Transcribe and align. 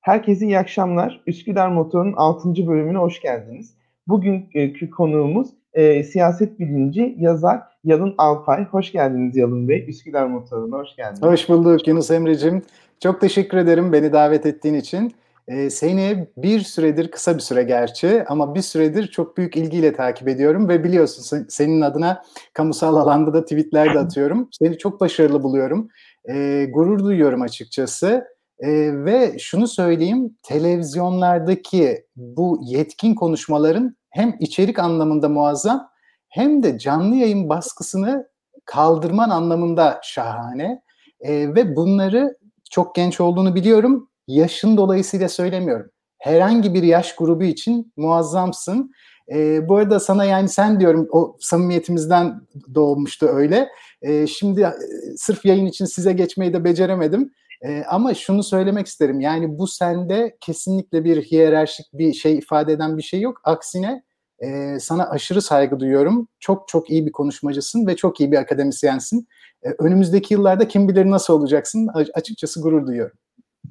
Herkese 0.00 0.44
iyi 0.44 0.58
akşamlar. 0.58 1.22
Üsküdar 1.26 1.68
Motor'un 1.68 2.12
6. 2.16 2.66
bölümüne 2.66 2.98
hoş 2.98 3.20
geldiniz. 3.20 3.74
Bugünkü 4.06 4.90
konuğumuz 4.90 5.48
e, 5.72 6.04
siyaset 6.04 6.58
bilimci, 6.58 7.14
yazar 7.18 7.60
Yalın 7.84 8.14
Alpay. 8.18 8.64
Hoş 8.64 8.92
geldiniz 8.92 9.36
Yalın 9.36 9.68
Bey. 9.68 9.84
Üsküdar 9.88 10.26
Motor'una 10.26 10.76
hoş 10.76 10.96
geldiniz. 10.96 11.22
Hoş 11.22 11.48
bulduk 11.48 11.88
Yunus 11.88 12.10
Emre'cim. 12.10 12.62
Çok 13.02 13.20
teşekkür 13.20 13.58
ederim 13.58 13.92
beni 13.92 14.12
davet 14.12 14.46
ettiğin 14.46 14.74
için. 14.74 15.14
Ee, 15.48 15.70
seni 15.70 16.28
bir 16.36 16.60
süredir, 16.60 17.10
kısa 17.10 17.34
bir 17.34 17.40
süre 17.40 17.62
gerçi 17.62 18.24
ama 18.28 18.54
bir 18.54 18.62
süredir 18.62 19.06
çok 19.06 19.36
büyük 19.36 19.56
ilgiyle 19.56 19.92
takip 19.92 20.28
ediyorum 20.28 20.68
ve 20.68 20.84
biliyorsun 20.84 21.46
senin 21.48 21.80
adına 21.80 22.22
kamusal 22.54 22.96
alanda 22.96 23.34
da 23.34 23.42
tweetler 23.42 23.94
de 23.94 23.98
atıyorum. 23.98 24.48
Seni 24.52 24.78
çok 24.78 25.00
başarılı 25.00 25.42
buluyorum. 25.42 25.88
Ee, 26.30 26.66
gurur 26.72 26.98
duyuyorum 26.98 27.42
açıkçası. 27.42 28.24
E, 28.60 28.68
ve 29.04 29.38
şunu 29.38 29.68
söyleyeyim, 29.68 30.36
televizyonlardaki 30.42 32.04
bu 32.16 32.60
yetkin 32.62 33.14
konuşmaların 33.14 33.96
hem 34.10 34.36
içerik 34.40 34.78
anlamında 34.78 35.28
muazzam 35.28 35.88
hem 36.28 36.62
de 36.62 36.78
canlı 36.78 37.16
yayın 37.16 37.48
baskısını 37.48 38.28
kaldırman 38.64 39.30
anlamında 39.30 40.00
şahane. 40.02 40.82
E, 41.20 41.54
ve 41.54 41.76
bunları 41.76 42.38
çok 42.70 42.94
genç 42.94 43.20
olduğunu 43.20 43.54
biliyorum. 43.54 44.10
Yaşın 44.26 44.76
dolayısıyla 44.76 45.28
söylemiyorum. 45.28 45.90
Herhangi 46.18 46.74
bir 46.74 46.82
yaş 46.82 47.16
grubu 47.16 47.44
için 47.44 47.92
muazzamsın. 47.96 48.92
E, 49.32 49.68
bu 49.68 49.76
arada 49.76 50.00
sana 50.00 50.24
yani 50.24 50.48
sen 50.48 50.80
diyorum 50.80 51.08
o 51.12 51.36
samimiyetimizden 51.40 52.40
doğmuştu 52.74 53.26
öyle. 53.26 53.68
E, 54.02 54.26
şimdi 54.26 54.68
sırf 55.16 55.44
yayın 55.44 55.66
için 55.66 55.84
size 55.84 56.12
geçmeyi 56.12 56.52
de 56.52 56.64
beceremedim. 56.64 57.32
E, 57.62 57.84
ama 57.84 58.14
şunu 58.14 58.42
söylemek 58.42 58.86
isterim. 58.86 59.20
Yani 59.20 59.58
bu 59.58 59.66
sende 59.66 60.36
kesinlikle 60.40 61.04
bir 61.04 61.22
hiyerarşik 61.22 61.86
bir 61.92 62.12
şey 62.12 62.38
ifade 62.38 62.72
eden 62.72 62.96
bir 62.96 63.02
şey 63.02 63.20
yok. 63.20 63.40
Aksine 63.44 64.02
e, 64.38 64.78
sana 64.80 65.10
aşırı 65.10 65.42
saygı 65.42 65.80
duyuyorum. 65.80 66.28
Çok 66.40 66.68
çok 66.68 66.90
iyi 66.90 67.06
bir 67.06 67.12
konuşmacısın 67.12 67.86
ve 67.86 67.96
çok 67.96 68.20
iyi 68.20 68.32
bir 68.32 68.36
akademisyensin. 68.36 69.28
E, 69.62 69.68
önümüzdeki 69.78 70.34
yıllarda 70.34 70.68
kim 70.68 70.88
bilir 70.88 71.10
nasıl 71.10 71.34
olacaksın 71.34 71.88
açıkçası 72.14 72.62
gurur 72.62 72.86
duyuyorum. 72.86 73.16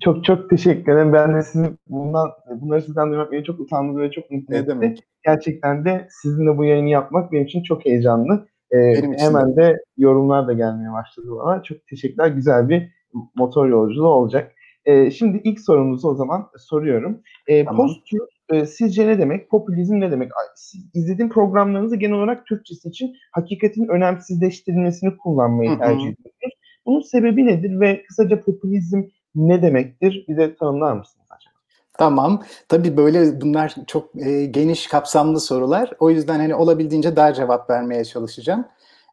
Çok 0.04 0.26
çok 0.26 0.50
teşekkür 0.50 0.92
ederim. 0.92 1.14
Ben 1.14 1.36
de 1.36 1.44
sizin 1.44 1.80
bundan 1.88 2.30
bunları 2.62 2.82
sizden 2.82 3.10
duymak 3.10 3.32
beni 3.32 3.44
çok 3.44 3.60
utandı 3.60 4.00
ve 4.00 4.12
çok 4.12 4.32
mutlu 4.32 4.54
ne 4.54 4.58
etti. 4.58 4.68
Demek? 4.68 5.04
Gerçekten 5.26 5.86
de 5.86 6.08
sizinle 6.22 6.58
bu 6.58 6.66
yayını 6.66 6.90
yapmak 6.90 7.32
benim 7.32 7.46
için 7.46 7.64
çok 7.64 7.86
heyecanlı. 7.86 8.48
Ee, 8.72 8.78
hemen 9.18 9.52
de. 9.52 9.62
de 9.62 9.84
yorumlar 9.98 10.48
da 10.48 10.54
gelmeye 10.54 10.94
başladı 10.94 11.28
bana. 11.30 11.64
Çok 11.64 11.88
teşekkürler. 11.88 12.28
Güzel 12.28 12.70
bir 12.70 12.97
motor 13.36 13.68
yolculuğu 13.68 14.08
olacak. 14.08 14.54
E, 14.86 15.12
şimdi 15.12 15.42
ilk 15.44 15.60
sorumuzu 15.60 16.08
o 16.08 16.16
zaman 16.16 16.48
soruyorum. 16.58 17.22
E, 17.48 17.66
tamam. 17.66 17.88
post 17.88 18.02
e, 18.50 18.66
sizce 18.66 19.08
ne 19.08 19.20
demek? 19.20 19.50
Popülizm 19.50 20.00
ne 20.00 20.12
demek? 20.12 20.32
Siz 20.56 20.86
izlediğim 20.94 21.30
programlarınızı 21.30 21.96
genel 21.96 22.16
olarak 22.16 22.46
Türkçesi 22.46 22.90
için 22.90 23.16
hakikatin 23.32 23.88
önemsizleştirilmesini 23.88 25.18
kullanmayı 25.18 25.70
Hı-hı. 25.70 25.80
tercih 25.80 26.04
ediyorsunuz. 26.04 26.54
Bunun 26.86 27.02
sebebi 27.02 27.46
nedir 27.46 27.80
ve 27.80 28.04
kısaca 28.04 28.42
popülizm 28.42 29.04
ne 29.36 29.62
demektir? 29.62 30.26
Bize 30.28 30.56
tanımlar 30.56 30.94
mısınız 30.94 31.28
acaba? 31.30 31.54
Tamam. 31.98 32.44
Tabii 32.70 32.98
böyle 32.98 33.42
bunlar 33.42 33.76
çok 33.88 34.16
e, 34.16 34.46
geniş 34.46 34.88
kapsamlı 34.88 35.40
sorular. 35.40 35.92
O 36.00 36.10
yüzden 36.10 36.40
hani 36.40 36.56
olabildiğince 36.56 37.16
dar 37.16 37.34
cevap 37.34 37.70
vermeye 37.70 38.06
çalışacağım. 38.06 38.66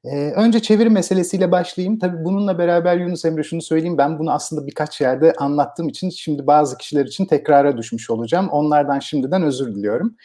Ee, 0.04 0.30
önce 0.36 0.62
çeviri 0.62 0.90
meselesiyle 0.90 1.52
başlayayım. 1.52 1.98
Tabii 1.98 2.24
bununla 2.24 2.58
beraber 2.58 2.96
Yunus 2.96 3.24
Emre 3.24 3.42
şunu 3.42 3.62
söyleyeyim. 3.62 3.98
Ben 3.98 4.18
bunu 4.18 4.32
aslında 4.32 4.66
birkaç 4.66 5.00
yerde 5.00 5.32
anlattığım 5.38 5.88
için 5.88 6.10
şimdi 6.10 6.46
bazı 6.46 6.78
kişiler 6.78 7.04
için 7.04 7.26
tekrara 7.26 7.76
düşmüş 7.76 8.10
olacağım. 8.10 8.48
Onlardan 8.48 8.98
şimdiden 8.98 9.42
özür 9.42 9.74
diliyorum. 9.74 10.16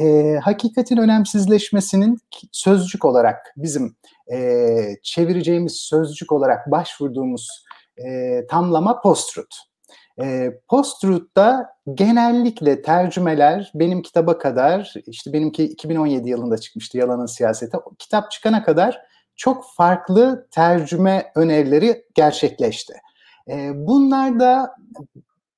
Ee, 0.00 0.38
hakikatin 0.42 0.96
önemsizleşmesinin 0.96 2.18
sözcük 2.52 3.04
olarak 3.04 3.54
bizim 3.56 3.96
e, 4.32 4.68
çevireceğimiz 5.02 5.72
sözcük 5.72 6.32
olarak 6.32 6.70
başvurduğumuz 6.70 7.64
e, 7.96 8.40
tamlama 8.46 9.00
post-truth. 9.00 9.56
E, 10.22 10.52
post-truth'ta 10.68 11.76
genellikle 11.94 12.82
tercümeler 12.82 13.72
benim 13.74 14.02
kitaba 14.02 14.38
kadar, 14.38 14.94
işte 15.06 15.32
benimki 15.32 15.64
2017 15.64 16.28
yılında 16.28 16.58
çıkmıştı 16.58 16.98
Yalanın 16.98 17.26
Siyaseti. 17.26 17.76
Kitap 17.98 18.30
çıkana 18.30 18.64
kadar 18.64 19.13
çok 19.36 19.64
farklı 19.76 20.48
tercüme 20.50 21.32
önerileri 21.34 22.04
gerçekleşti. 22.14 22.94
E, 23.48 23.70
bunlar 23.74 24.40
da 24.40 24.74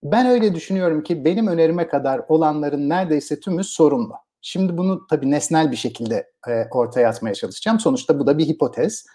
ben 0.02 0.26
öyle 0.26 0.54
düşünüyorum 0.54 1.02
ki 1.02 1.24
benim 1.24 1.46
önerime 1.46 1.88
kadar 1.88 2.20
olanların 2.28 2.88
neredeyse 2.88 3.40
tümü 3.40 3.64
sorunlu. 3.64 4.14
Şimdi 4.40 4.76
bunu 4.78 5.06
tabii 5.06 5.30
nesnel 5.30 5.70
bir 5.70 5.76
şekilde 5.76 6.30
e, 6.48 6.64
ortaya 6.70 7.08
atmaya 7.08 7.34
çalışacağım. 7.34 7.80
Sonuçta 7.80 8.18
bu 8.18 8.26
da 8.26 8.38
bir 8.38 8.46
hipotez. 8.46 9.06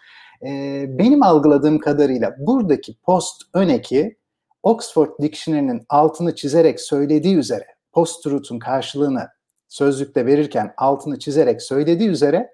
E, 0.45 0.85
benim 0.87 1.23
algıladığım 1.23 1.79
kadarıyla 1.79 2.35
buradaki 2.39 2.97
post 3.03 3.41
öneki 3.53 4.17
Oxford 4.63 5.09
Dictionary'nin 5.21 5.85
altını 5.89 6.35
çizerek 6.35 6.81
söylediği 6.81 7.35
üzere 7.35 7.65
post-truth'un 7.91 8.59
karşılığını 8.59 9.27
sözlükte 9.67 10.25
verirken 10.25 10.73
altını 10.77 11.19
çizerek 11.19 11.61
söylediği 11.61 12.09
üzere 12.09 12.49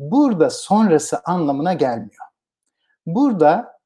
burada 0.00 0.50
sonrası 0.50 1.20
anlamına 1.24 1.72
gelmiyor. 1.72 2.26
Burada 3.06 3.78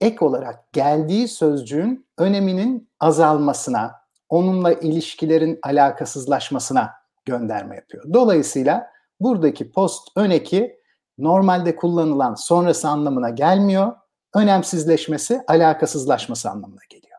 ek 0.00 0.24
olarak 0.24 0.72
geldiği 0.72 1.28
sözcüğün 1.28 2.06
öneminin 2.18 2.90
azalmasına, 3.00 3.94
onunla 4.28 4.72
ilişkilerin 4.72 5.58
alakasızlaşmasına 5.62 6.92
gönderme 7.24 7.76
yapıyor. 7.76 8.04
Dolayısıyla 8.12 8.90
buradaki 9.20 9.72
post 9.72 10.08
öneki 10.16 10.80
normalde 11.18 11.76
kullanılan 11.76 12.34
sonrası 12.34 12.88
anlamına 12.88 13.30
gelmiyor. 13.30 13.92
Önemsizleşmesi, 14.34 15.42
alakasızlaşması 15.48 16.50
anlamına 16.50 16.80
geliyor. 16.90 17.18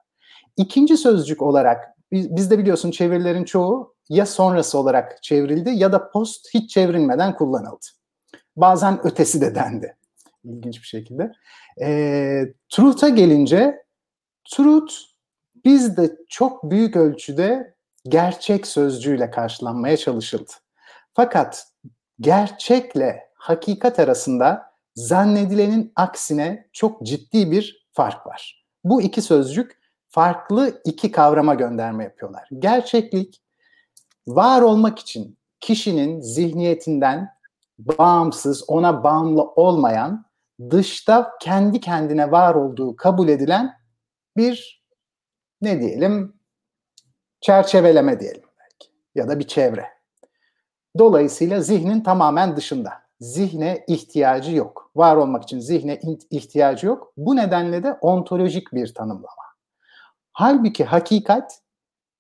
İkinci 0.58 0.98
sözcük 0.98 1.42
olarak 1.42 1.98
bizde 2.12 2.59
biliyorsun 2.59 2.92
çevirilerin 2.92 3.44
çoğu 3.44 3.96
ya 4.09 4.25
sonrası 4.25 4.78
olarak 4.78 5.24
çevrildi 5.24 5.69
ya 5.69 5.92
da 5.92 6.12
post 6.12 6.54
hiç 6.54 6.72
çevrilmeden 6.72 7.36
kullanıldı. 7.36 7.97
Bazen 8.57 9.07
ötesi 9.07 9.41
de 9.41 9.56
dendi. 9.56 9.95
İlginç 10.44 10.81
bir 10.81 10.88
şekilde. 10.88 11.31
E, 11.81 12.41
truth'a 12.69 13.09
gelince 13.09 13.84
truth 14.50 14.94
bizde 15.66 16.18
çok 16.29 16.72
büyük 16.72 16.95
ölçüde 16.95 17.75
gerçek 18.06 18.68
sözcüğüyle 18.68 19.31
karşılanmaya 19.31 19.97
çalışıldı. 19.97 20.51
Fakat 21.13 21.68
gerçekle 22.19 23.29
hakikat 23.34 24.00
arasında 24.00 24.72
zannedilenin 24.95 25.91
aksine 25.95 26.68
çok 26.74 27.06
ciddi 27.06 27.51
bir 27.51 27.88
fark 27.94 28.28
var. 28.28 28.66
Bu 28.84 29.01
iki 29.01 29.22
sözcük 29.22 29.79
farklı 30.09 30.81
iki 30.85 31.12
kavrama 31.12 31.53
gönderme 31.53 32.03
yapıyorlar. 32.03 32.50
Gerçeklik 32.59 33.41
var 34.28 34.62
olmak 34.62 35.00
için 35.00 35.38
kişinin 35.59 36.22
zihniyetinden 36.22 37.37
bağımsız, 37.80 38.70
ona 38.70 39.04
bağımlı 39.04 39.44
olmayan, 39.44 40.26
dışta 40.70 41.32
kendi 41.42 41.80
kendine 41.80 42.32
var 42.32 42.56
olduğu 42.56 42.96
kabul 42.96 43.28
edilen 43.28 43.74
bir 44.38 44.84
ne 45.62 45.82
diyelim 45.82 46.40
çerçeveleme 47.42 48.20
diyelim 48.20 48.50
belki 48.60 48.92
ya 49.16 49.28
da 49.28 49.40
bir 49.40 49.48
çevre. 49.48 49.86
Dolayısıyla 50.98 51.62
zihnin 51.62 52.02
tamamen 52.02 52.56
dışında. 52.56 52.94
Zihne 53.20 53.86
ihtiyacı 53.88 54.56
yok. 54.56 54.92
Var 54.96 55.16
olmak 55.16 55.44
için 55.44 55.60
zihne 55.60 56.00
ihtiyacı 56.30 56.88
yok. 56.88 57.14
Bu 57.18 57.36
nedenle 57.36 57.84
de 57.84 57.94
ontolojik 57.94 58.74
bir 58.74 58.94
tanımlama. 58.94 59.48
Halbuki 60.32 60.86
hakikat 60.86 61.62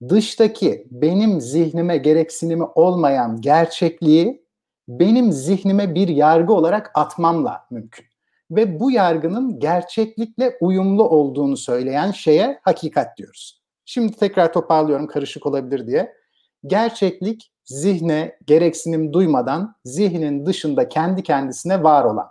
dıştaki 0.09 0.87
benim 0.91 1.41
zihnime 1.41 1.97
gereksinimi 1.97 2.63
olmayan 2.63 3.41
gerçekliği 3.41 4.46
benim 4.87 5.31
zihnime 5.31 5.95
bir 5.95 6.07
yargı 6.07 6.53
olarak 6.53 6.91
atmamla 6.93 7.65
mümkün. 7.71 8.05
Ve 8.51 8.79
bu 8.79 8.91
yargının 8.91 9.59
gerçeklikle 9.59 10.57
uyumlu 10.61 11.09
olduğunu 11.09 11.57
söyleyen 11.57 12.11
şeye 12.11 12.59
hakikat 12.63 13.17
diyoruz. 13.17 13.61
Şimdi 13.85 14.13
tekrar 14.13 14.53
toparlıyorum 14.53 15.07
karışık 15.07 15.45
olabilir 15.45 15.87
diye. 15.87 16.13
Gerçeklik 16.65 17.51
zihne 17.65 18.37
gereksinim 18.45 19.13
duymadan 19.13 19.75
zihnin 19.85 20.45
dışında 20.45 20.89
kendi 20.89 21.23
kendisine 21.23 21.83
var 21.83 22.03
olan. 22.03 22.27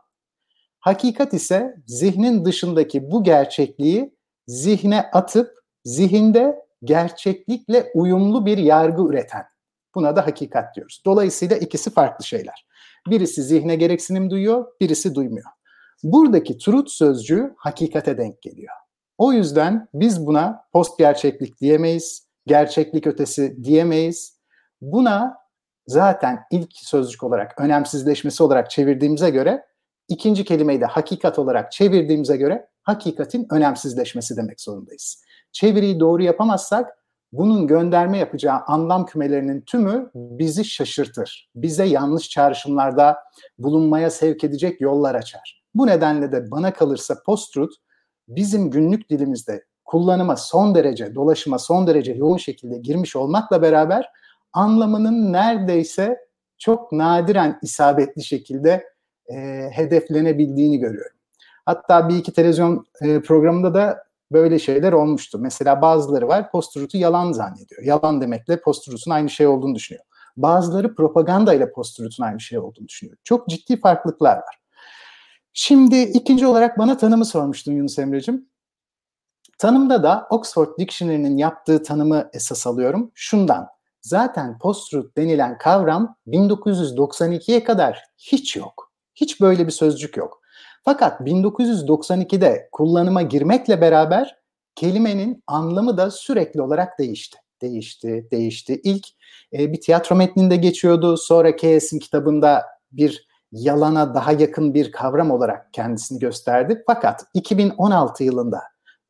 Hakikat 0.81 1.35
ise 1.35 1.76
zihnin 1.87 2.44
dışındaki 2.44 3.11
bu 3.11 3.25
gerçekliği 3.25 4.14
zihne 4.47 5.02
atıp 5.12 5.55
zihinde 5.85 6.67
gerçeklikle 6.85 7.91
uyumlu 7.94 8.47
bir 8.47 8.59
yargı 8.59 9.02
üreten. 9.02 9.44
Buna 9.97 10.17
da 10.17 10.27
hakikat 10.27 10.77
diyoruz. 10.77 11.03
Dolayısıyla 11.07 11.57
ikisi 11.57 11.91
farklı 11.91 12.25
şeyler. 12.25 12.67
Birisi 13.07 13.43
zihne 13.43 13.77
gereksinim 13.77 14.31
duyuyor, 14.31 14.67
birisi 14.81 15.15
duymuyor. 15.15 15.51
Buradaki 16.03 16.59
truth 16.59 16.91
sözcüğü 16.91 17.55
hakikate 17.57 18.19
denk 18.19 18.43
geliyor. 18.43 18.73
O 19.19 19.33
yüzden 19.33 19.89
biz 19.95 20.27
buna 20.27 20.65
post 20.73 20.99
gerçeklik 20.99 21.61
diyemeyiz, 21.61 22.27
gerçeklik 22.47 23.07
ötesi 23.07 23.65
diyemeyiz. 23.65 24.37
Buna 24.81 25.37
zaten 25.87 26.41
ilk 26.51 26.71
sözcük 26.73 27.23
olarak 27.23 27.61
önemsizleşmesi 27.61 28.43
olarak 28.43 28.71
çevirdiğimize 28.71 29.31
göre 29.31 29.67
ikinci 30.09 30.45
kelimeyi 30.45 30.81
de 30.81 30.87
hakikat 30.87 31.39
olarak 31.39 31.73
çevirdiğimize 31.73 32.37
göre 32.37 32.69
hakikatin 32.83 33.47
önemsizleşmesi 33.51 34.37
demek 34.37 34.61
zorundayız. 34.61 35.23
Çeviriyi 35.53 36.01
doğru 36.01 36.23
yapamazsak 36.23 36.99
bunun 37.38 37.67
gönderme 37.67 38.19
yapacağı 38.19 38.61
anlam 38.67 39.06
kümelerinin 39.06 39.61
tümü 39.61 40.11
bizi 40.15 40.65
şaşırtır. 40.65 41.50
Bize 41.55 41.85
yanlış 41.85 42.31
çağrışımlarda 42.31 43.19
bulunmaya 43.59 44.11
sevk 44.11 44.44
edecek 44.44 44.81
yollar 44.81 45.15
açar. 45.15 45.62
Bu 45.75 45.87
nedenle 45.87 46.33
de 46.33 46.50
bana 46.50 46.73
kalırsa 46.73 47.17
post-truth 47.27 47.75
bizim 48.29 48.71
günlük 48.71 49.11
dilimizde 49.11 49.65
kullanıma 49.85 50.37
son 50.37 50.75
derece, 50.75 51.15
dolaşıma 51.15 51.59
son 51.59 51.87
derece 51.87 52.12
yoğun 52.12 52.37
şekilde 52.37 52.79
girmiş 52.79 53.17
olmakla 53.17 53.62
beraber 53.62 54.11
anlamının 54.53 55.33
neredeyse 55.33 56.19
çok 56.59 56.93
nadiren 56.93 57.59
isabetli 57.62 58.25
şekilde 58.25 58.85
e, 59.29 59.37
hedeflenebildiğini 59.73 60.79
görüyorum. 60.79 61.17
Hatta 61.67 62.09
bir 62.09 62.17
iki 62.17 62.33
televizyon 62.33 62.87
e, 63.00 63.21
programında 63.21 63.75
da 63.75 64.06
böyle 64.32 64.58
şeyler 64.58 64.93
olmuştu. 64.93 65.38
Mesela 65.38 65.82
bazıları 65.82 66.28
var 66.28 66.50
post 66.50 66.94
yalan 66.94 67.32
zannediyor. 67.32 67.82
Yalan 67.82 68.20
demekle 68.20 68.61
post 68.61 68.88
aynı 69.08 69.31
şey 69.31 69.46
olduğunu 69.46 69.75
düşünüyor. 69.75 70.05
Bazıları 70.37 70.94
propaganda 70.94 71.55
ile 71.55 71.73
post 71.73 72.00
aynı 72.20 72.40
şey 72.40 72.58
olduğunu 72.58 72.88
düşünüyor. 72.88 73.17
Çok 73.25 73.49
ciddi 73.49 73.81
farklılıklar 73.81 74.37
var. 74.37 74.58
Şimdi 75.52 76.00
ikinci 76.00 76.46
olarak 76.46 76.78
bana 76.78 76.96
tanımı 76.96 77.25
sormuştun 77.25 77.73
Yunus 77.73 77.99
Emre'cim. 77.99 78.49
Tanımda 79.58 80.02
da 80.02 80.26
Oxford 80.31 80.78
Dictionary'nin 80.78 81.37
yaptığı 81.37 81.82
tanımı 81.82 82.31
esas 82.32 82.67
alıyorum. 82.67 83.11
Şundan, 83.14 83.69
zaten 84.02 84.58
post-truth 84.58 85.17
denilen 85.17 85.58
kavram 85.58 86.17
1992'ye 86.26 87.64
kadar 87.64 88.02
hiç 88.19 88.56
yok. 88.56 88.93
Hiç 89.14 89.40
böyle 89.40 89.67
bir 89.67 89.73
sözcük 89.73 90.17
yok. 90.17 90.43
Fakat 90.88 91.21
1992'de 91.21 92.69
kullanıma 92.73 93.23
girmekle 93.23 93.81
beraber 93.81 94.37
kelimenin 94.75 95.43
anlamı 95.47 95.97
da 95.97 96.11
sürekli 96.11 96.62
olarak 96.62 96.99
değişti. 96.99 97.38
Değişti, 97.62 98.29
değişti. 98.31 98.81
İlk 98.85 99.06
e, 99.53 99.73
bir 99.73 99.81
tiyatro 99.81 100.17
metninde 100.17 100.56
geçiyordu. 100.56 101.17
Sonra 101.17 101.56
Keyes'in 101.56 101.99
kitabında 101.99 102.62
bir 102.93 103.27
yalana 103.53 104.15
daha 104.15 104.33
yakın 104.33 104.75
bir 104.75 104.93
kavram 104.93 105.31
olarak 105.31 105.73
kendisini 105.73 106.19
gösterdi. 106.19 106.83
Fakat 106.87 107.25
2016 107.35 108.25
yılında 108.25 108.61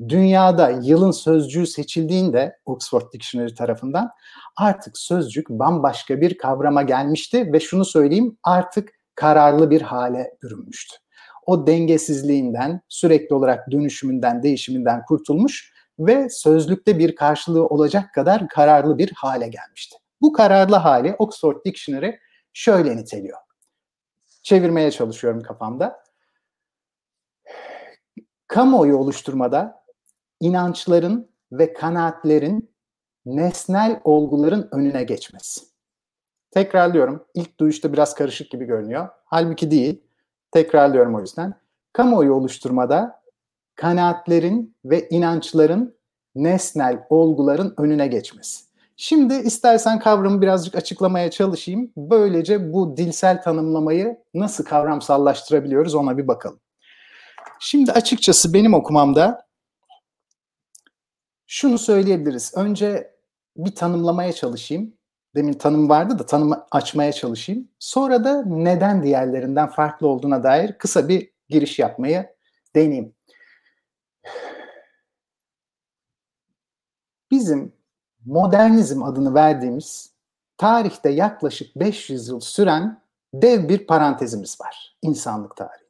dünyada 0.08 0.70
yılın 0.70 1.10
sözcüğü 1.10 1.66
seçildiğinde 1.66 2.58
Oxford 2.64 3.12
Dictionary 3.12 3.54
tarafından 3.54 4.10
artık 4.56 4.98
sözcük 4.98 5.50
bambaşka 5.50 6.20
bir 6.20 6.38
kavrama 6.38 6.82
gelmişti 6.82 7.52
ve 7.52 7.60
şunu 7.60 7.84
söyleyeyim 7.84 8.38
artık 8.42 8.88
kararlı 9.14 9.70
bir 9.70 9.82
hale 9.82 10.30
bürünmüştü. 10.42 11.05
O 11.46 11.66
dengesizliğinden, 11.66 12.80
sürekli 12.88 13.34
olarak 13.34 13.70
dönüşümünden, 13.70 14.42
değişiminden 14.42 15.04
kurtulmuş 15.04 15.72
ve 15.98 16.28
sözlükte 16.30 16.98
bir 16.98 17.16
karşılığı 17.16 17.66
olacak 17.66 18.14
kadar 18.14 18.48
kararlı 18.48 18.98
bir 18.98 19.12
hale 19.12 19.48
gelmişti. 19.48 19.96
Bu 20.20 20.32
kararlı 20.32 20.76
hali 20.76 21.14
Oxford 21.18 21.64
Dictionary 21.64 22.12
şöyle 22.52 22.96
niteliyor. 22.96 23.38
Çevirmeye 24.42 24.90
çalışıyorum 24.90 25.42
kafamda. 25.42 26.04
Kamuoyu 28.46 28.96
oluşturmada 28.96 29.84
inançların 30.40 31.30
ve 31.52 31.72
kanaatlerin 31.72 32.70
nesnel 33.26 34.00
olguların 34.04 34.68
önüne 34.72 35.04
geçmesi. 35.04 35.60
Tekrarlıyorum. 36.50 37.26
İlk 37.34 37.60
duyuşta 37.60 37.92
biraz 37.92 38.14
karışık 38.14 38.50
gibi 38.50 38.64
görünüyor. 38.64 39.08
Halbuki 39.24 39.70
değil. 39.70 40.05
Tekrarlıyorum 40.50 41.14
o 41.14 41.20
yüzden. 41.20 41.54
Kamuoyu 41.92 42.34
oluşturmada 42.34 43.22
kanaatlerin 43.74 44.76
ve 44.84 45.08
inançların 45.08 45.96
nesnel 46.34 47.06
olguların 47.10 47.74
önüne 47.78 48.06
geçmesi. 48.06 48.66
Şimdi 48.96 49.34
istersen 49.34 49.98
kavramı 49.98 50.42
birazcık 50.42 50.74
açıklamaya 50.74 51.30
çalışayım. 51.30 51.92
Böylece 51.96 52.72
bu 52.72 52.96
dilsel 52.96 53.42
tanımlamayı 53.42 54.16
nasıl 54.34 54.64
kavramsallaştırabiliyoruz 54.64 55.94
ona 55.94 56.18
bir 56.18 56.28
bakalım. 56.28 56.60
Şimdi 57.60 57.92
açıkçası 57.92 58.54
benim 58.54 58.74
okumamda 58.74 59.46
şunu 61.46 61.78
söyleyebiliriz. 61.78 62.52
Önce 62.56 63.16
bir 63.56 63.74
tanımlamaya 63.74 64.32
çalışayım. 64.32 64.95
Demin 65.36 65.52
tanım 65.52 65.88
vardı 65.88 66.18
da 66.18 66.26
tanımı 66.26 66.66
açmaya 66.70 67.12
çalışayım. 67.12 67.68
Sonra 67.78 68.24
da 68.24 68.42
neden 68.46 69.02
diğerlerinden 69.02 69.68
farklı 69.68 70.08
olduğuna 70.08 70.42
dair 70.42 70.72
kısa 70.72 71.08
bir 71.08 71.30
giriş 71.48 71.78
yapmaya 71.78 72.34
deneyeyim. 72.74 73.14
Bizim 77.30 77.72
modernizm 78.24 79.02
adını 79.02 79.34
verdiğimiz 79.34 80.10
tarihte 80.58 81.10
yaklaşık 81.10 81.76
500 81.76 82.28
yıl 82.28 82.40
süren 82.40 83.00
dev 83.34 83.68
bir 83.68 83.86
parantezimiz 83.86 84.60
var 84.60 84.96
insanlık 85.02 85.56
tarihinde. 85.56 85.86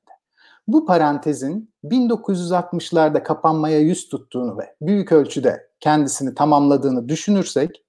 Bu 0.69 0.87
parantezin 0.87 1.71
1960'larda 1.85 3.23
kapanmaya 3.23 3.81
yüz 3.81 4.09
tuttuğunu 4.09 4.59
ve 4.59 4.75
büyük 4.81 5.13
ölçüde 5.13 5.69
kendisini 5.81 6.35
tamamladığını 6.35 7.09
düşünürsek 7.09 7.86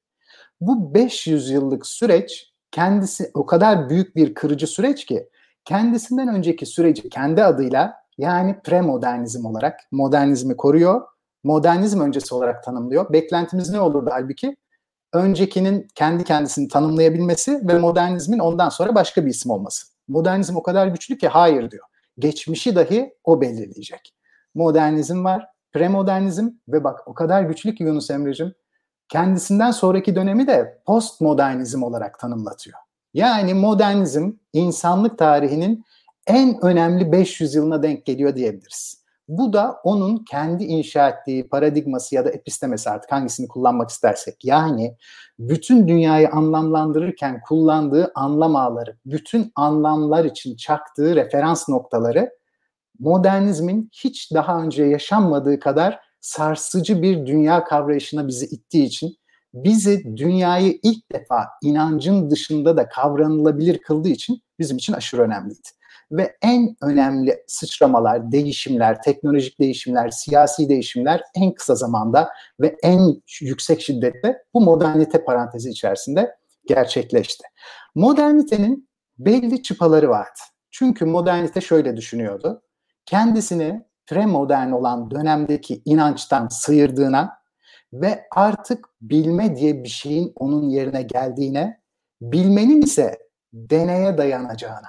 bu 0.62 0.94
500 0.94 1.50
yıllık 1.50 1.86
süreç 1.86 2.54
kendisi 2.72 3.32
o 3.34 3.46
kadar 3.46 3.90
büyük 3.90 4.16
bir 4.16 4.34
kırıcı 4.34 4.68
süreç 4.68 5.06
ki 5.06 5.30
kendisinden 5.66 6.28
önceki 6.28 6.66
süreci 6.66 7.10
kendi 7.10 7.44
adıyla 7.44 7.94
yani 8.18 8.60
premodernizm 8.64 9.46
olarak 9.46 9.80
modernizmi 9.92 10.58
koruyor. 10.58 11.02
Modernizm 11.44 12.02
öncesi 12.02 12.36
olarak 12.36 12.64
tanımlıyor. 12.64 13.14
Beklentimiz 13.14 13.70
ne 13.70 13.80
olurdu 13.80 14.10
halbuki? 14.14 14.56
Öncekinin 15.14 15.88
kendi 15.96 16.24
kendisini 16.24 16.68
tanımlayabilmesi 16.68 17.68
ve 17.68 17.80
modernizmin 17.80 18.40
ondan 18.40 18.70
sonra 18.70 18.96
başka 18.96 19.26
bir 19.26 19.30
isim 19.30 19.52
olması. 19.52 19.88
Modernizm 20.08 20.56
o 20.56 20.64
kadar 20.64 20.88
güçlü 20.88 21.18
ki 21.18 21.28
hayır 21.28 21.72
diyor. 21.72 21.86
Geçmişi 22.20 22.76
dahi 22.76 23.14
o 23.24 23.42
belirleyecek. 23.42 24.14
Modernizm 24.56 25.24
var, 25.24 25.48
premodernizm 25.72 26.50
ve 26.68 26.84
bak 26.84 27.08
o 27.08 27.14
kadar 27.14 27.44
güçlü 27.44 27.76
ki 27.76 27.84
Yunus 27.84 28.10
Emre'cim 28.10 28.54
kendisinden 29.10 29.72
sonraki 29.72 30.16
dönemi 30.16 30.48
de 30.48 30.82
postmodernizm 30.86 31.84
olarak 31.84 32.20
tanımlatıyor. 32.20 32.78
Yani 33.14 33.54
modernizm 33.54 34.32
insanlık 34.54 35.18
tarihinin 35.18 35.86
en 36.28 36.66
önemli 36.66 37.12
500 37.12 37.56
yılına 37.56 37.84
denk 37.84 38.06
geliyor 38.06 38.36
diyebiliriz. 38.36 39.08
Bu 39.28 39.54
da 39.54 39.80
onun 39.84 40.18
kendi 40.18 40.64
inşa 40.64 41.10
ettiği 41.10 41.50
paradigması 41.50 42.16
ya 42.16 42.26
da 42.26 42.30
epistemesi 42.30 42.90
artık 42.90 43.12
hangisini 43.12 43.48
kullanmak 43.48 43.90
istersek. 43.90 44.46
Yani 44.46 44.98
bütün 45.40 45.88
dünyayı 45.88 46.30
anlamlandırırken 46.30 47.42
kullandığı 47.48 48.12
anlam 48.16 48.56
ağları, 48.56 48.98
bütün 49.06 49.52
anlamlar 49.56 50.26
için 50.26 50.56
çaktığı 50.56 51.16
referans 51.16 51.70
noktaları 51.70 52.32
modernizmin 53.00 53.90
hiç 53.94 54.34
daha 54.34 54.62
önce 54.62 54.84
yaşanmadığı 54.84 55.60
kadar 55.60 56.07
sarsıcı 56.28 57.02
bir 57.02 57.26
dünya 57.26 57.64
kavrayışına 57.64 58.28
bizi 58.28 58.46
ittiği 58.46 58.86
için 58.86 59.18
bizi 59.54 60.18
dünyayı 60.18 60.80
ilk 60.84 61.12
defa 61.12 61.48
inancın 61.62 62.32
dışında 62.32 62.78
da 62.78 62.90
kavranılabilir 62.90 63.78
kıldığı 63.78 64.10
için 64.10 64.42
bizim 64.60 64.78
için 64.78 64.94
aşırı 64.94 65.22
önemliydi. 65.22 65.70
Ve 66.12 66.38
en 66.42 66.76
önemli 66.82 67.44
sıçramalar, 67.48 68.32
değişimler, 68.32 69.02
teknolojik 69.02 69.60
değişimler, 69.60 70.10
siyasi 70.10 70.70
değişimler 70.70 71.22
en 71.36 71.54
kısa 71.54 71.76
zamanda 71.76 72.30
ve 72.62 72.76
en 72.84 73.22
yüksek 73.42 73.82
şiddette 73.82 74.44
bu 74.54 74.62
modernite 74.62 75.24
parantezi 75.24 75.70
içerisinde 75.70 76.36
gerçekleşti. 76.68 77.44
Modernitenin 77.96 78.90
belli 79.18 79.64
çıpaları 79.64 80.10
vardı. 80.10 80.40
Çünkü 80.72 81.06
modernite 81.06 81.62
şöyle 81.62 81.98
düşünüyordu. 81.98 82.62
Kendisini 83.06 83.87
premodern 84.08 84.72
olan 84.72 85.12
dönemdeki 85.12 85.82
inançtan 85.86 86.48
sıyırdığına 86.48 87.38
ve 87.94 88.28
artık 88.36 88.86
bilme 89.02 89.56
diye 89.56 89.84
bir 89.84 89.90
şeyin 89.90 90.34
onun 90.36 90.70
yerine 90.70 91.02
geldiğine, 91.02 91.82
bilmenin 92.22 92.82
ise 92.82 93.18
deneye 93.54 94.18
dayanacağına. 94.18 94.88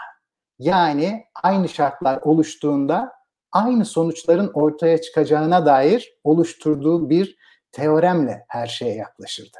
Yani 0.58 1.24
aynı 1.42 1.68
şartlar 1.68 2.20
oluştuğunda 2.22 3.12
aynı 3.52 3.84
sonuçların 3.84 4.50
ortaya 4.54 5.00
çıkacağına 5.00 5.66
dair 5.66 6.18
oluşturduğu 6.24 7.10
bir 7.10 7.36
teoremle 7.72 8.44
her 8.48 8.66
şeye 8.66 8.94
yaklaşırdı. 8.94 9.58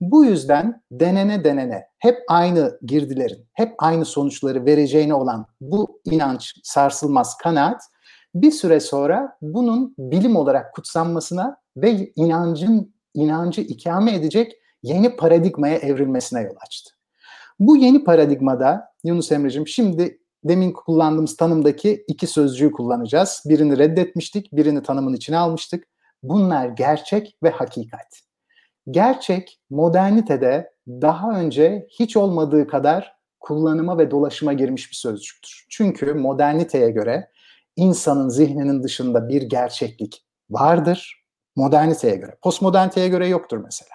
Bu 0.00 0.24
yüzden 0.24 0.82
denene 0.90 1.44
denene 1.44 1.86
hep 1.98 2.18
aynı 2.28 2.78
girdilerin, 2.82 3.48
hep 3.52 3.74
aynı 3.78 4.04
sonuçları 4.04 4.66
vereceğine 4.66 5.14
olan 5.14 5.46
bu 5.60 6.00
inanç, 6.04 6.54
sarsılmaz 6.62 7.36
kanaat 7.36 7.82
bir 8.34 8.50
süre 8.50 8.80
sonra 8.80 9.36
bunun 9.42 9.94
bilim 9.98 10.36
olarak 10.36 10.74
kutsanmasına 10.74 11.56
ve 11.76 12.12
inancın 12.16 12.94
inancı 13.14 13.60
ikame 13.60 14.14
edecek 14.14 14.52
yeni 14.82 15.16
paradigmaya 15.16 15.76
evrilmesine 15.76 16.40
yol 16.40 16.54
açtı. 16.66 16.94
Bu 17.58 17.76
yeni 17.76 18.04
paradigmada 18.04 18.84
Yunus 19.04 19.32
Emre'cim 19.32 19.68
şimdi 19.68 20.18
demin 20.44 20.72
kullandığımız 20.72 21.36
tanımdaki 21.36 22.04
iki 22.08 22.26
sözcüğü 22.26 22.72
kullanacağız. 22.72 23.42
Birini 23.46 23.78
reddetmiştik, 23.78 24.52
birini 24.52 24.82
tanımın 24.82 25.14
içine 25.14 25.38
almıştık. 25.38 25.84
Bunlar 26.22 26.68
gerçek 26.68 27.36
ve 27.42 27.50
hakikat. 27.50 28.20
Gerçek 28.90 29.60
modernitede 29.70 30.70
daha 30.88 31.40
önce 31.40 31.86
hiç 31.90 32.16
olmadığı 32.16 32.66
kadar 32.66 33.18
kullanıma 33.40 33.98
ve 33.98 34.10
dolaşıma 34.10 34.52
girmiş 34.52 34.90
bir 34.90 34.96
sözcüktür. 34.96 35.66
Çünkü 35.70 36.14
moderniteye 36.14 36.90
göre 36.90 37.28
insanın 37.78 38.28
zihninin 38.28 38.82
dışında 38.82 39.28
bir 39.28 39.42
gerçeklik 39.42 40.24
vardır. 40.50 41.24
Moderniteye 41.56 42.16
göre. 42.16 42.36
Postmoderniteye 42.42 43.08
göre 43.08 43.28
yoktur 43.28 43.58
mesela. 43.58 43.90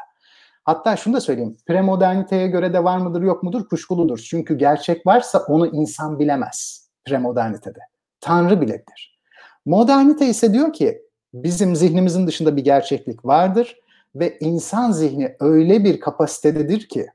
Hatta 0.63 0.95
şunu 0.95 1.13
da 1.13 1.21
söyleyeyim. 1.21 1.57
Premoderniteye 1.67 2.47
göre 2.47 2.73
de 2.73 2.83
var 2.83 2.97
mıdır 2.97 3.21
yok 3.21 3.43
mudur 3.43 3.67
kuşkuludur. 3.67 4.19
Çünkü 4.29 4.57
gerçek 4.57 5.07
varsa 5.07 5.39
onu 5.39 5.67
insan 5.67 6.19
bilemez 6.19 6.89
premodernitede. 7.05 7.79
Tanrı 8.21 8.61
bilebilir. 8.61 9.19
Modernite 9.65 10.27
ise 10.27 10.53
diyor 10.53 10.73
ki 10.73 11.01
bizim 11.33 11.75
zihnimizin 11.75 12.27
dışında 12.27 12.57
bir 12.57 12.63
gerçeklik 12.63 13.25
vardır 13.25 13.79
ve 14.15 14.37
insan 14.39 14.91
zihni 14.91 15.35
öyle 15.39 15.83
bir 15.83 15.99
kapasitededir 15.99 16.87
ki 16.87 17.07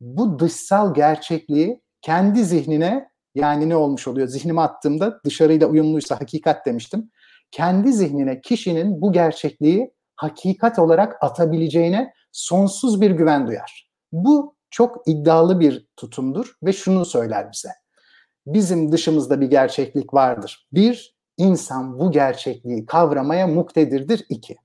bu 0.00 0.38
dışsal 0.38 0.94
gerçekliği 0.94 1.80
kendi 2.02 2.44
zihnine 2.44 3.11
yani 3.34 3.68
ne 3.68 3.76
olmuş 3.76 4.08
oluyor? 4.08 4.28
Zihnime 4.28 4.60
attığımda 4.60 5.20
dışarıyla 5.24 5.66
uyumluysa 5.66 6.20
hakikat 6.20 6.66
demiştim. 6.66 7.10
Kendi 7.50 7.92
zihnine 7.92 8.40
kişinin 8.40 9.02
bu 9.02 9.12
gerçekliği 9.12 9.94
hakikat 10.16 10.78
olarak 10.78 11.16
atabileceğine 11.20 12.12
sonsuz 12.32 13.00
bir 13.00 13.10
güven 13.10 13.46
duyar. 13.46 13.90
Bu 14.12 14.56
çok 14.70 15.08
iddialı 15.08 15.60
bir 15.60 15.86
tutumdur 15.96 16.56
ve 16.62 16.72
şunu 16.72 17.04
söyler 17.04 17.52
bize. 17.52 17.68
Bizim 18.46 18.92
dışımızda 18.92 19.40
bir 19.40 19.46
gerçeklik 19.46 20.14
vardır. 20.14 20.66
Bir, 20.72 21.16
insan 21.36 21.98
bu 21.98 22.10
gerçekliği 22.10 22.86
kavramaya 22.86 23.46
muktedirdir. 23.46 24.26
İki, 24.28 24.56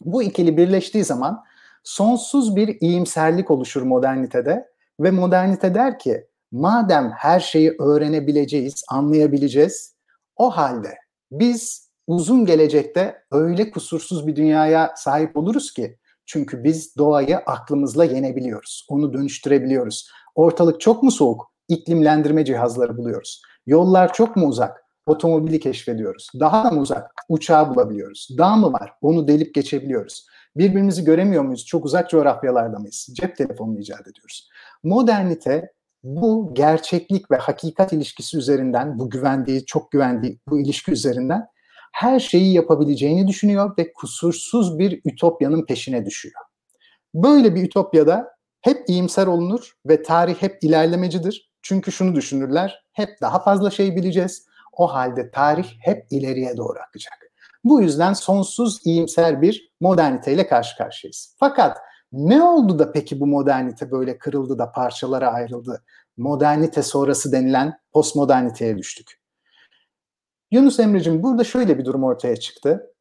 bu 0.00 0.22
ikili 0.22 0.56
birleştiği 0.56 1.04
zaman 1.04 1.44
sonsuz 1.84 2.56
bir 2.56 2.80
iyimserlik 2.80 3.50
oluşur 3.50 3.82
modernitede 3.82 4.68
ve 5.00 5.10
modernite 5.10 5.74
der 5.74 5.98
ki 5.98 6.27
madem 6.52 7.10
her 7.10 7.40
şeyi 7.40 7.74
öğrenebileceğiz, 7.78 8.84
anlayabileceğiz 8.88 9.94
o 10.36 10.50
halde 10.50 10.94
biz 11.30 11.90
uzun 12.06 12.46
gelecekte 12.46 13.22
öyle 13.32 13.70
kusursuz 13.70 14.26
bir 14.26 14.36
dünyaya 14.36 14.92
sahip 14.96 15.36
oluruz 15.36 15.72
ki 15.72 15.98
çünkü 16.26 16.64
biz 16.64 16.96
doğayı 16.96 17.38
aklımızla 17.38 18.04
yenebiliyoruz. 18.04 18.86
Onu 18.88 19.12
dönüştürebiliyoruz. 19.12 20.10
Ortalık 20.34 20.80
çok 20.80 21.02
mu 21.02 21.10
soğuk? 21.10 21.52
İklimlendirme 21.68 22.44
cihazları 22.44 22.96
buluyoruz. 22.96 23.42
Yollar 23.66 24.12
çok 24.12 24.36
mu 24.36 24.46
uzak? 24.46 24.84
Otomobili 25.06 25.60
keşfediyoruz. 25.60 26.28
Daha 26.40 26.64
da 26.64 26.70
mı 26.70 26.80
uzak? 26.80 27.14
Uçağı 27.28 27.74
bulabiliyoruz. 27.74 28.28
Dağ 28.38 28.56
mı 28.56 28.72
var? 28.72 28.92
Onu 29.00 29.28
delip 29.28 29.54
geçebiliyoruz. 29.54 30.26
Birbirimizi 30.56 31.04
göremiyor 31.04 31.42
muyuz? 31.42 31.66
Çok 31.66 31.84
uzak 31.84 32.10
coğrafyalarda 32.10 32.78
mıyız? 32.78 33.08
Cep 33.12 33.36
telefonunu 33.36 33.78
icat 33.78 34.00
ediyoruz. 34.00 34.48
Modernite 34.82 35.72
bu 36.16 36.54
gerçeklik 36.54 37.30
ve 37.30 37.36
hakikat 37.36 37.92
ilişkisi 37.92 38.38
üzerinden, 38.38 38.98
bu 38.98 39.10
güvendiği, 39.10 39.66
çok 39.66 39.90
güvendiği 39.92 40.40
bu 40.48 40.60
ilişki 40.60 40.92
üzerinden 40.92 41.46
her 41.92 42.20
şeyi 42.20 42.52
yapabileceğini 42.52 43.28
düşünüyor 43.28 43.74
ve 43.78 43.92
kusursuz 43.92 44.78
bir 44.78 45.00
ütopyanın 45.04 45.66
peşine 45.66 46.06
düşüyor. 46.06 46.40
Böyle 47.14 47.54
bir 47.54 47.62
ütopyada 47.62 48.28
hep 48.60 48.88
iyimser 48.88 49.26
olunur 49.26 49.72
ve 49.86 50.02
tarih 50.02 50.34
hep 50.34 50.58
ilerlemecidir. 50.62 51.50
Çünkü 51.62 51.92
şunu 51.92 52.14
düşünürler, 52.14 52.84
hep 52.92 53.08
daha 53.20 53.42
fazla 53.42 53.70
şey 53.70 53.96
bileceğiz. 53.96 54.46
O 54.72 54.94
halde 54.94 55.30
tarih 55.30 55.68
hep 55.80 56.06
ileriye 56.10 56.56
doğru 56.56 56.78
akacak. 56.88 57.14
Bu 57.64 57.82
yüzden 57.82 58.12
sonsuz 58.12 58.80
iyimser 58.84 59.42
bir 59.42 59.72
moderniteyle 59.80 60.46
karşı 60.46 60.76
karşıyayız. 60.76 61.36
Fakat 61.40 61.78
ne 62.12 62.42
oldu 62.42 62.78
da 62.78 62.92
peki 62.92 63.20
bu 63.20 63.26
modernite 63.26 63.90
böyle 63.90 64.18
kırıldı 64.18 64.58
da 64.58 64.72
parçalara 64.72 65.32
ayrıldı? 65.32 65.84
Modernite 66.16 66.82
sonrası 66.82 67.32
denilen 67.32 67.78
postmoderniteye 67.92 68.78
düştük. 68.78 69.20
Yunus 70.50 70.80
Emre'cim 70.80 71.22
burada 71.22 71.44
şöyle 71.44 71.78
bir 71.78 71.84
durum 71.84 72.04
ortaya 72.04 72.36
çıktı. 72.36 72.94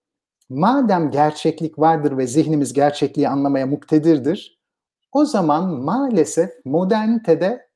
Madem 0.49 1.11
gerçeklik 1.11 1.79
vardır 1.79 2.17
ve 2.17 2.27
zihnimiz 2.27 2.73
gerçekliği 2.73 3.29
anlamaya 3.29 3.65
muktedirdir, 3.65 4.59
o 5.11 5.25
zaman 5.25 5.69
maalesef 5.69 6.51
modernitede 6.65 7.67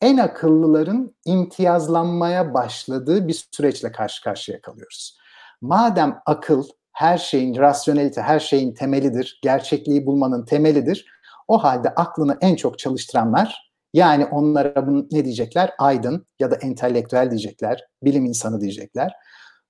en 0.00 0.16
akıllıların 0.16 1.14
imtiyazlanmaya 1.24 2.54
başladığı 2.54 3.28
bir 3.28 3.46
süreçle 3.52 3.92
karşı 3.92 4.22
karşıya 4.22 4.60
kalıyoruz. 4.60 5.18
Madem 5.60 6.20
akıl 6.26 6.64
her 6.92 7.18
şeyin, 7.18 7.56
rasyonelite 7.56 8.22
her 8.22 8.40
şeyin 8.40 8.74
temelidir, 8.74 9.40
gerçekliği 9.42 10.06
bulmanın 10.06 10.44
temelidir, 10.44 11.06
o 11.48 11.58
halde 11.58 11.88
aklını 11.88 12.38
en 12.40 12.56
çok 12.56 12.78
çalıştıranlar 12.78 13.70
yani 13.94 14.26
onlara 14.26 14.86
bunu 14.86 15.06
ne 15.12 15.24
diyecekler? 15.24 15.70
Aydın 15.78 16.26
ya 16.38 16.50
da 16.50 16.56
entelektüel 16.56 17.30
diyecekler, 17.30 17.86
bilim 18.02 18.24
insanı 18.24 18.60
diyecekler. 18.60 19.12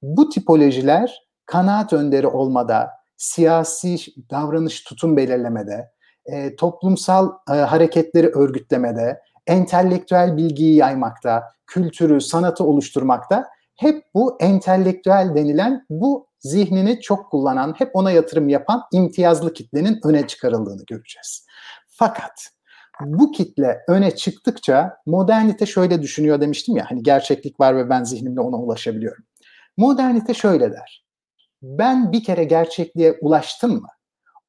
Bu 0.02 0.28
tipolojiler 0.28 1.22
kanaat 1.46 1.92
önderi 1.92 2.26
olmada, 2.26 2.90
siyasi 3.16 3.96
davranış 4.30 4.84
tutum 4.84 5.16
belirlemede, 5.16 5.90
e, 6.26 6.56
toplumsal 6.56 7.32
e, 7.50 7.52
hareketleri 7.52 8.26
örgütlemede, 8.26 9.20
entelektüel 9.46 10.36
bilgiyi 10.36 10.76
yaymakta, 10.76 11.44
kültürü, 11.66 12.20
sanatı 12.20 12.64
oluşturmakta 12.64 13.48
hep 13.76 14.04
bu 14.14 14.36
entelektüel 14.40 15.34
denilen 15.34 15.86
bu 15.90 16.26
zihnini 16.40 17.00
çok 17.00 17.30
kullanan, 17.30 17.74
hep 17.78 17.90
ona 17.96 18.10
yatırım 18.10 18.48
yapan 18.48 18.82
imtiyazlı 18.92 19.52
kitlenin 19.52 20.00
öne 20.04 20.26
çıkarıldığını 20.26 20.84
göreceğiz. 20.86 21.46
Fakat 21.88 22.50
bu 23.00 23.32
kitle 23.32 23.80
öne 23.88 24.16
çıktıkça 24.16 24.96
modernite 25.06 25.66
şöyle 25.66 26.02
düşünüyor 26.02 26.40
demiştim 26.40 26.76
ya 26.76 26.84
hani 26.88 27.02
gerçeklik 27.02 27.60
var 27.60 27.76
ve 27.76 27.90
ben 27.90 28.04
zihnimle 28.04 28.40
ona 28.40 28.56
ulaşabiliyorum. 28.56 29.24
Modernite 29.76 30.34
şöyle 30.34 30.72
der. 30.72 31.06
Ben 31.62 32.12
bir 32.12 32.24
kere 32.24 32.44
gerçekliğe 32.44 33.18
ulaştım 33.20 33.72
mı? 33.72 33.88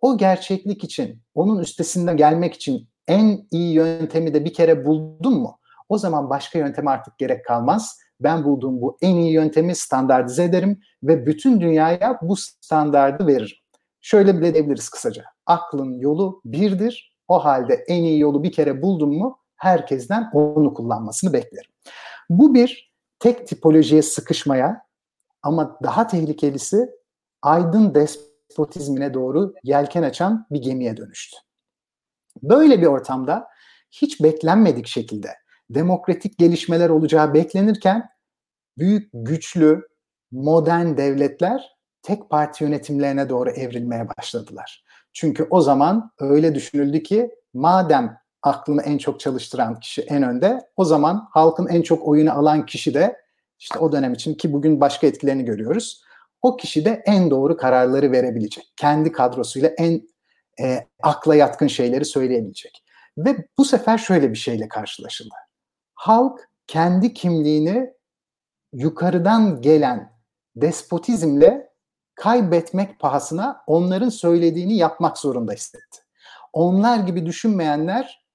O 0.02 0.18
gerçeklik 0.18 0.84
için, 0.84 1.22
onun 1.34 1.60
üstesinden 1.60 2.18
gelmek 2.18 2.54
için 2.54 2.90
en 3.08 3.48
iyi 3.52 3.74
yöntemi 3.74 4.34
de 4.34 4.46
bir 4.46 4.54
kere 4.54 4.86
buldum 4.86 5.34
mu? 5.34 5.60
O 5.90 5.98
zaman 5.98 6.30
başka 6.30 6.60
yöntem 6.60 6.88
artık 6.88 7.18
gerek 7.18 7.46
kalmaz. 7.46 7.98
Ben 8.24 8.44
bulduğum 8.44 8.82
bu 8.82 8.98
en 9.02 9.16
iyi 9.16 9.32
yöntemi 9.32 9.76
standartize 9.76 10.44
ederim 10.44 10.80
ve 11.04 11.26
bütün 11.26 11.62
dünyaya 11.62 12.20
bu 12.22 12.36
standardı 12.36 13.28
veririm. 13.28 13.58
Şöyle 14.02 14.38
bile 14.38 14.54
diyebiliriz 14.54 14.90
kısaca. 14.90 15.24
Aklın 15.46 16.00
yolu 16.00 16.42
birdir 16.46 17.18
o 17.28 17.46
halde 17.46 17.74
en 17.88 18.04
iyi 18.04 18.20
yolu 18.20 18.44
bir 18.44 18.52
kere 18.52 18.82
buldum 18.82 19.18
mu 19.18 19.40
herkesten 19.56 20.30
onu 20.34 20.74
kullanmasını 20.74 21.34
beklerim. 21.34 21.72
Bu 22.30 22.54
bir 22.54 22.92
tek 23.20 23.48
tipolojiye 23.48 24.02
sıkışmaya 24.02 24.82
ama 25.44 25.80
daha 25.84 26.08
tehlikelisi 26.08 26.90
aydın 27.42 27.96
despotizmine 27.96 29.14
doğru 29.14 29.54
yelken 29.64 30.04
açan 30.04 30.46
bir 30.52 30.62
gemiye 30.62 30.98
dönüştü. 30.98 31.38
Böyle 32.44 32.82
bir 32.82 32.88
ortamda 32.88 33.48
hiç 33.92 34.24
beklenmedik 34.24 34.88
şekilde 34.88 35.30
demokratik 35.76 36.38
gelişmeler 36.38 36.90
olacağı 36.90 37.34
beklenirken 37.34 38.10
büyük, 38.78 39.10
güçlü, 39.14 39.88
modern 40.32 40.98
devletler 40.98 41.78
tek 42.02 42.30
parti 42.30 42.64
yönetimlerine 42.64 43.30
doğru 43.30 43.50
evrilmeye 43.50 44.08
başladılar. 44.18 44.84
Çünkü 45.14 45.48
o 45.50 45.62
zaman 45.62 46.12
öyle 46.20 46.56
düşünüldü 46.56 47.04
ki 47.04 47.32
madem 47.54 48.18
aklını 48.42 48.82
en 48.82 48.98
çok 48.98 49.20
çalıştıran 49.20 49.80
kişi 49.80 50.02
en 50.02 50.24
önde, 50.24 50.60
o 50.76 50.86
zaman 50.86 51.28
halkın 51.32 51.68
en 51.68 51.82
çok 51.82 52.08
oyunu 52.08 52.32
alan 52.32 52.66
kişi 52.66 52.94
de 52.94 53.22
işte 53.60 53.80
o 53.80 53.92
dönem 53.92 54.14
için 54.14 54.34
ki 54.34 54.54
bugün 54.54 54.82
başka 54.82 55.08
etkilerini 55.08 55.46
görüyoruz. 55.46 56.04
O 56.42 56.58
kişi 56.58 56.86
de 56.86 57.04
en 57.06 57.30
doğru 57.30 57.58
kararları 57.58 58.12
verebilecek. 58.12 58.74
Kendi 58.76 59.12
kadrosuyla 59.12 59.70
en 59.78 60.02
e, 60.62 60.88
akla 61.04 61.36
yatkın 61.36 61.68
şeyleri 61.68 62.06
söyleyebilecek. 62.06 62.84
Ve 63.18 63.36
bu 63.58 63.66
sefer 63.66 63.98
şöyle 63.98 64.30
bir 64.30 64.36
şeyle 64.36 64.68
karşılaşıldı. 64.68 65.36
Halk 66.02 66.50
kendi 66.68 67.14
kimliğini 67.14 67.94
yukarıdan 68.74 69.62
gelen 69.62 70.14
despotizmle 70.56 71.70
kaybetmek 72.16 73.00
pahasına 73.00 73.64
onların 73.68 74.10
söylediğini 74.10 74.78
yapmak 74.78 75.18
zorunda 75.18 75.54
hissetti. 75.54 76.00
Onlar 76.54 77.00
gibi 77.00 77.26
düşünmeyenler 77.26 78.26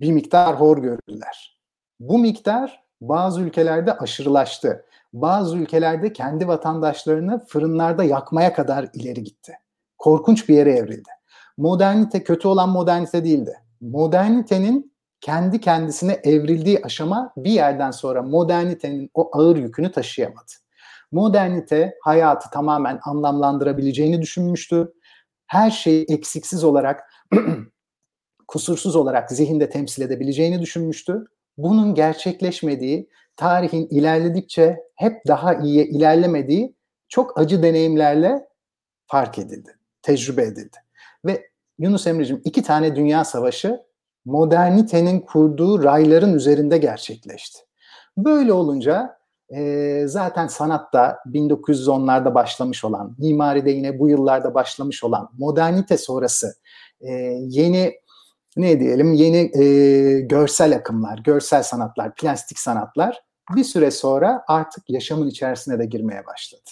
bir 0.00 0.12
miktar 0.12 0.60
hor 0.60 0.78
gördüler. 0.78 1.60
Bu 2.00 2.18
miktar 2.18 2.84
bazı 3.00 3.40
ülkelerde 3.40 3.98
aşırılaştı. 3.98 4.86
Bazı 5.12 5.56
ülkelerde 5.56 6.12
kendi 6.12 6.48
vatandaşlarını 6.48 7.44
fırınlarda 7.46 8.04
yakmaya 8.04 8.54
kadar 8.54 8.88
ileri 8.94 9.24
gitti. 9.24 9.54
korkunç 9.98 10.48
bir 10.48 10.54
yere 10.54 10.72
evrildi. 10.72 11.10
Modernite 11.56 12.24
kötü 12.24 12.48
olan 12.48 12.68
modernite 12.68 13.24
değildi. 13.24 13.58
Modernitenin 13.80 14.91
kendi 15.22 15.60
kendisine 15.60 16.20
evrildiği 16.24 16.80
aşama 16.84 17.32
bir 17.36 17.50
yerden 17.50 17.90
sonra 17.90 18.22
modernitenin 18.22 19.10
o 19.14 19.30
ağır 19.38 19.56
yükünü 19.56 19.92
taşıyamadı. 19.92 20.52
Modernite 21.12 21.94
hayatı 22.02 22.50
tamamen 22.50 23.00
anlamlandırabileceğini 23.04 24.22
düşünmüştü. 24.22 24.92
Her 25.46 25.70
şeyi 25.70 26.04
eksiksiz 26.08 26.64
olarak, 26.64 27.12
kusursuz 28.48 28.96
olarak 28.96 29.30
zihinde 29.30 29.68
temsil 29.68 30.02
edebileceğini 30.02 30.60
düşünmüştü. 30.60 31.24
Bunun 31.56 31.94
gerçekleşmediği, 31.94 33.08
tarihin 33.36 33.88
ilerledikçe 33.90 34.76
hep 34.94 35.22
daha 35.26 35.54
iyiye 35.54 35.84
ilerlemediği 35.84 36.74
çok 37.08 37.40
acı 37.40 37.62
deneyimlerle 37.62 38.48
fark 39.06 39.38
edildi, 39.38 39.78
tecrübe 40.02 40.42
edildi. 40.42 40.76
Ve 41.24 41.50
Yunus 41.78 42.06
Emre'cim 42.06 42.42
iki 42.44 42.62
tane 42.62 42.96
dünya 42.96 43.24
savaşı 43.24 43.91
modernitenin 44.24 45.20
kurduğu 45.20 45.84
rayların 45.84 46.34
üzerinde 46.34 46.78
gerçekleşti. 46.78 47.58
Böyle 48.16 48.52
olunca 48.52 49.16
e, 49.54 50.02
zaten 50.06 50.46
sanatta 50.46 51.18
1910'larda 51.26 52.34
başlamış 52.34 52.84
olan, 52.84 53.16
mimaride 53.18 53.70
yine 53.70 53.98
bu 53.98 54.08
yıllarda 54.08 54.54
başlamış 54.54 55.04
olan 55.04 55.30
modernite 55.38 55.98
sonrası 55.98 56.54
e, 57.00 57.12
yeni 57.48 57.94
ne 58.56 58.80
diyelim 58.80 59.12
yeni 59.12 59.64
e, 59.64 60.20
görsel 60.20 60.76
akımlar, 60.76 61.18
görsel 61.18 61.62
sanatlar, 61.62 62.14
plastik 62.14 62.58
sanatlar 62.58 63.22
bir 63.56 63.64
süre 63.64 63.90
sonra 63.90 64.44
artık 64.48 64.90
yaşamın 64.90 65.28
içerisine 65.28 65.78
de 65.78 65.86
girmeye 65.86 66.26
başladı. 66.26 66.70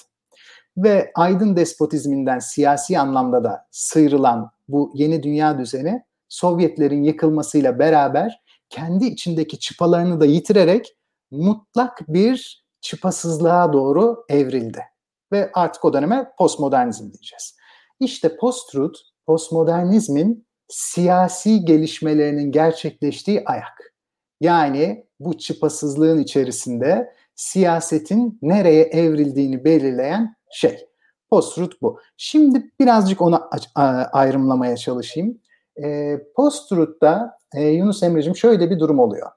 Ve 0.76 1.12
aydın 1.14 1.56
despotizminden 1.56 2.38
siyasi 2.38 2.98
anlamda 2.98 3.44
da 3.44 3.66
sıyrılan 3.70 4.50
bu 4.68 4.92
yeni 4.94 5.22
dünya 5.22 5.58
düzeni 5.58 6.02
Sovyetlerin 6.30 7.02
yıkılmasıyla 7.02 7.78
beraber 7.78 8.40
kendi 8.68 9.06
içindeki 9.06 9.58
çıpalarını 9.58 10.20
da 10.20 10.26
yitirerek 10.26 10.96
mutlak 11.30 12.00
bir 12.08 12.64
çıpasızlığa 12.80 13.72
doğru 13.72 14.24
evrildi. 14.28 14.82
Ve 15.32 15.50
artık 15.54 15.84
o 15.84 15.92
döneme 15.92 16.30
postmodernizm 16.38 17.12
diyeceğiz. 17.12 17.56
İşte 18.00 18.36
post-truth, 18.36 18.98
postmodernizmin 19.26 20.46
siyasi 20.68 21.64
gelişmelerinin 21.64 22.52
gerçekleştiği 22.52 23.42
ayak. 23.46 23.94
Yani 24.40 25.06
bu 25.20 25.38
çıpasızlığın 25.38 26.18
içerisinde 26.18 27.14
siyasetin 27.34 28.38
nereye 28.42 28.84
evrildiğini 28.84 29.64
belirleyen 29.64 30.36
şey. 30.52 30.86
Post-truth 31.30 31.76
bu. 31.82 32.00
Şimdi 32.16 32.70
birazcık 32.80 33.22
onu 33.22 33.50
ayrımlamaya 34.12 34.76
çalışayım. 34.76 35.40
E, 35.84 36.18
Post-truth'ta 36.36 37.38
e, 37.54 37.62
Yunus 37.62 38.02
Emre'cim 38.02 38.36
şöyle 38.36 38.70
bir 38.70 38.78
durum 38.78 38.98
oluyor. 38.98 39.30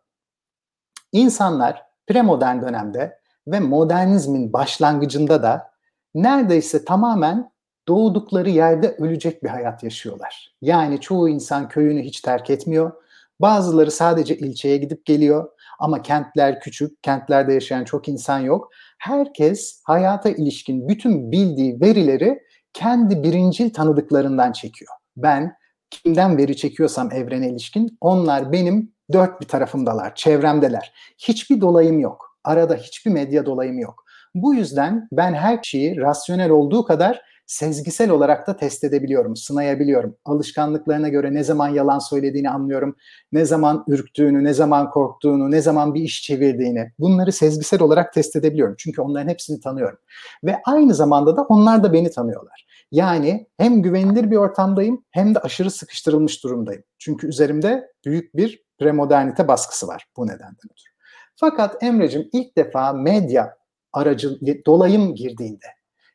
İnsanlar 1.12 1.85
premodern 2.07 2.62
dönemde 2.62 3.19
ve 3.47 3.59
modernizmin 3.59 4.53
başlangıcında 4.53 5.43
da 5.43 5.71
neredeyse 6.15 6.85
tamamen 6.85 7.51
doğdukları 7.88 8.50
yerde 8.50 8.95
ölecek 9.00 9.43
bir 9.43 9.50
hayat 9.50 9.83
yaşıyorlar. 9.83 10.55
Yani 10.62 11.01
çoğu 11.01 11.29
insan 11.29 11.67
köyünü 11.67 12.01
hiç 12.01 12.21
terk 12.21 12.50
etmiyor. 12.50 12.91
Bazıları 13.39 13.91
sadece 13.91 14.38
ilçeye 14.38 14.77
gidip 14.77 15.05
geliyor 15.05 15.50
ama 15.79 16.01
kentler 16.01 16.59
küçük, 16.59 17.03
kentlerde 17.03 17.53
yaşayan 17.53 17.83
çok 17.83 18.07
insan 18.09 18.39
yok. 18.39 18.69
Herkes 18.97 19.81
hayata 19.83 20.29
ilişkin 20.29 20.89
bütün 20.89 21.31
bildiği 21.31 21.81
verileri 21.81 22.39
kendi 22.73 23.23
birincil 23.23 23.73
tanıdıklarından 23.73 24.51
çekiyor. 24.51 24.91
Ben 25.17 25.55
kimden 25.93 26.38
veri 26.38 26.57
çekiyorsam 26.57 27.12
evrene 27.12 27.50
ilişkin 27.50 27.97
onlar 28.01 28.51
benim 28.51 28.91
dört 29.11 29.41
bir 29.41 29.48
tarafımdalar, 29.48 30.15
çevremdeler. 30.15 30.94
Hiçbir 31.18 31.61
dolayım 31.61 32.00
yok. 32.00 32.37
Arada 32.44 32.75
hiçbir 32.75 33.11
medya 33.11 33.46
dolayım 33.46 33.79
yok. 33.79 34.05
Bu 34.35 34.53
yüzden 34.53 35.07
ben 35.11 35.33
her 35.33 35.59
şeyi 35.63 35.98
rasyonel 35.98 36.50
olduğu 36.50 36.85
kadar 36.85 37.22
sezgisel 37.46 38.09
olarak 38.09 38.48
da 38.48 38.55
test 38.57 38.83
edebiliyorum, 38.83 39.35
sınayabiliyorum. 39.35 40.15
Alışkanlıklarına 40.25 41.09
göre 41.09 41.33
ne 41.33 41.44
zaman 41.44 41.70
yalan 41.70 42.00
söylediğini 42.00 42.50
anlıyorum, 42.50 42.96
ne 43.31 43.46
zaman 43.46 43.83
ürktüğünü, 43.87 44.44
ne 44.44 44.53
zaman 44.53 44.89
korktuğunu, 44.89 45.51
ne 45.51 45.61
zaman 45.61 45.94
bir 45.94 46.01
iş 46.01 46.22
çevirdiğini. 46.24 46.91
Bunları 47.00 47.31
sezgisel 47.31 47.81
olarak 47.81 48.13
test 48.13 48.35
edebiliyorum. 48.35 48.75
Çünkü 48.77 49.01
onların 49.01 49.29
hepsini 49.29 49.59
tanıyorum. 49.59 50.00
Ve 50.44 50.61
aynı 50.65 50.94
zamanda 50.94 51.37
da 51.37 51.41
onlar 51.41 51.83
da 51.83 51.94
beni 51.94 52.11
tanıyorlar. 52.11 52.65
Yani 52.94 53.48
hem 53.58 53.82
güvenilir 53.82 54.32
bir 54.32 54.36
ortamdayım 54.36 55.06
hem 55.12 55.36
de 55.36 55.40
aşırı 55.40 55.72
sıkıştırılmış 55.72 56.44
durumdayım. 56.44 56.84
Çünkü 56.98 57.27
üzerimde 57.27 57.92
büyük 58.06 58.36
bir 58.36 58.64
premodernite 58.79 59.48
baskısı 59.48 59.88
var 59.88 60.08
bu 60.18 60.27
nedenden 60.27 60.72
ötürü. 60.72 60.94
Fakat 61.36 61.84
Emre'cim 61.84 62.29
ilk 62.34 62.58
defa 62.58 62.94
medya 62.94 63.58
aracı 63.94 64.40
dolayım 64.66 65.16
girdiğinde 65.16 65.66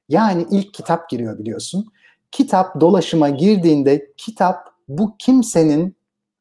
yani 0.09 0.47
ilk 0.51 0.75
kitap 0.75 1.09
giriyor 1.09 1.39
biliyorsun. 1.39 1.93
Kitap 2.31 2.81
dolaşıma 2.81 3.29
girdiğinde 3.29 4.13
kitap 4.17 4.75
bu 4.89 5.17
kimsenin 5.19 5.97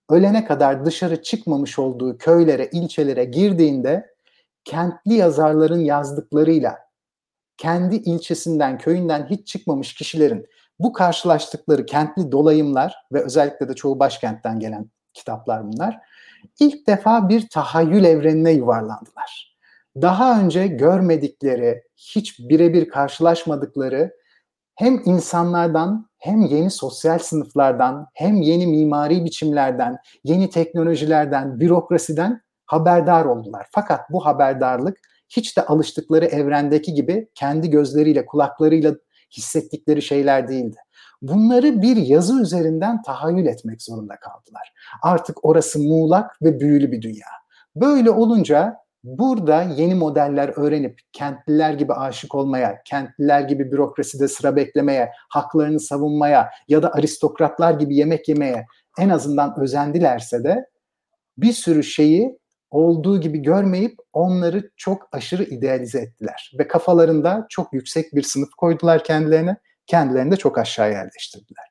ölene 0.10 0.46
kadar 0.46 0.86
dışarı 0.86 1.24
çıkmamış 1.24 1.80
olduğu 1.80 2.18
köylere, 2.18 2.70
ilçelere 2.72 3.26
girdiğinde 3.26 4.14
kentli 4.66 5.14
yazarların 5.14 5.80
yazdıklarıyla 5.80 6.87
kendi 7.58 7.96
ilçesinden, 7.96 8.78
köyünden 8.78 9.28
hiç 9.30 9.48
çıkmamış 9.48 9.94
kişilerin 9.94 10.48
bu 10.80 10.94
karşılaştıkları 10.94 11.86
kentli 11.86 12.32
dolayımlar 12.32 12.96
ve 13.14 13.24
özellikle 13.24 13.70
de 13.70 13.74
çoğu 13.74 14.00
başkentten 14.00 14.60
gelen 14.60 14.90
kitaplar 15.14 15.68
bunlar. 15.68 16.00
ilk 16.60 16.88
defa 16.88 17.30
bir 17.30 17.50
tahayyül 17.50 18.04
evrenine 18.04 18.52
yuvarlandılar 18.52 19.58
daha 20.02 20.42
önce 20.42 20.68
görmedikleri, 20.68 21.84
hiç 21.96 22.40
birebir 22.40 22.90
karşılaşmadıkları 22.90 24.14
hem 24.76 25.02
insanlardan 25.06 26.10
hem 26.18 26.42
yeni 26.42 26.72
sosyal 26.72 27.20
sınıflardan 27.20 28.08
hem 28.14 28.42
yeni 28.42 28.68
mimari 28.68 29.26
biçimlerden, 29.26 29.98
yeni 30.24 30.50
teknolojilerden, 30.50 31.60
bürokrasiden 31.60 32.42
haberdar 32.66 33.26
oldular. 33.26 33.68
Fakat 33.72 34.10
bu 34.10 34.26
haberdarlık 34.26 35.00
hiç 35.30 35.58
de 35.58 35.66
alıştıkları 35.66 36.26
evrendeki 36.26 36.94
gibi 36.94 37.28
kendi 37.36 37.70
gözleriyle, 37.70 38.26
kulaklarıyla 38.26 38.96
hissettikleri 39.38 40.02
şeyler 40.02 40.48
değildi. 40.48 40.78
Bunları 41.22 41.82
bir 41.82 41.98
yazı 41.98 42.42
üzerinden 42.42 43.02
tahayyül 43.02 43.46
etmek 43.46 43.82
zorunda 43.82 44.16
kaldılar. 44.16 44.74
Artık 45.04 45.46
orası 45.46 45.80
muğlak 45.80 46.42
ve 46.42 46.60
büyülü 46.60 46.92
bir 46.92 47.02
dünya. 47.02 47.28
Böyle 47.76 48.10
olunca 48.10 48.88
Burada 49.04 49.64
yeni 49.64 49.96
modeller 49.96 50.54
öğrenip 50.56 51.00
kentliler 51.14 51.74
gibi 51.74 51.94
aşık 51.94 52.36
olmaya, 52.36 52.82
kentliler 52.86 53.42
gibi 53.42 53.72
bürokraside 53.72 54.28
sıra 54.28 54.56
beklemeye, 54.56 55.12
haklarını 55.30 55.80
savunmaya 55.80 56.50
ya 56.68 56.84
da 56.84 56.94
aristokratlar 56.94 57.74
gibi 57.74 57.96
yemek 57.96 58.30
yemeye 58.30 58.66
en 59.00 59.10
azından 59.10 59.60
özendilerse 59.60 60.44
de 60.44 60.66
bir 61.38 61.54
sürü 61.54 61.84
şeyi 61.84 62.38
olduğu 62.72 63.22
gibi 63.22 63.40
görmeyip 63.40 63.98
onları 64.14 64.72
çok 64.76 65.10
aşırı 65.12 65.44
idealize 65.44 66.00
ettiler 66.00 66.52
ve 66.60 66.68
kafalarında 66.68 67.46
çok 67.50 67.74
yüksek 67.74 68.16
bir 68.16 68.24
sınıf 68.24 68.50
koydular 68.58 69.04
kendilerine, 69.04 69.58
kendilerini 69.86 70.32
de 70.32 70.36
çok 70.36 70.58
aşağı 70.58 70.92
yerleştirdiler. 70.92 71.66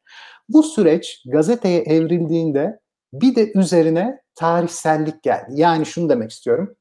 Bu 0.48 0.62
süreç 0.62 1.22
gazeteye 1.26 1.82
evrildiğinde 1.82 2.80
bir 3.12 3.34
de 3.34 3.52
üzerine 3.54 4.20
tarihsellik 4.34 5.22
geldi. 5.22 5.50
Yani 5.50 5.86
şunu 5.86 6.08
demek 6.08 6.30
istiyorum 6.30 6.76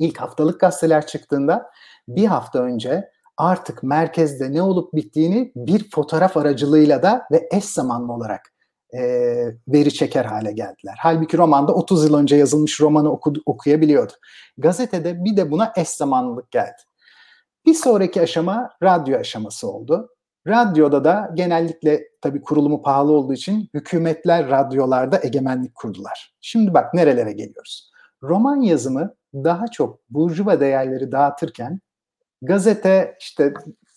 ilk 0.00 0.20
haftalık 0.20 0.60
gazeteler 0.60 1.06
çıktığında 1.06 1.70
bir 2.08 2.26
hafta 2.26 2.58
önce 2.58 3.10
artık 3.36 3.82
merkezde 3.82 4.52
ne 4.52 4.62
olup 4.62 4.94
bittiğini 4.94 5.52
bir 5.56 5.90
fotoğraf 5.90 6.36
aracılığıyla 6.36 7.02
da 7.02 7.26
ve 7.32 7.48
eş 7.52 7.64
zamanlı 7.64 8.12
olarak 8.12 8.52
e, 8.94 9.02
veri 9.68 9.94
çeker 9.94 10.24
hale 10.24 10.52
geldiler. 10.52 10.98
Halbuki 10.98 11.38
romanda 11.38 11.74
30 11.74 12.04
yıl 12.04 12.14
önce 12.14 12.36
yazılmış 12.36 12.80
romanı 12.80 13.12
oku, 13.12 13.32
okuyabiliyordu. 13.46 14.12
Gazetede 14.58 15.24
bir 15.24 15.36
de 15.36 15.50
buna 15.50 15.72
eş 15.76 15.88
zamanlılık 15.88 16.50
geldi. 16.50 16.82
Bir 17.66 17.74
sonraki 17.74 18.22
aşama 18.22 18.70
radyo 18.82 19.18
aşaması 19.18 19.70
oldu. 19.70 20.08
Radyoda 20.46 21.04
da 21.04 21.30
genellikle 21.34 22.02
tabii 22.20 22.42
kurulumu 22.42 22.82
pahalı 22.82 23.12
olduğu 23.12 23.32
için 23.32 23.68
hükümetler 23.74 24.48
radyolarda 24.48 25.20
egemenlik 25.22 25.74
kurdular. 25.74 26.34
Şimdi 26.40 26.74
bak 26.74 26.94
nerelere 26.94 27.32
geliyoruz. 27.32 27.90
Roman 28.22 28.60
yazımı 28.60 29.14
daha 29.34 29.68
çok 29.68 29.98
burjuva 30.10 30.60
değerleri 30.60 31.12
dağıtırken 31.12 31.80
gazete 32.42 33.16
işte 33.20 33.54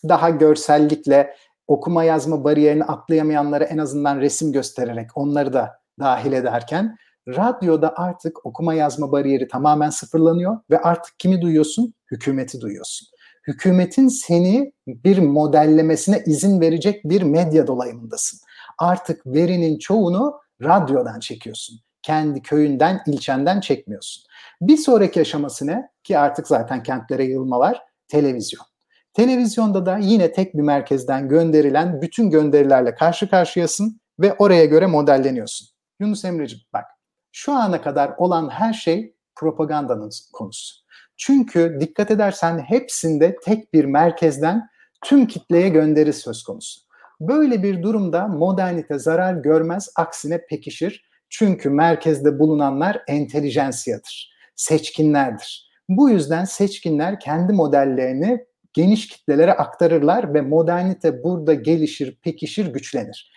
daha 0.09 0.29
görsellikle 0.29 1.35
okuma 1.73 2.03
yazma 2.03 2.43
bariyerini 2.43 2.83
atlayamayanlara 2.83 3.63
en 3.63 3.77
azından 3.77 4.19
resim 4.19 4.51
göstererek 4.51 5.09
onları 5.15 5.53
da 5.53 5.71
dahil 5.99 6.31
ederken 6.31 6.95
radyoda 7.27 7.93
artık 7.97 8.45
okuma 8.45 8.73
yazma 8.73 9.11
bariyeri 9.11 9.47
tamamen 9.47 9.89
sıfırlanıyor 9.89 10.57
ve 10.69 10.81
artık 10.81 11.19
kimi 11.19 11.41
duyuyorsun? 11.41 11.93
Hükümeti 12.11 12.61
duyuyorsun. 12.61 13.07
hükümetin 13.47 14.07
seni 14.07 14.73
bir 14.87 15.17
modellemesine 15.17 16.23
izin 16.25 16.61
verecek 16.61 17.03
bir 17.05 17.21
medya 17.21 17.67
dolayımındasın. 17.67 18.39
Artık 18.77 19.25
verinin 19.25 19.77
çoğunu 19.77 20.39
radyodan 20.61 21.19
çekiyorsun. 21.19 21.79
Kendi 22.01 22.41
köyünden, 22.41 23.01
ilçenden 23.07 23.59
çekmiyorsun. 23.59 24.23
Bir 24.61 24.77
sonraki 24.77 25.21
aşaması 25.21 25.67
ne? 25.67 25.89
Ki 26.03 26.17
artık 26.17 26.47
zaten 26.47 26.83
kentlere 26.83 27.23
yığılma 27.23 27.59
var. 27.59 27.81
Televizyon. 28.07 28.72
Televizyonda 29.13 29.85
da 29.85 29.97
yine 29.97 30.31
tek 30.31 30.53
bir 30.53 30.61
merkezden 30.61 31.29
gönderilen 31.29 32.01
bütün 32.01 32.29
gönderilerle 32.29 32.95
karşı 32.95 33.29
karşıyasın 33.29 34.01
ve 34.19 34.33
oraya 34.33 34.65
göre 34.65 34.85
modelleniyorsun. 34.85 35.67
Yunus 35.99 36.25
Emre'ciğim 36.25 36.63
bak 36.73 36.85
şu 37.31 37.53
ana 37.53 37.81
kadar 37.81 38.13
olan 38.17 38.49
her 38.49 38.73
şey 38.73 39.15
propagandanın 39.35 40.09
konusu. 40.33 40.75
Çünkü 41.17 41.77
dikkat 41.79 42.11
edersen 42.11 42.59
hepsinde 42.59 43.35
tek 43.43 43.73
bir 43.73 43.85
merkezden 43.85 44.69
tüm 45.03 45.27
kitleye 45.27 45.69
gönderi 45.69 46.13
söz 46.13 46.43
konusu. 46.43 46.81
Böyle 47.21 47.63
bir 47.63 47.83
durumda 47.83 48.27
modernite 48.27 48.99
zarar 48.99 49.33
görmez, 49.33 49.89
aksine 49.95 50.45
pekişir. 50.45 51.09
Çünkü 51.29 51.69
merkezde 51.69 52.39
bulunanlar 52.39 53.03
entelijensiyadır, 53.07 54.33
seçkinlerdir. 54.55 55.71
Bu 55.89 56.09
yüzden 56.09 56.45
seçkinler 56.45 57.19
kendi 57.19 57.53
modellerini 57.53 58.45
geniş 58.73 59.07
kitlelere 59.07 59.53
aktarırlar 59.53 60.33
ve 60.33 60.41
modernite 60.41 61.23
burada 61.23 61.53
gelişir, 61.53 62.19
pekişir, 62.21 62.73
güçlenir. 62.73 63.31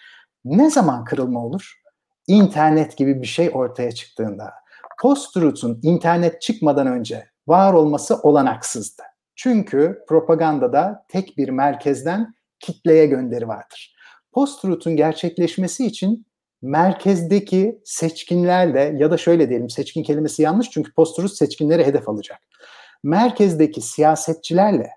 Ne 0.44 0.70
zaman 0.70 1.04
kırılma 1.04 1.44
olur? 1.44 1.72
İnternet 2.26 2.96
gibi 2.96 3.22
bir 3.22 3.26
şey 3.26 3.50
ortaya 3.52 3.92
çıktığında. 3.92 4.52
Post-truth'un 5.00 5.80
internet 5.82 6.42
çıkmadan 6.42 6.86
önce 6.86 7.26
var 7.46 7.72
olması 7.72 8.16
olanaksızdı. 8.16 9.02
Çünkü 9.34 10.04
propagandada 10.08 11.04
tek 11.08 11.36
bir 11.38 11.48
merkezden 11.48 12.34
kitleye 12.60 13.06
gönderi 13.06 13.48
vardır. 13.48 13.96
Post-truth'un 14.32 14.96
gerçekleşmesi 14.96 15.86
için 15.86 16.26
merkezdeki 16.62 17.80
seçkinlerle 17.84 18.94
ya 18.98 19.10
da 19.10 19.16
şöyle 19.16 19.48
diyelim 19.48 19.70
seçkin 19.70 20.02
kelimesi 20.02 20.42
yanlış 20.42 20.70
çünkü 20.70 20.92
post-truth 20.92 21.32
seçkinleri 21.32 21.84
hedef 21.84 22.08
alacak. 22.08 22.38
Merkezdeki 23.02 23.80
siyasetçilerle 23.80 24.90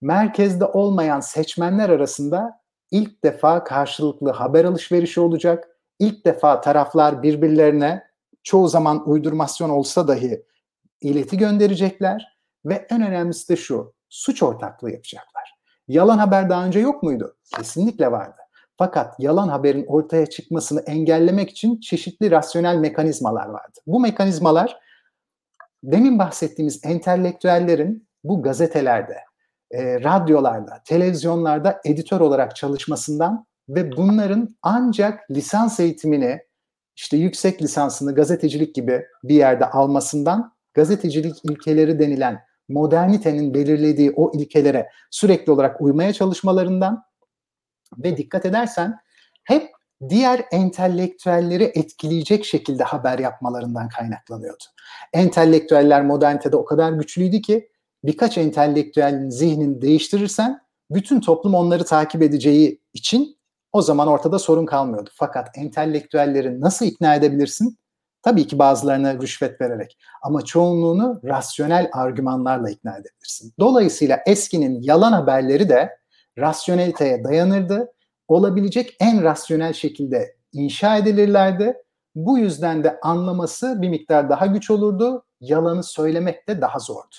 merkezde 0.00 0.64
olmayan 0.64 1.20
seçmenler 1.20 1.88
arasında 1.88 2.60
ilk 2.90 3.24
defa 3.24 3.64
karşılıklı 3.64 4.30
haber 4.30 4.64
alışverişi 4.64 5.20
olacak. 5.20 5.68
İlk 5.98 6.26
defa 6.26 6.60
taraflar 6.60 7.22
birbirlerine 7.22 8.04
çoğu 8.42 8.68
zaman 8.68 9.08
uydurmasyon 9.10 9.70
olsa 9.70 10.08
dahi 10.08 10.46
ileti 11.00 11.38
gönderecekler 11.38 12.38
ve 12.64 12.86
en 12.90 13.02
önemlisi 13.02 13.48
de 13.48 13.56
şu, 13.56 13.94
suç 14.08 14.42
ortaklığı 14.42 14.90
yapacaklar. 14.90 15.54
Yalan 15.88 16.18
haber 16.18 16.50
daha 16.50 16.64
önce 16.64 16.80
yok 16.80 17.02
muydu? 17.02 17.36
Kesinlikle 17.56 18.12
vardı. 18.12 18.40
Fakat 18.78 19.14
yalan 19.20 19.48
haberin 19.48 19.86
ortaya 19.86 20.26
çıkmasını 20.26 20.80
engellemek 20.80 21.50
için 21.50 21.80
çeşitli 21.80 22.30
rasyonel 22.30 22.76
mekanizmalar 22.76 23.46
vardı. 23.46 23.80
Bu 23.86 24.00
mekanizmalar 24.00 24.78
demin 25.84 26.18
bahsettiğimiz 26.18 26.80
entelektüellerin 26.84 28.08
bu 28.24 28.42
gazetelerde, 28.42 29.16
e, 29.70 30.00
radyolarda, 30.00 30.82
televizyonlarda 30.84 31.80
editör 31.84 32.20
olarak 32.20 32.56
çalışmasından 32.56 33.46
ve 33.68 33.96
bunların 33.96 34.56
ancak 34.62 35.30
lisans 35.30 35.80
eğitimini, 35.80 36.38
işte 36.96 37.16
yüksek 37.16 37.62
lisansını 37.62 38.14
gazetecilik 38.14 38.74
gibi 38.74 39.04
bir 39.24 39.34
yerde 39.34 39.70
almasından 39.70 40.52
gazetecilik 40.74 41.44
ilkeleri 41.44 41.98
denilen 41.98 42.40
modernitenin 42.68 43.54
belirlediği 43.54 44.12
o 44.16 44.32
ilkelere 44.34 44.88
sürekli 45.10 45.52
olarak 45.52 45.80
uymaya 45.80 46.12
çalışmalarından 46.12 47.02
ve 47.98 48.16
dikkat 48.16 48.46
edersen 48.46 48.98
hep 49.44 49.70
diğer 50.08 50.44
entelektüelleri 50.52 51.64
etkileyecek 51.64 52.44
şekilde 52.44 52.84
haber 52.84 53.18
yapmalarından 53.18 53.88
kaynaklanıyordu. 53.88 54.64
Entelektüeller 55.12 56.02
modernitede 56.02 56.56
o 56.56 56.64
kadar 56.64 56.92
güçlüydü 56.92 57.42
ki 57.42 57.68
birkaç 58.04 58.38
entelektüelin 58.38 59.30
zihnini 59.30 59.82
değiştirirsen 59.82 60.60
bütün 60.90 61.20
toplum 61.20 61.54
onları 61.54 61.84
takip 61.84 62.22
edeceği 62.22 62.80
için 62.94 63.38
o 63.72 63.82
zaman 63.82 64.08
ortada 64.08 64.38
sorun 64.38 64.66
kalmıyordu. 64.66 65.10
Fakat 65.14 65.48
entelektüelleri 65.58 66.60
nasıl 66.60 66.86
ikna 66.86 67.14
edebilirsin? 67.14 67.78
Tabii 68.22 68.46
ki 68.46 68.58
bazılarına 68.58 69.14
rüşvet 69.14 69.60
vererek 69.60 69.98
ama 70.22 70.44
çoğunluğunu 70.44 71.20
rasyonel 71.24 71.90
argümanlarla 71.92 72.70
ikna 72.70 72.92
edebilirsin. 72.92 73.54
Dolayısıyla 73.58 74.20
eskinin 74.26 74.82
yalan 74.82 75.12
haberleri 75.12 75.68
de 75.68 75.96
rasyoneliteye 76.38 77.24
dayanırdı. 77.24 77.92
Olabilecek 78.28 78.96
en 79.00 79.22
rasyonel 79.22 79.72
şekilde 79.72 80.36
inşa 80.52 80.96
edilirlerdi. 80.96 81.74
Bu 82.14 82.38
yüzden 82.38 82.84
de 82.84 83.00
anlaması 83.02 83.82
bir 83.82 83.88
miktar 83.88 84.30
daha 84.30 84.46
güç 84.46 84.70
olurdu. 84.70 85.24
Yalanı 85.40 85.82
söylemek 85.82 86.48
de 86.48 86.60
daha 86.60 86.78
zordu. 86.78 87.16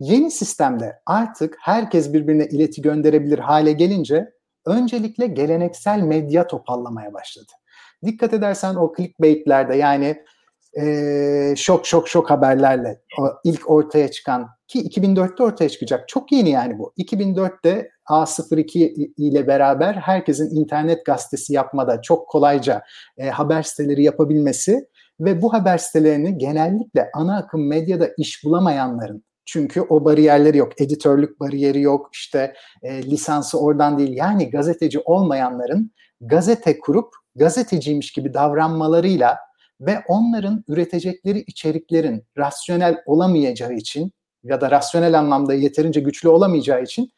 Yeni 0.00 0.30
sistemde 0.30 1.00
artık 1.06 1.56
herkes 1.60 2.12
birbirine 2.12 2.46
ileti 2.46 2.82
gönderebilir 2.82 3.38
hale 3.38 3.72
gelince 3.72 4.32
öncelikle 4.66 5.26
geleneksel 5.26 6.00
medya 6.00 6.46
topallamaya 6.46 7.14
başladı. 7.14 7.52
Dikkat 8.04 8.34
edersen 8.34 8.74
o 8.74 8.92
clickbait'lerde 8.96 9.76
yani 9.76 10.24
e, 10.80 11.54
şok 11.56 11.86
şok 11.86 12.08
şok 12.08 12.30
haberlerle 12.30 13.00
o 13.20 13.28
ilk 13.44 13.70
ortaya 13.70 14.10
çıkan 14.10 14.48
ki 14.68 14.88
2004'te 14.88 15.42
ortaya 15.42 15.68
çıkacak. 15.68 16.08
Çok 16.08 16.32
yeni 16.32 16.50
yani 16.50 16.78
bu. 16.78 16.92
2004'te 16.98 17.90
A02 18.08 18.78
ile 19.16 19.46
beraber 19.46 19.94
herkesin 19.94 20.56
internet 20.56 21.06
gazetesi 21.06 21.52
yapmada 21.52 22.02
çok 22.02 22.28
kolayca 22.28 22.82
e, 23.18 23.28
haber 23.28 23.62
siteleri 23.62 24.02
yapabilmesi 24.02 24.88
ve 25.20 25.42
bu 25.42 25.52
haber 25.52 25.78
sitelerini 25.78 26.38
genellikle 26.38 27.10
ana 27.14 27.36
akım 27.38 27.68
medyada 27.68 28.10
iş 28.18 28.44
bulamayanların 28.44 29.24
çünkü 29.46 29.80
o 29.80 30.04
bariyerleri 30.04 30.56
yok. 30.56 30.80
Editörlük 30.80 31.40
bariyeri 31.40 31.80
yok. 31.80 32.08
İşte 32.12 32.54
e, 32.82 33.02
lisansı 33.02 33.60
oradan 33.60 33.98
değil. 33.98 34.16
Yani 34.16 34.50
gazeteci 34.50 35.00
olmayanların 35.04 35.90
gazete 36.20 36.78
kurup 36.78 37.14
gazeteciymiş 37.36 38.12
gibi 38.12 38.34
davranmalarıyla 38.34 39.38
ve 39.80 40.02
onların 40.08 40.64
üretecekleri 40.68 41.38
içeriklerin 41.38 42.24
rasyonel 42.38 43.02
olamayacağı 43.06 43.72
için 43.72 44.12
ya 44.44 44.60
da 44.60 44.70
rasyonel 44.70 45.18
anlamda 45.18 45.54
yeterince 45.54 46.00
güçlü 46.00 46.28
olamayacağı 46.28 46.82
için 46.82 47.12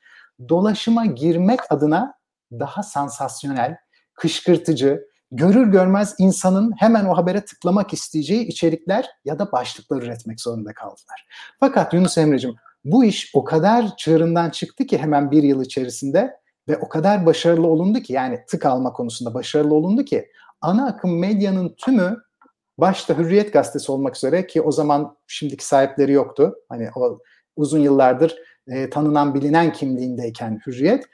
dolaşıma 0.48 1.06
girmek 1.06 1.60
adına 1.72 2.14
daha 2.52 2.82
sansasyonel, 2.82 3.76
kışkırtıcı, 4.14 5.02
görür 5.36 5.66
görmez 5.66 6.14
insanın 6.18 6.72
hemen 6.78 7.04
o 7.04 7.16
habere 7.16 7.44
tıklamak 7.44 7.92
isteyeceği 7.92 8.46
içerikler 8.46 9.08
ya 9.24 9.38
da 9.38 9.52
başlıklar 9.52 10.02
üretmek 10.02 10.40
zorunda 10.40 10.72
kaldılar. 10.72 11.26
Fakat 11.60 11.94
Yunus 11.94 12.18
Emre'cim 12.18 12.54
bu 12.84 13.04
iş 13.04 13.30
o 13.34 13.44
kadar 13.44 13.96
çığırından 13.96 14.50
çıktı 14.50 14.86
ki 14.86 14.98
hemen 14.98 15.30
bir 15.30 15.42
yıl 15.42 15.62
içerisinde 15.62 16.36
ve 16.68 16.76
o 16.76 16.88
kadar 16.88 17.26
başarılı 17.26 17.66
olundu 17.66 18.00
ki 18.00 18.12
yani 18.12 18.40
tık 18.48 18.66
alma 18.66 18.92
konusunda 18.92 19.34
başarılı 19.34 19.74
olundu 19.74 20.04
ki 20.04 20.30
ana 20.60 20.86
akım 20.86 21.18
medyanın 21.18 21.74
tümü 21.78 22.16
başta 22.78 23.18
Hürriyet 23.18 23.52
gazetesi 23.52 23.92
olmak 23.92 24.16
üzere 24.16 24.46
ki 24.46 24.62
o 24.62 24.72
zaman 24.72 25.16
şimdiki 25.26 25.66
sahipleri 25.66 26.12
yoktu. 26.12 26.54
Hani 26.68 26.88
o 26.96 27.18
uzun 27.56 27.78
yıllardır 27.78 28.36
e, 28.68 28.90
tanınan 28.90 29.34
bilinen 29.34 29.72
kimliğindeyken 29.72 30.60
Hürriyet, 30.66 31.04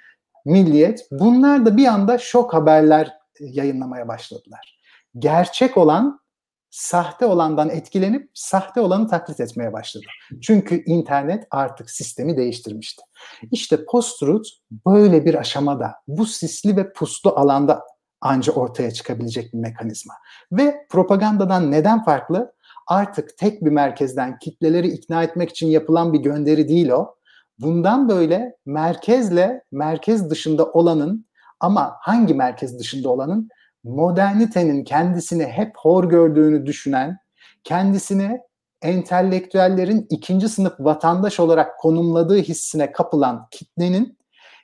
Milliyet 0.45 1.07
bunlar 1.11 1.67
da 1.67 1.77
bir 1.77 1.87
anda 1.87 2.19
şok 2.19 2.55
haberler 2.55 3.22
yayınlamaya 3.41 4.09
başladılar. 4.09 4.79
Gerçek 5.19 5.77
olan 5.77 6.23
sahte 6.71 7.27
olandan 7.27 7.69
etkilenip 7.69 8.31
sahte 8.35 8.81
olanı 8.81 9.09
taklit 9.09 9.41
etmeye 9.41 9.73
başladı. 9.73 10.05
Çünkü 10.43 10.85
internet 10.85 11.47
artık 11.51 11.91
sistemi 11.91 12.37
değiştirmişti. 12.37 13.03
İşte 13.51 13.85
post-truth 13.85 14.49
böyle 14.87 15.25
bir 15.25 15.35
aşamada 15.35 15.95
bu 16.09 16.27
sisli 16.27 16.77
ve 16.77 16.93
puslu 16.93 17.31
alanda 17.31 17.83
anca 18.21 18.53
ortaya 18.53 18.91
çıkabilecek 18.91 19.53
bir 19.53 19.59
mekanizma. 19.59 20.15
Ve 20.53 20.87
propagandadan 20.91 21.71
neden 21.71 22.05
farklı? 22.05 22.53
Artık 22.87 23.39
tek 23.39 23.65
bir 23.65 23.71
merkezden 23.71 24.39
kitleleri 24.39 24.89
ikna 24.89 25.23
etmek 25.23 25.51
için 25.51 25.67
yapılan 25.67 26.13
bir 26.13 26.19
gönderi 26.19 26.69
değil 26.69 26.89
o. 26.89 27.15
Bundan 27.59 28.09
böyle 28.09 28.57
merkezle 28.67 29.65
merkez 29.73 30.31
dışında 30.31 30.65
olanın 30.65 31.27
ama 31.63 31.97
hangi 32.01 32.35
merkez 32.35 32.79
dışında 32.79 33.09
olanın 33.09 33.49
modernitenin 33.85 34.85
kendisini 34.85 35.45
hep 35.45 35.73
hor 35.77 36.05
gördüğünü 36.05 36.67
düşünen, 36.67 37.19
kendisini 37.65 38.41
entelektüellerin 38.83 40.07
ikinci 40.11 40.49
sınıf 40.49 40.75
vatandaş 40.79 41.41
olarak 41.41 41.79
konumladığı 41.79 42.39
hissine 42.39 42.93
kapılan 42.93 43.47
kitlenin 43.51 44.19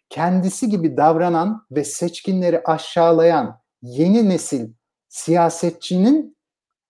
kendisi 0.08 0.68
gibi 0.68 0.96
davranan 0.96 1.66
ve 1.70 1.84
seçkinleri 1.84 2.62
aşağılayan 2.64 3.60
yeni 3.82 4.28
nesil 4.28 4.70
siyasetçinin 5.08 6.36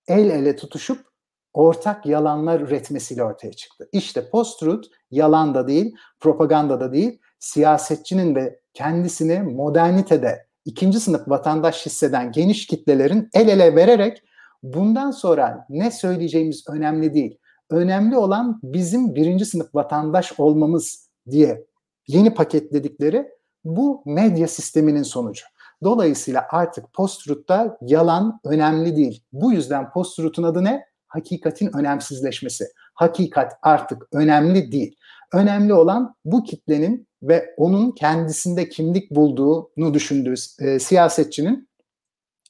el 0.09 0.31
ele 0.31 0.57
tutuşup 0.57 1.09
ortak 1.53 2.07
yalanlar 2.07 2.61
üretmesiyle 2.61 3.25
ortaya 3.25 3.53
çıktı. 3.53 3.89
İşte 3.93 4.31
post-truth 4.31 4.89
yalan 5.11 5.55
da 5.55 5.69
değil, 5.69 5.97
propaganda 6.21 6.81
da 6.81 6.93
değil, 6.93 7.19
siyasetçinin 7.39 8.35
ve 8.35 8.61
kendisini 8.79 9.43
modernitede 9.43 10.47
ikinci 10.65 11.01
sınıf 11.01 11.29
vatandaş 11.29 11.87
hisseden 11.87 12.33
geniş 12.33 12.67
kitlelerin 12.67 13.29
el 13.35 13.49
ele 13.49 13.77
vererek 13.77 14.23
bundan 14.63 15.11
sonra 15.11 15.67
ne 15.69 15.91
söyleyeceğimiz 15.91 16.65
önemli 16.69 17.15
değil. 17.15 17.39
Önemli 17.71 18.19
olan 18.19 18.61
bizim 18.63 19.15
birinci 19.15 19.45
sınıf 19.45 19.75
vatandaş 19.75 20.33
olmamız 20.41 21.09
diye 21.31 21.65
yeni 22.07 22.35
paketledikleri 22.35 23.29
bu 23.65 24.03
medya 24.07 24.49
sisteminin 24.49 25.03
sonucu. 25.03 25.45
Dolayısıyla 25.83 26.47
artık 26.51 26.93
post-truth'ta 26.93 27.79
yalan 27.81 28.41
önemli 28.45 28.97
değil. 28.97 29.25
Bu 29.33 29.53
yüzden 29.53 29.91
post-truth'un 29.91 30.43
adı 30.43 30.65
ne? 30.65 30.85
Hakikatin 31.07 31.77
önemsizleşmesi. 31.77 32.65
Hakikat 32.95 33.53
artık 33.63 34.09
önemli 34.13 34.73
değil. 34.73 34.98
Önemli 35.33 35.75
olan 35.75 36.15
bu 36.25 36.45
kitlenin 36.45 37.09
ve 37.23 37.55
onun 37.57 37.93
kendisinde 37.93 38.69
kimlik 38.69 39.11
bulduğunu 39.11 39.95
düşündüğü 39.95 40.35
e, 40.61 40.79
siyasetçinin 40.79 41.69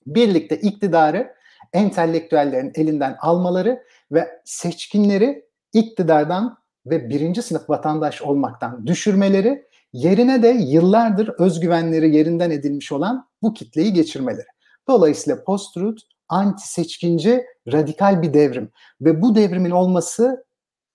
birlikte 0.07 0.57
iktidarı 0.57 1.35
entelektüellerin 1.73 2.73
elinden 2.75 3.17
almaları 3.21 3.83
ve 4.13 4.41
seçkinleri 4.45 5.49
iktidardan 5.73 6.59
ve 6.87 7.11
birinci 7.11 7.43
sınıf 7.43 7.71
vatandaş 7.71 8.23
olmaktan 8.23 8.87
düşürmeleri, 8.87 9.69
yerine 9.93 10.43
de 10.43 10.49
yıllardır 10.49 11.29
özgüvenleri 11.39 12.17
yerinden 12.17 12.51
edilmiş 12.51 12.93
olan 12.93 13.29
bu 13.43 13.55
kitleyi 13.55 13.93
geçirmeleri. 13.93 14.47
Dolayısıyla 14.89 15.45
post-truth 15.45 16.03
anti 16.29 16.69
seçkinci 16.69 17.45
radikal 17.73 18.23
bir 18.23 18.35
devrim 18.35 18.71
ve 19.01 19.23
bu 19.23 19.35
devrimin 19.35 19.71
olması 19.71 20.45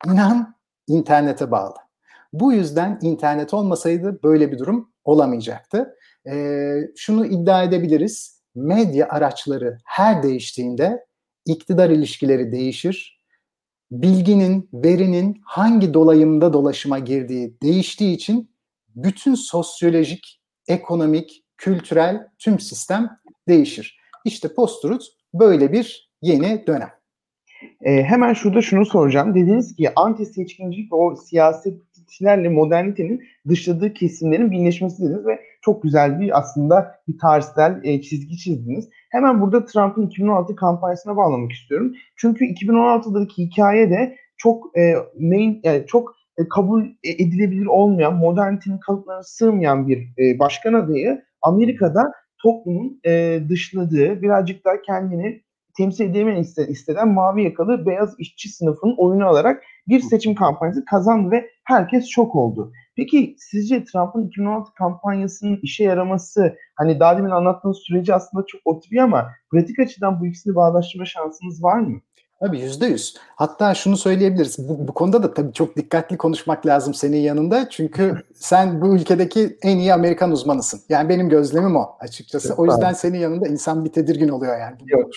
inan 0.06 0.56
internete 0.88 1.52
bağlı. 1.52 1.76
Bu 2.34 2.54
yüzden 2.54 3.00
internet 3.02 3.54
olmasaydı 3.54 4.19
böyle 4.24 4.52
bir 4.52 4.60
durum 4.60 4.93
olamayacaktı. 5.04 5.96
Ee, 6.30 6.80
şunu 6.96 7.26
iddia 7.26 7.63
edebiliriz. 7.63 8.43
Medya 8.56 9.10
araçları 9.10 9.78
her 9.86 10.24
değiştiğinde 10.24 11.06
iktidar 11.46 11.89
ilişkileri 11.89 12.52
değişir. 12.52 13.24
Bilginin, 13.91 14.69
verinin 14.74 15.41
hangi 15.46 15.93
dolayımda 15.93 16.54
dolaşıma 16.54 17.00
girdiği 17.00 17.58
değiştiği 17.62 18.15
için 18.15 18.52
bütün 18.96 19.36
sosyolojik, 19.36 20.41
ekonomik, 20.67 21.43
kültürel 21.58 22.28
tüm 22.39 22.60
sistem 22.60 23.19
değişir. 23.48 23.98
İşte 24.26 24.54
post-truth 24.54 25.06
böyle 25.34 25.72
bir 25.72 26.12
yeni 26.22 26.67
dönem. 26.67 27.03
E, 27.82 28.04
hemen 28.04 28.34
şurada 28.34 28.62
şunu 28.62 28.86
soracağım. 28.86 29.36
Dediniz 29.36 29.76
ki 29.76 29.89
anti 29.95 30.26
seçkincilik 30.26 30.91
ve 30.91 30.95
o 30.95 31.15
siyasetçilerle 31.15 32.49
modernitenin 32.49 33.23
dışladığı 33.49 33.93
kesimlerin 33.93 34.52
birleşmesi 34.52 35.04
dediniz 35.04 35.26
ve 35.26 35.39
çok 35.62 35.84
güzel 35.84 36.19
bir 36.19 36.38
aslında 36.39 36.95
bir 37.08 37.17
tarihsel 37.19 37.80
e, 37.84 38.02
çizgi 38.02 38.38
çizdiniz. 38.38 38.89
Hemen 39.10 39.41
burada 39.41 39.65
Trump'ın 39.65 40.08
2016 40.08 40.56
kampanyasına 40.56 41.17
bağlamak 41.17 41.52
istiyorum. 41.52 41.93
Çünkü 42.15 42.45
2016'daki 42.45 43.45
hikaye 43.45 43.89
de 43.89 44.15
çok 44.38 44.78
e, 44.78 44.95
main 45.19 45.62
yani 45.63 45.86
çok 45.88 46.15
e, 46.38 46.47
kabul 46.47 46.86
edilebilir 47.04 47.65
olmayan, 47.65 48.15
modernitenin 48.15 48.78
kalıplarına 48.78 49.23
sığmayan 49.23 49.88
bir 49.88 49.97
e, 49.97 50.39
başkan 50.39 50.73
adayı 50.73 51.21
Amerika'da 51.41 52.12
toplumun 52.43 52.99
e, 53.06 53.39
dışladığı, 53.49 54.21
birazcık 54.21 54.65
daha 54.65 54.82
kendini 54.82 55.41
temsil 55.78 56.06
edemeyen 56.06 56.46
isteden 56.68 57.08
mavi 57.08 57.44
yakalı 57.44 57.86
beyaz 57.86 58.16
işçi 58.20 58.50
sınıfının 58.50 58.96
oyunu 58.98 59.26
alarak 59.26 59.64
bir 59.88 60.00
seçim 60.00 60.36
kampanyası 60.36 60.86
kazandı 60.86 61.32
ve 61.32 61.50
herkes 61.64 62.08
şok 62.08 62.36
oldu. 62.36 62.72
Peki 62.96 63.36
sizce 63.38 63.84
Trump'ın 63.84 64.28
2016 64.28 64.74
kampanyasının 64.74 65.60
işe 65.64 65.84
yaraması 65.84 66.58
hani 66.76 67.00
daha 67.00 67.18
demin 67.18 67.30
anlattığınız 67.30 67.78
süreci 67.78 68.14
aslında 68.14 68.46
çok 68.48 68.62
oturuyor 68.66 69.04
ama 69.04 69.32
pratik 69.52 69.80
açıdan 69.80 70.20
bu 70.20 70.28
ikisini 70.28 70.56
bağdaştırma 70.56 71.06
şansınız 71.06 71.64
var 71.64 71.80
mı? 71.80 72.02
Tabii 72.46 72.60
yüzde 72.60 72.86
yüz. 72.86 73.16
Hatta 73.36 73.74
şunu 73.74 73.98
söyleyebiliriz. 73.98 74.70
Bu, 74.70 74.88
bu 74.88 74.94
konuda 74.94 75.24
da 75.24 75.34
tabii 75.34 75.54
çok 75.54 75.76
dikkatli 75.76 76.18
konuşmak 76.18 76.66
lazım 76.66 76.94
senin 76.94 77.18
yanında. 77.18 77.70
Çünkü 77.70 78.24
sen 78.34 78.82
bu 78.82 78.96
ülkedeki 78.96 79.58
en 79.62 79.78
iyi 79.78 79.94
Amerikan 79.94 80.32
uzmanısın. 80.32 80.82
Yani 80.90 81.10
benim 81.10 81.30
gözlemim 81.30 81.76
o 81.76 81.96
açıkçası. 82.00 82.48
Çok 82.48 82.60
o 82.60 82.66
yüzden 82.66 82.90
abi. 82.90 82.96
senin 82.96 83.18
yanında 83.18 83.48
insan 83.48 83.86
bir 83.86 83.92
tedirgin 83.92 84.30
oluyor 84.30 84.60
yani. 84.60 84.78
Yok. 84.86 85.12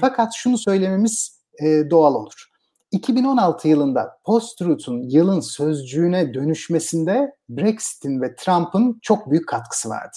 Fakat 0.00 0.32
şunu 0.34 0.58
söylememiz 0.58 1.40
e, 1.62 1.90
doğal 1.90 2.14
olur. 2.14 2.46
2016 2.90 3.68
yılında 3.68 4.18
post-truth'un 4.24 5.02
yılın 5.02 5.40
sözcüğüne 5.40 6.34
dönüşmesinde 6.34 7.32
Brexit'in 7.48 8.20
ve 8.20 8.34
Trump'ın 8.34 8.98
çok 9.02 9.30
büyük 9.30 9.48
katkısı 9.48 9.88
vardı. 9.88 10.16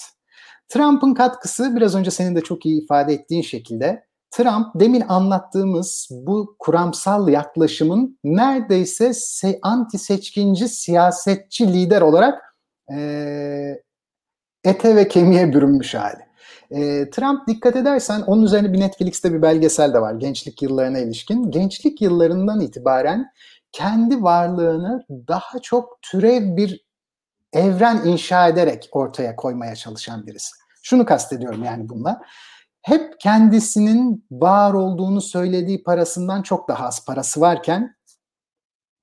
Trump'ın 0.68 1.14
katkısı 1.14 1.76
biraz 1.76 1.94
önce 1.94 2.10
senin 2.10 2.36
de 2.36 2.40
çok 2.40 2.66
iyi 2.66 2.82
ifade 2.82 3.12
ettiğin 3.12 3.42
şekilde 3.42 4.06
Trump 4.36 4.66
demin 4.74 5.04
anlattığımız 5.08 6.08
bu 6.10 6.56
kuramsal 6.58 7.28
yaklaşımın 7.28 8.18
neredeyse 8.24 9.06
se- 9.08 9.58
anti 9.62 9.98
seçkinci 9.98 10.68
siyasetçi 10.68 11.72
lider 11.72 12.00
olarak 12.00 12.56
e, 12.92 12.98
ete 14.64 14.96
ve 14.96 15.08
kemiğe 15.08 15.52
bürünmüş 15.52 15.94
hali. 15.94 16.26
E, 16.70 17.10
Trump 17.10 17.48
dikkat 17.48 17.76
edersen 17.76 18.20
onun 18.20 18.42
üzerine 18.42 18.72
bir 18.72 18.80
Netflix'te 18.80 19.32
bir 19.32 19.42
belgesel 19.42 19.94
de 19.94 20.00
var 20.00 20.14
gençlik 20.14 20.62
yıllarına 20.62 20.98
ilişkin. 20.98 21.50
Gençlik 21.50 22.02
yıllarından 22.02 22.60
itibaren 22.60 23.30
kendi 23.72 24.22
varlığını 24.22 25.04
daha 25.28 25.58
çok 25.58 25.98
türev 26.02 26.56
bir 26.56 26.86
evren 27.52 28.00
inşa 28.04 28.48
ederek 28.48 28.88
ortaya 28.92 29.36
koymaya 29.36 29.76
çalışan 29.76 30.26
birisi. 30.26 30.56
Şunu 30.82 31.04
kastediyorum 31.04 31.64
yani 31.64 31.88
bununla 31.88 32.22
hep 32.86 33.20
kendisinin 33.20 34.26
var 34.30 34.72
olduğunu 34.72 35.20
söylediği 35.20 35.82
parasından 35.82 36.42
çok 36.42 36.68
daha 36.68 36.86
az 36.86 37.04
parası 37.04 37.40
varken 37.40 37.96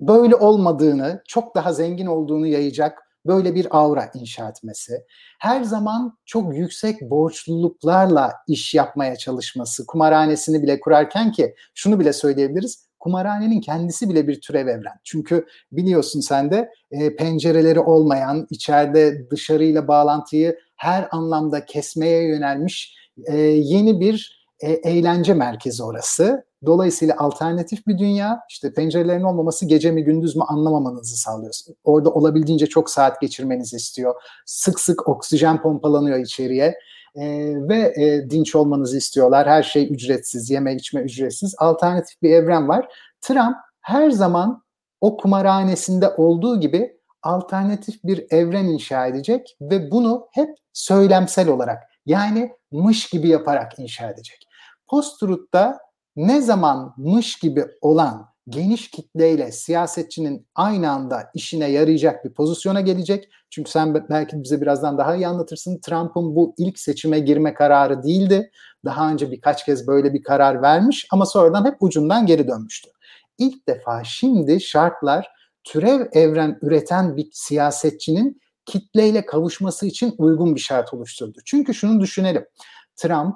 böyle 0.01 0.35
olmadığını, 0.35 1.21
çok 1.27 1.55
daha 1.55 1.73
zengin 1.73 2.05
olduğunu 2.05 2.47
yayacak 2.47 2.99
böyle 3.25 3.55
bir 3.55 3.77
aura 3.77 4.11
inşa 4.13 4.49
etmesi, 4.49 4.93
her 5.39 5.63
zaman 5.63 6.17
çok 6.25 6.57
yüksek 6.57 7.01
borçluluklarla 7.01 8.33
iş 8.47 8.73
yapmaya 8.73 9.15
çalışması, 9.15 9.85
kumarhanesini 9.85 10.63
bile 10.63 10.79
kurarken 10.79 11.31
ki 11.31 11.55
şunu 11.73 11.99
bile 11.99 12.13
söyleyebiliriz, 12.13 12.87
kumarhanenin 12.99 13.61
kendisi 13.61 14.09
bile 14.09 14.27
bir 14.27 14.41
türev 14.41 14.67
evren. 14.67 14.99
Çünkü 15.03 15.45
biliyorsun 15.71 16.19
sen 16.19 16.51
de 16.51 16.69
e, 16.91 17.15
pencereleri 17.15 17.79
olmayan, 17.79 18.47
içeride 18.49 19.29
dışarıyla 19.29 19.87
bağlantıyı 19.87 20.57
her 20.75 21.07
anlamda 21.11 21.65
kesmeye 21.65 22.27
yönelmiş 22.27 23.02
e, 23.25 23.37
yeni 23.37 23.99
bir 23.99 24.45
e, 24.59 24.71
eğlence 24.71 25.33
merkezi 25.33 25.83
orası. 25.83 26.45
Dolayısıyla 26.65 27.15
alternatif 27.17 27.87
bir 27.87 27.97
dünya, 27.97 28.39
işte 28.49 28.73
pencerelerin 28.73 29.23
olmaması 29.23 29.65
gece 29.65 29.91
mi 29.91 30.03
gündüz 30.03 30.35
mü 30.35 30.43
anlamamanızı 30.47 31.17
sağlıyor. 31.17 31.53
Orada 31.83 32.09
olabildiğince 32.09 32.67
çok 32.67 32.89
saat 32.89 33.21
geçirmenizi 33.21 33.75
istiyor. 33.75 34.15
Sık 34.45 34.79
sık 34.79 35.07
oksijen 35.07 35.61
pompalanıyor 35.61 36.19
içeriye. 36.19 36.75
Ee, 37.15 37.53
ve 37.69 37.93
e, 37.97 38.29
dinç 38.29 38.55
olmanızı 38.55 38.97
istiyorlar. 38.97 39.47
Her 39.47 39.63
şey 39.63 39.93
ücretsiz, 39.93 40.49
yeme 40.49 40.75
içme 40.75 41.01
ücretsiz. 41.01 41.55
Alternatif 41.57 42.21
bir 42.21 42.29
evren 42.29 42.67
var. 42.67 42.87
Trump 43.21 43.55
her 43.81 44.11
zaman 44.11 44.63
o 45.01 45.17
kumarhanesinde 45.17 46.09
olduğu 46.09 46.59
gibi 46.59 46.97
alternatif 47.23 48.03
bir 48.03 48.25
evren 48.29 48.65
inşa 48.65 49.07
edecek 49.07 49.57
ve 49.61 49.91
bunu 49.91 50.27
hep 50.31 50.49
söylemsel 50.73 51.49
olarak 51.49 51.83
yani 52.05 52.51
mış 52.73 53.09
gibi 53.09 53.27
yaparak 53.27 53.79
inşa 53.79 54.09
edecek. 54.09 54.47
Post-truth'ta 54.87 55.79
ne 56.15 56.41
zaman 56.41 56.93
mış 56.97 57.35
gibi 57.35 57.65
olan 57.81 58.33
geniş 58.49 58.91
kitleyle 58.91 59.51
siyasetçinin 59.51 60.47
aynı 60.55 60.91
anda 60.91 61.29
işine 61.33 61.69
yarayacak 61.69 62.25
bir 62.25 62.33
pozisyona 62.33 62.81
gelecek. 62.81 63.29
Çünkü 63.49 63.71
sen 63.71 63.93
belki 64.09 64.43
bize 64.43 64.61
birazdan 64.61 64.97
daha 64.97 65.15
iyi 65.15 65.27
anlatırsın. 65.27 65.79
Trump'ın 65.79 66.35
bu 66.35 66.55
ilk 66.57 66.79
seçime 66.79 67.19
girme 67.19 67.53
kararı 67.53 68.03
değildi. 68.03 68.51
Daha 68.85 69.11
önce 69.11 69.31
birkaç 69.31 69.65
kez 69.65 69.87
böyle 69.87 70.13
bir 70.13 70.23
karar 70.23 70.61
vermiş 70.61 71.07
ama 71.11 71.25
sonradan 71.25 71.65
hep 71.65 71.75
ucundan 71.79 72.25
geri 72.25 72.47
dönmüştü. 72.47 72.89
İlk 73.37 73.67
defa 73.67 74.03
şimdi 74.03 74.61
şartlar 74.61 75.27
türev 75.63 76.07
evren 76.11 76.59
üreten 76.61 77.17
bir 77.17 77.29
siyasetçinin 77.31 78.41
kitleyle 78.65 79.25
kavuşması 79.25 79.85
için 79.85 80.15
uygun 80.17 80.55
bir 80.55 80.59
şart 80.59 80.93
oluşturdu. 80.93 81.39
Çünkü 81.45 81.73
şunu 81.73 82.01
düşünelim. 82.01 82.45
Trump 82.95 83.35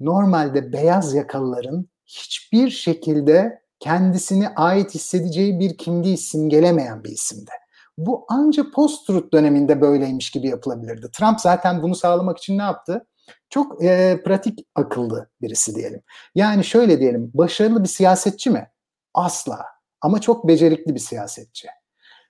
normalde 0.00 0.72
beyaz 0.72 1.14
yakalıların 1.14 1.88
hiçbir 2.06 2.70
şekilde 2.70 3.62
kendisini 3.80 4.48
ait 4.48 4.94
hissedeceği 4.94 5.60
bir 5.60 5.78
kimliği 5.78 6.18
simgelemeyen 6.18 7.04
bir 7.04 7.10
isimdi. 7.10 7.50
Bu 7.98 8.24
ancak 8.28 8.72
post-truth 8.72 9.32
döneminde 9.32 9.80
böyleymiş 9.80 10.30
gibi 10.30 10.48
yapılabilirdi. 10.48 11.10
Trump 11.12 11.40
zaten 11.40 11.82
bunu 11.82 11.94
sağlamak 11.94 12.38
için 12.38 12.58
ne 12.58 12.62
yaptı? 12.62 13.06
Çok 13.50 13.84
e, 13.84 14.22
pratik 14.24 14.58
akıllı 14.74 15.28
birisi 15.42 15.74
diyelim. 15.74 16.02
Yani 16.34 16.64
şöyle 16.64 17.00
diyelim, 17.00 17.30
başarılı 17.34 17.82
bir 17.82 17.88
siyasetçi 17.88 18.50
mi? 18.50 18.70
Asla. 19.14 19.64
Ama 20.00 20.20
çok 20.20 20.48
becerikli 20.48 20.94
bir 20.94 21.00
siyasetçi. 21.00 21.68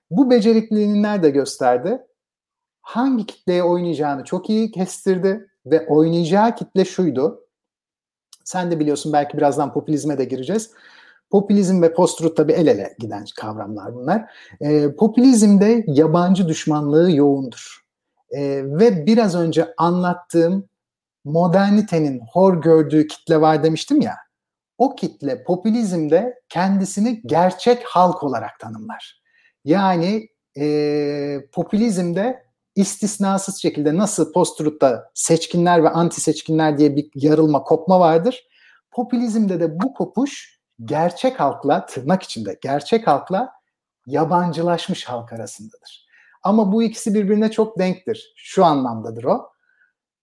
Bu 0.09 0.29
becerikliliğini 0.29 1.03
nerede 1.03 1.29
gösterdi? 1.29 2.01
Hangi 2.87 3.25
kitleye 3.25 3.63
oynayacağını 3.63 4.23
çok 4.23 4.49
iyi 4.49 4.71
kestirdi 4.71 5.47
ve 5.65 5.87
oynayacağı 5.87 6.55
kitle 6.55 6.85
şuydu. 6.85 7.45
Sen 8.43 8.71
de 8.71 8.79
biliyorsun 8.79 9.13
belki 9.13 9.37
birazdan 9.37 9.73
popülizme 9.73 10.17
de 10.17 10.25
gireceğiz. 10.25 10.71
Popülizm 11.29 11.81
ve 11.81 11.93
post 11.93 12.35
tabi 12.35 12.53
el 12.53 12.67
ele 12.67 12.95
giden 12.99 13.25
kavramlar 13.35 13.95
bunlar. 13.95 14.31
E, 14.61 14.95
popülizmde 14.95 15.83
yabancı 15.87 16.47
düşmanlığı 16.47 17.11
yoğundur. 17.11 17.85
E, 18.31 18.41
ve 18.63 19.05
biraz 19.05 19.35
önce 19.35 19.73
anlattığım 19.77 20.69
modernitenin 21.25 22.21
hor 22.31 22.61
gördüğü 22.61 23.07
kitle 23.07 23.41
var 23.41 23.63
demiştim 23.63 24.01
ya. 24.01 24.15
O 24.77 24.95
kitle 24.95 25.43
popülizmde 25.43 26.41
kendisini 26.49 27.21
gerçek 27.25 27.83
halk 27.83 28.23
olarak 28.23 28.59
tanımlar. 28.59 29.21
Yani 29.65 30.29
e, 30.57 31.39
popülizmde 31.51 32.46
istisnasız 32.77 33.61
şekilde 33.61 33.97
nasıl 33.97 34.33
post 34.33 34.61
seçkinler 35.13 35.83
ve 35.83 35.89
anti 35.89 36.21
seçkinler 36.21 36.77
diye 36.77 36.95
bir 36.95 37.09
yarılma, 37.15 37.63
kopma 37.63 37.99
vardır. 37.99 38.47
Popülizmde 38.91 39.59
de 39.59 39.81
bu 39.81 39.93
kopuş 39.93 40.59
gerçek 40.85 41.39
halkla, 41.39 41.85
tırnak 41.85 42.23
içinde 42.23 42.59
gerçek 42.61 43.07
halkla 43.07 43.51
yabancılaşmış 44.07 45.05
halk 45.05 45.33
arasındadır. 45.33 46.07
Ama 46.43 46.71
bu 46.71 46.83
ikisi 46.83 47.13
birbirine 47.13 47.51
çok 47.51 47.79
denktir. 47.79 48.33
Şu 48.35 48.65
anlamdadır 48.65 49.23
o. 49.23 49.49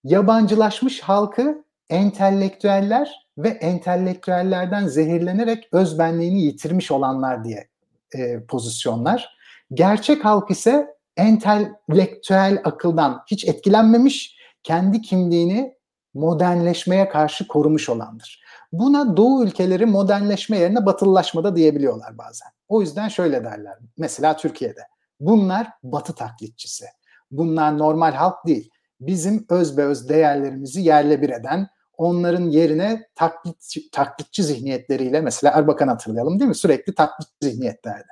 Yabancılaşmış 0.05 1.01
halkı 1.01 1.65
entelektüeller 1.91 3.29
ve 3.39 3.49
entelektüellerden 3.49 4.87
zehirlenerek 4.87 5.69
özbenliğini 5.73 6.43
yitirmiş 6.43 6.91
olanlar 6.91 7.45
diye 7.45 7.69
e, 8.15 8.45
pozisyonlar. 8.47 9.37
Gerçek 9.73 10.25
halk 10.25 10.51
ise 10.51 10.95
entelektüel 11.17 12.61
akıldan 12.65 13.23
hiç 13.27 13.45
etkilenmemiş, 13.45 14.37
kendi 14.63 15.03
kimliğini 15.03 15.75
modernleşmeye 16.15 17.09
karşı 17.09 17.49
korumuş 17.49 17.89
olandır. 17.89 18.45
Buna 18.73 19.17
Doğu 19.17 19.45
ülkeleri 19.45 19.87
modernleşme 19.87 20.59
yerine 20.59 20.87
batılılaşma 20.87 21.45
da 21.45 21.57
diyebiliyorlar 21.57 22.19
bazen. 22.19 22.49
O 22.69 22.81
yüzden 22.81 23.09
şöyle 23.09 23.45
derler. 23.45 23.79
Mesela 23.99 24.37
Türkiye'de. 24.37 24.81
Bunlar 25.21 25.69
batı 25.83 26.15
taklitçisi. 26.15 26.85
Bunlar 27.31 27.79
normal 27.79 28.13
halk 28.13 28.47
değil. 28.47 28.71
Bizim 29.01 29.47
öz 29.49 29.77
be 29.77 29.83
öz 29.83 30.09
değerlerimizi 30.09 30.81
yerle 30.81 31.23
bir 31.23 31.31
eden, 31.31 31.69
onların 31.97 32.51
yerine 32.51 33.09
taklitçi, 33.15 33.91
taklitçi 33.91 34.43
zihniyetleriyle 34.43 35.21
mesela 35.21 35.59
Erbakan 35.59 35.89
hatırlayalım 35.89 36.41
değil 36.41 36.49
mi? 36.49 36.55
Sürekli 36.55 36.95
taklitçi 36.95 37.33
zihniyetlerdi. 37.43 38.09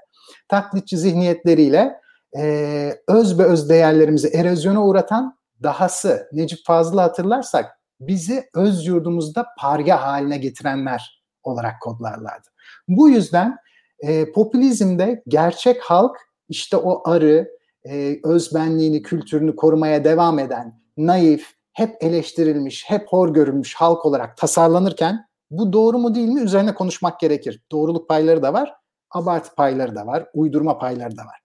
Taklitçi 0.49 0.99
zihniyetleriyle 0.99 2.01
e, 2.37 2.93
öz 3.09 3.39
be 3.39 3.43
öz 3.43 3.69
değerlerimizi 3.69 4.29
erozyona 4.29 4.85
uğratan 4.85 5.39
dahası 5.63 6.29
Necip 6.33 6.67
Fazıl'ı 6.67 7.01
hatırlarsak 7.01 7.79
bizi 8.01 8.45
öz 8.55 8.87
yurdumuzda 8.87 9.47
parya 9.59 10.03
haline 10.03 10.39
getirenler 10.39 11.23
olarak 11.43 11.81
kodlarlardı. 11.81 12.49
Bu 12.89 13.09
yüzden 13.09 13.57
e, 13.99 14.33
popülizmde 14.33 15.23
gerçek 15.29 15.83
halk 15.83 16.17
işte 16.49 16.77
o 16.77 17.11
arı, 17.11 17.49
e, 17.85 18.21
özbenliğini, 18.25 19.03
kültürünü 19.03 19.57
korumaya 19.57 20.05
devam 20.05 20.39
eden, 20.39 20.81
naif, 20.97 21.47
hep 21.73 21.97
eleştirilmiş, 22.01 22.85
hep 22.91 23.09
hor 23.09 23.35
görülmüş 23.35 23.75
halk 23.75 24.07
olarak 24.07 24.37
tasarlanırken 24.37 25.27
bu 25.51 25.73
doğru 25.73 25.99
mu 25.99 26.15
değil 26.15 26.29
mi 26.29 26.41
üzerine 26.41 26.75
konuşmak 26.75 27.21
gerekir. 27.21 27.63
Doğruluk 27.73 28.09
payları 28.09 28.43
da 28.43 28.53
var, 28.53 28.75
abartı 29.11 29.55
payları 29.55 29.95
da 29.95 30.07
var, 30.07 30.27
uydurma 30.35 30.79
payları 30.79 31.17
da 31.17 31.23
var. 31.23 31.43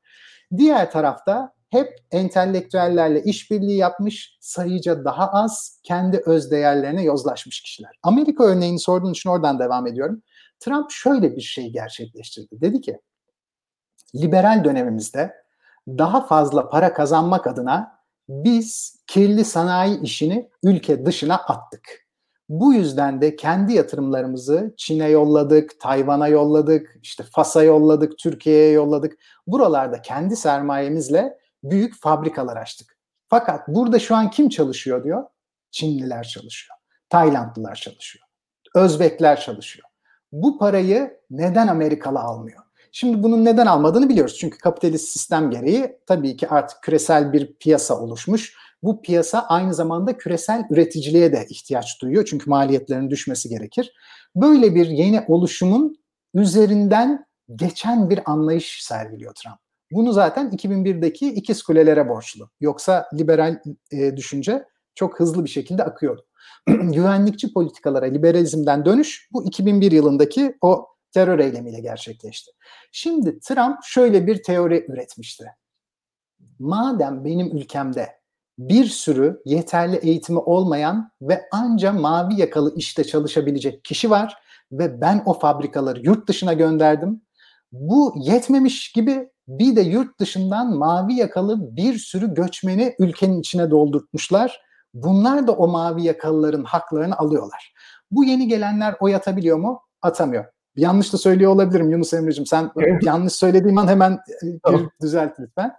Diğer 0.57 0.91
tarafta 0.91 1.53
hep 1.69 1.99
entelektüellerle 2.11 3.23
işbirliği 3.23 3.77
yapmış, 3.77 4.37
sayıca 4.39 5.05
daha 5.05 5.27
az 5.31 5.81
kendi 5.83 6.21
öz 6.25 6.51
değerlerine 6.51 7.03
yozlaşmış 7.03 7.61
kişiler. 7.61 7.99
Amerika 8.03 8.43
örneğini 8.43 8.79
sorduğun 8.79 9.11
için 9.11 9.29
oradan 9.29 9.59
devam 9.59 9.87
ediyorum. 9.87 10.23
Trump 10.59 10.91
şöyle 10.91 11.35
bir 11.35 11.41
şey 11.41 11.71
gerçekleştirdi. 11.71 12.61
Dedi 12.61 12.81
ki, 12.81 12.99
liberal 14.15 14.63
dönemimizde 14.63 15.33
daha 15.87 16.25
fazla 16.25 16.69
para 16.69 16.93
kazanmak 16.93 17.47
adına 17.47 17.97
biz 18.29 18.95
kirli 19.07 19.45
sanayi 19.45 20.01
işini 20.01 20.49
ülke 20.63 21.05
dışına 21.05 21.35
attık. 21.35 22.06
Bu 22.49 22.73
yüzden 22.73 23.21
de 23.21 23.35
kendi 23.35 23.73
yatırımlarımızı 23.73 24.73
Çin'e 24.77 25.09
yolladık, 25.09 25.79
Tayvan'a 25.79 26.27
yolladık, 26.27 26.99
işte 27.03 27.23
Fas'a 27.23 27.63
yolladık, 27.63 28.17
Türkiye'ye 28.17 28.71
yolladık. 28.71 29.17
Buralarda 29.47 30.01
kendi 30.01 30.35
sermayemizle 30.35 31.37
büyük 31.63 32.01
fabrikalar 32.01 32.57
açtık. 32.57 32.97
Fakat 33.29 33.67
burada 33.67 33.99
şu 33.99 34.15
an 34.15 34.29
kim 34.29 34.49
çalışıyor 34.49 35.03
diyor? 35.03 35.23
Çinliler 35.71 36.23
çalışıyor. 36.23 36.77
Taylandlılar 37.09 37.75
çalışıyor. 37.75 38.25
Özbekler 38.75 39.39
çalışıyor. 39.39 39.87
Bu 40.31 40.57
parayı 40.57 41.19
neden 41.29 41.67
Amerikalı 41.67 42.19
almıyor? 42.19 42.63
Şimdi 42.91 43.23
bunun 43.23 43.45
neden 43.45 43.65
almadığını 43.65 44.09
biliyoruz. 44.09 44.37
Çünkü 44.39 44.57
kapitalist 44.57 45.07
sistem 45.09 45.51
gereği 45.51 45.97
tabii 46.05 46.37
ki 46.37 46.49
artık 46.49 46.83
küresel 46.83 47.33
bir 47.33 47.53
piyasa 47.53 47.99
oluşmuş. 47.99 48.57
Bu 48.87 49.01
piyasa 49.01 49.39
aynı 49.39 49.73
zamanda 49.73 50.17
küresel 50.17 50.63
üreticiliğe 50.69 51.33
de 51.33 51.45
ihtiyaç 51.49 52.01
duyuyor. 52.01 52.25
Çünkü 52.25 52.49
maliyetlerin 52.49 53.09
düşmesi 53.09 53.49
gerekir. 53.49 53.93
Böyle 54.35 54.75
bir 54.75 54.87
yeni 54.87 55.25
oluşumun 55.27 55.97
üzerinden 56.33 57.25
geçen 57.55 58.09
bir 58.09 58.31
anlayış 58.31 58.83
sergiliyor 58.83 59.33
Trump. 59.33 59.57
Bunu 59.91 60.13
zaten 60.13 60.49
2001'deki 60.49 61.27
ikiz 61.27 61.63
kulelere 61.63 62.09
borçlu. 62.09 62.49
Yoksa 62.61 63.09
liberal 63.13 63.59
e, 63.91 64.17
düşünce 64.17 64.65
çok 64.95 65.19
hızlı 65.19 65.43
bir 65.43 65.49
şekilde 65.49 65.83
akıyordu. 65.83 66.25
Güvenlikçi 66.67 67.53
politikalara 67.53 68.05
liberalizmden 68.05 68.85
dönüş 68.85 69.29
bu 69.31 69.45
2001 69.45 69.91
yılındaki 69.91 70.57
o 70.61 70.87
terör 71.11 71.39
eylemiyle 71.39 71.79
gerçekleşti. 71.79 72.51
Şimdi 72.91 73.39
Trump 73.39 73.77
şöyle 73.83 74.27
bir 74.27 74.43
teori 74.43 74.85
üretmişti. 74.89 75.45
Madem 76.59 77.25
benim 77.25 77.57
ülkemde 77.57 78.16
bir 78.57 78.85
sürü 78.85 79.41
yeterli 79.45 79.95
eğitimi 79.95 80.39
olmayan 80.39 81.11
ve 81.21 81.41
anca 81.51 81.93
mavi 81.93 82.39
yakalı 82.39 82.75
işte 82.75 83.03
çalışabilecek 83.03 83.83
kişi 83.83 84.09
var 84.09 84.37
ve 84.71 85.01
ben 85.01 85.23
o 85.25 85.33
fabrikaları 85.33 85.99
yurt 85.99 86.27
dışına 86.27 86.53
gönderdim. 86.53 87.21
Bu 87.71 88.13
yetmemiş 88.17 88.91
gibi 88.91 89.29
bir 89.47 89.75
de 89.75 89.81
yurt 89.81 90.19
dışından 90.19 90.77
mavi 90.77 91.13
yakalı 91.13 91.75
bir 91.75 91.97
sürü 91.97 92.33
göçmeni 92.33 92.95
ülkenin 92.99 93.39
içine 93.39 93.71
doldurtmuşlar. 93.71 94.61
Bunlar 94.93 95.47
da 95.47 95.51
o 95.51 95.67
mavi 95.67 96.03
yakalıların 96.03 96.63
haklarını 96.63 97.17
alıyorlar. 97.17 97.73
Bu 98.11 98.23
yeni 98.23 98.47
gelenler 98.47 98.95
oy 98.99 99.15
atabiliyor 99.15 99.57
mu? 99.57 99.81
Atamıyor. 100.01 100.45
Yanlış 100.77 101.13
da 101.13 101.17
söylüyor 101.17 101.51
olabilirim 101.51 101.91
Yunus 101.91 102.13
Emre'cim. 102.13 102.45
Sen 102.45 102.71
yanlış 103.01 103.33
söylediğim 103.33 103.77
an 103.77 103.87
hemen 103.87 104.19
düzelt 105.01 105.39
lütfen. 105.39 105.73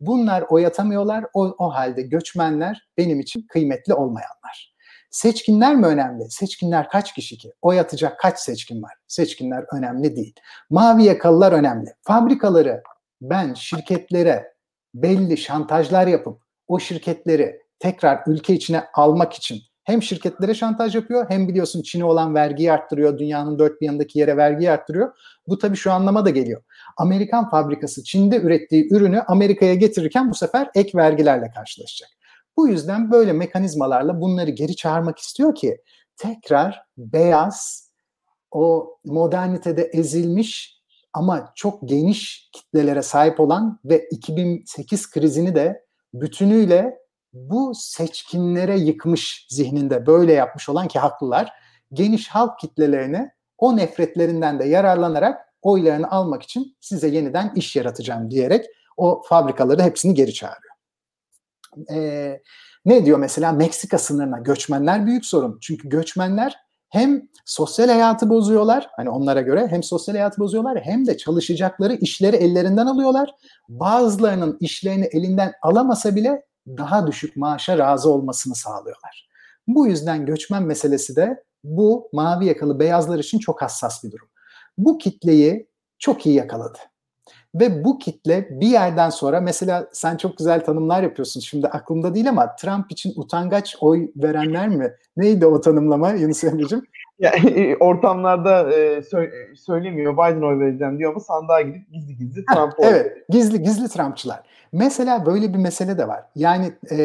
Bunlar 0.00 0.44
oy 0.48 0.66
atamıyorlar. 0.66 1.24
O, 1.34 1.54
o 1.58 1.74
halde 1.74 2.02
göçmenler 2.02 2.88
benim 2.98 3.20
için 3.20 3.46
kıymetli 3.48 3.94
olmayanlar. 3.94 4.74
Seçkinler 5.10 5.76
mi 5.76 5.86
önemli? 5.86 6.30
Seçkinler 6.30 6.88
kaç 6.88 7.14
kişi 7.14 7.38
ki? 7.38 7.52
Oy 7.62 7.80
atacak 7.80 8.20
kaç 8.20 8.38
seçkin 8.38 8.82
var? 8.82 8.92
Seçkinler 9.06 9.64
önemli 9.72 10.16
değil. 10.16 10.34
Mavi 10.70 11.04
yakalılar 11.04 11.52
önemli. 11.52 11.94
Fabrikaları 12.02 12.82
ben 13.20 13.54
şirketlere 13.54 14.54
belli 14.94 15.36
şantajlar 15.36 16.06
yapıp 16.06 16.40
o 16.68 16.78
şirketleri 16.78 17.60
tekrar 17.78 18.22
ülke 18.26 18.54
içine 18.54 18.84
almak 18.94 19.32
için 19.32 19.58
hem 19.84 20.02
şirketlere 20.02 20.54
şantaj 20.54 20.94
yapıyor 20.94 21.26
hem 21.28 21.48
biliyorsun 21.48 21.82
Çin'e 21.82 22.04
olan 22.04 22.34
vergiyi 22.34 22.72
arttırıyor. 22.72 23.18
Dünyanın 23.18 23.58
dört 23.58 23.80
bir 23.80 23.86
yanındaki 23.86 24.18
yere 24.18 24.36
vergiyi 24.36 24.70
arttırıyor. 24.70 25.12
Bu 25.48 25.58
tabii 25.58 25.76
şu 25.76 25.92
anlama 25.92 26.24
da 26.24 26.30
geliyor. 26.30 26.62
Amerikan 26.96 27.50
fabrikası 27.50 28.04
Çin'de 28.04 28.36
ürettiği 28.36 28.88
ürünü 28.94 29.20
Amerika'ya 29.20 29.74
getirirken 29.74 30.30
bu 30.30 30.34
sefer 30.34 30.70
ek 30.74 30.98
vergilerle 30.98 31.50
karşılaşacak. 31.54 32.10
Bu 32.56 32.68
yüzden 32.68 33.10
böyle 33.10 33.32
mekanizmalarla 33.32 34.20
bunları 34.20 34.50
geri 34.50 34.76
çağırmak 34.76 35.18
istiyor 35.18 35.54
ki 35.54 35.78
tekrar 36.16 36.82
beyaz 36.98 37.90
o 38.50 38.96
modernitede 39.04 39.82
ezilmiş 39.82 40.80
ama 41.12 41.52
çok 41.54 41.88
geniş 41.88 42.50
kitlelere 42.52 43.02
sahip 43.02 43.40
olan 43.40 43.80
ve 43.84 44.08
2008 44.10 45.10
krizini 45.10 45.54
de 45.54 45.84
bütünüyle 46.14 46.98
bu 47.34 47.72
seçkinlere 47.74 48.78
yıkmış 48.78 49.46
zihninde 49.50 50.06
böyle 50.06 50.32
yapmış 50.32 50.68
olan 50.68 50.88
ki 50.88 50.98
haklılar 50.98 51.52
geniş 51.92 52.28
halk 52.28 52.58
kitlelerini 52.58 53.30
o 53.58 53.76
nefretlerinden 53.76 54.58
de 54.58 54.64
yararlanarak 54.64 55.40
oylarını 55.62 56.10
almak 56.10 56.42
için 56.42 56.76
size 56.80 57.08
yeniden 57.08 57.52
iş 57.56 57.76
yaratacağım 57.76 58.30
diyerek 58.30 58.66
o 58.96 59.22
fabrikaları 59.28 59.82
hepsini 59.82 60.14
geri 60.14 60.34
çağırıyor. 60.34 60.74
Ee, 61.92 62.40
Ne 62.84 63.06
diyor 63.06 63.18
mesela 63.18 63.52
Meksika 63.52 63.98
sınırına 63.98 64.38
göçmenler 64.38 65.06
büyük 65.06 65.26
sorun. 65.26 65.58
Çünkü 65.60 65.88
göçmenler 65.88 66.56
hem 66.88 67.28
sosyal 67.44 67.88
hayatı 67.88 68.30
bozuyorlar 68.30 68.88
hani 68.96 69.10
onlara 69.10 69.40
göre 69.40 69.66
hem 69.68 69.82
sosyal 69.82 70.14
hayatı 70.14 70.40
bozuyorlar 70.40 70.80
hem 70.80 71.06
de 71.06 71.16
çalışacakları 71.16 71.94
işleri 71.94 72.36
ellerinden 72.36 72.86
alıyorlar. 72.86 73.30
Bazılarının 73.68 74.56
işlerini 74.60 75.04
elinden 75.04 75.52
alamasa 75.62 76.16
bile 76.16 76.42
daha 76.66 77.06
düşük 77.06 77.36
maaşa 77.36 77.78
razı 77.78 78.10
olmasını 78.10 78.54
sağlıyorlar. 78.54 79.28
Bu 79.66 79.86
yüzden 79.86 80.26
göçmen 80.26 80.62
meselesi 80.62 81.16
de 81.16 81.44
bu 81.64 82.08
mavi 82.12 82.46
yakalı 82.46 82.80
beyazlar 82.80 83.18
için 83.18 83.38
çok 83.38 83.62
hassas 83.62 84.04
bir 84.04 84.12
durum. 84.12 84.28
Bu 84.78 84.98
kitleyi 84.98 85.68
çok 85.98 86.26
iyi 86.26 86.34
yakaladı. 86.34 86.78
Ve 87.54 87.84
bu 87.84 87.98
kitle 87.98 88.48
bir 88.60 88.66
yerden 88.66 89.10
sonra 89.10 89.40
mesela 89.40 89.88
sen 89.92 90.16
çok 90.16 90.38
güzel 90.38 90.64
tanımlar 90.64 91.02
yapıyorsun 91.02 91.40
şimdi 91.40 91.66
aklımda 91.66 92.14
değil 92.14 92.28
ama 92.28 92.56
Trump 92.56 92.92
için 92.92 93.12
utangaç 93.16 93.76
oy 93.80 94.10
verenler 94.16 94.68
mi? 94.68 94.92
Neydi 95.16 95.46
o 95.46 95.60
tanımlama 95.60 96.10
Yunus 96.10 96.44
Emre'cim? 96.44 96.82
Yani 97.18 97.76
ortamlarda 97.80 98.72
e, 98.72 98.98
sö- 98.98 99.56
söylemiyor 99.56 100.12
Biden 100.12 100.42
oy 100.42 100.58
vereceğim 100.58 100.98
diyor 100.98 101.10
ama 101.10 101.20
sandığa 101.20 101.60
gidip 101.60 101.92
gizli 101.92 102.16
gizli 102.16 102.44
Trump 102.44 102.72
oy 102.78 102.86
Evet 102.88 103.16
gizli 103.28 103.62
gizli 103.62 103.88
Trumpçılar. 103.88 104.40
Mesela 104.74 105.26
böyle 105.26 105.54
bir 105.54 105.58
mesele 105.58 105.98
de 105.98 106.08
var. 106.08 106.24
Yani 106.34 106.72
e, 106.90 106.96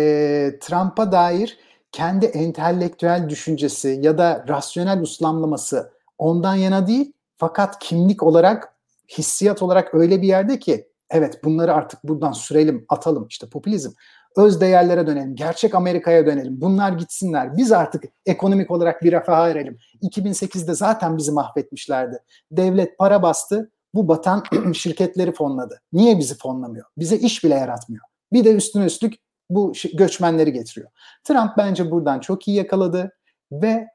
Trump'a 0.61 1.11
dair 1.11 1.57
kendi 1.91 2.25
entelektüel 2.25 3.29
düşüncesi 3.29 3.99
ya 4.01 4.17
da 4.17 4.45
rasyonel 4.47 5.01
uslamlaması 5.01 5.91
ondan 6.17 6.55
yana 6.55 6.87
değil 6.87 7.13
fakat 7.37 7.79
kimlik 7.79 8.23
olarak 8.23 8.73
hissiyat 9.17 9.61
olarak 9.61 9.93
öyle 9.93 10.21
bir 10.21 10.27
yerde 10.27 10.59
ki 10.59 10.87
evet 11.09 11.43
bunları 11.43 11.73
artık 11.73 12.03
buradan 12.03 12.31
sürelim, 12.31 12.85
atalım 12.89 13.27
işte 13.27 13.49
popülizm. 13.49 13.91
Öz 14.37 14.61
değerlere 14.61 15.07
dönelim, 15.07 15.35
gerçek 15.35 15.75
Amerika'ya 15.75 16.25
dönelim. 16.25 16.61
Bunlar 16.61 16.91
gitsinler. 16.91 17.57
Biz 17.57 17.71
artık 17.71 18.03
ekonomik 18.25 18.71
olarak 18.71 19.03
bir 19.03 19.11
refaha 19.11 19.49
erelim. 19.49 19.77
2008'de 20.03 20.73
zaten 20.73 21.17
bizi 21.17 21.31
mahvetmişlerdi. 21.31 22.17
Devlet 22.51 22.97
para 22.97 23.23
bastı, 23.23 23.71
bu 23.93 24.07
batan 24.07 24.43
şirketleri 24.73 25.31
fonladı. 25.31 25.81
Niye 25.93 26.19
bizi 26.19 26.37
fonlamıyor? 26.37 26.85
Bize 26.97 27.17
iş 27.17 27.43
bile 27.43 27.55
yaratmıyor. 27.55 28.03
Bir 28.33 28.43
de 28.45 28.55
üstüne 28.55 28.85
üstlük 28.85 29.13
bu 29.49 29.73
göçmenleri 29.93 30.53
getiriyor. 30.53 30.89
Trump 31.23 31.57
bence 31.57 31.91
buradan 31.91 32.19
çok 32.19 32.47
iyi 32.47 32.57
yakaladı 32.57 33.11
ve 33.51 33.87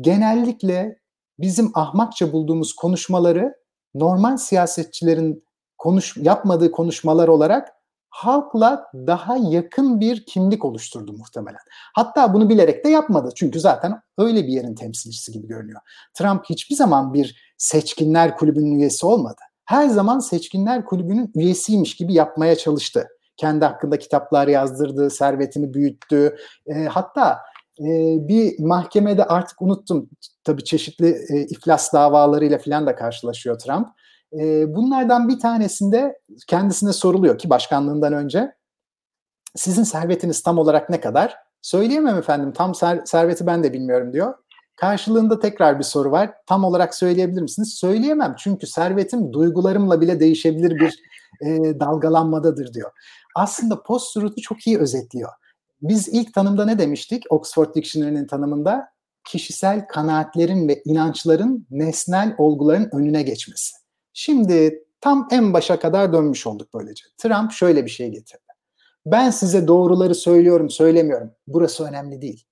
genellikle 0.00 0.98
bizim 1.38 1.70
ahmakça 1.74 2.32
bulduğumuz 2.32 2.72
konuşmaları 2.72 3.54
normal 3.94 4.36
siyasetçilerin 4.36 5.44
konuş 5.78 6.16
yapmadığı 6.16 6.70
konuşmalar 6.70 7.28
olarak 7.28 7.68
halkla 8.12 8.86
daha 8.94 9.36
yakın 9.36 10.00
bir 10.00 10.26
kimlik 10.26 10.64
oluşturdu 10.64 11.12
muhtemelen. 11.12 11.60
Hatta 11.94 12.34
bunu 12.34 12.48
bilerek 12.48 12.84
de 12.84 12.88
yapmadı. 12.88 13.30
Çünkü 13.34 13.60
zaten 13.60 14.00
öyle 14.18 14.42
bir 14.42 14.52
yerin 14.52 14.74
temsilcisi 14.74 15.32
gibi 15.32 15.46
görünüyor. 15.46 15.80
Trump 16.14 16.44
hiçbir 16.44 16.74
zaman 16.74 17.14
bir 17.14 17.54
seçkinler 17.58 18.36
kulübünün 18.36 18.78
üyesi 18.78 19.06
olmadı. 19.06 19.40
Her 19.64 19.88
zaman 19.88 20.18
seçkinler 20.18 20.84
kulübünün 20.84 21.32
üyesiymiş 21.34 21.96
gibi 21.96 22.14
yapmaya 22.14 22.56
çalıştı. 22.56 23.08
Kendi 23.36 23.64
hakkında 23.64 23.98
kitaplar 23.98 24.48
yazdırdı, 24.48 25.10
servetini 25.10 25.74
büyüttü. 25.74 26.36
E, 26.66 26.84
hatta 26.84 27.38
e, 27.80 27.84
bir 28.28 28.58
mahkemede 28.58 29.24
artık 29.24 29.62
unuttum 29.62 30.10
tabii 30.44 30.64
çeşitli 30.64 31.16
e, 31.28 31.40
iflas 31.40 31.92
davalarıyla 31.92 32.58
falan 32.58 32.86
da 32.86 32.94
karşılaşıyor 32.94 33.58
Trump. 33.58 33.88
E, 34.40 34.74
bunlardan 34.74 35.28
bir 35.28 35.40
tanesinde 35.40 36.18
kendisine 36.46 36.92
soruluyor 36.92 37.38
ki 37.38 37.50
başkanlığından 37.50 38.12
önce 38.12 38.54
sizin 39.56 39.82
servetiniz 39.82 40.42
tam 40.42 40.58
olarak 40.58 40.90
ne 40.90 41.00
kadar? 41.00 41.36
Söyleyemem 41.62 42.18
efendim 42.18 42.52
tam 42.52 42.74
ser, 42.74 43.00
serveti 43.04 43.46
ben 43.46 43.64
de 43.64 43.72
bilmiyorum 43.72 44.12
diyor. 44.12 44.34
Karşılığında 44.76 45.40
tekrar 45.40 45.78
bir 45.78 45.84
soru 45.84 46.10
var. 46.10 46.30
Tam 46.46 46.64
olarak 46.64 46.94
söyleyebilir 46.94 47.42
misiniz? 47.42 47.74
Söyleyemem 47.74 48.34
çünkü 48.38 48.66
servetim 48.66 49.32
duygularımla 49.32 50.00
bile 50.00 50.20
değişebilir 50.20 50.70
bir 50.70 51.02
e, 51.46 51.80
dalgalanmadadır 51.80 52.74
diyor. 52.74 52.90
Aslında 53.36 53.82
post 53.82 54.18
çok 54.42 54.66
iyi 54.66 54.78
özetliyor. 54.78 55.30
Biz 55.82 56.08
ilk 56.08 56.34
tanımda 56.34 56.64
ne 56.64 56.78
demiştik? 56.78 57.24
Oxford 57.30 57.74
Dictionary'nin 57.74 58.26
tanımında 58.26 58.88
kişisel 59.24 59.86
kanaatlerin 59.86 60.68
ve 60.68 60.82
inançların 60.84 61.66
nesnel 61.70 62.34
olguların 62.38 62.88
önüne 62.92 63.22
geçmesi. 63.22 63.81
Şimdi 64.12 64.84
tam 65.00 65.28
en 65.30 65.52
başa 65.52 65.78
kadar 65.78 66.12
dönmüş 66.12 66.46
olduk 66.46 66.68
böylece. 66.74 67.04
Trump 67.18 67.52
şöyle 67.52 67.84
bir 67.84 67.90
şey 67.90 68.08
getirdi. 68.08 68.42
Ben 69.06 69.30
size 69.30 69.68
doğruları 69.68 70.14
söylüyorum, 70.14 70.70
söylemiyorum. 70.70 71.30
Burası 71.46 71.84
önemli 71.84 72.22
değil. 72.22 72.46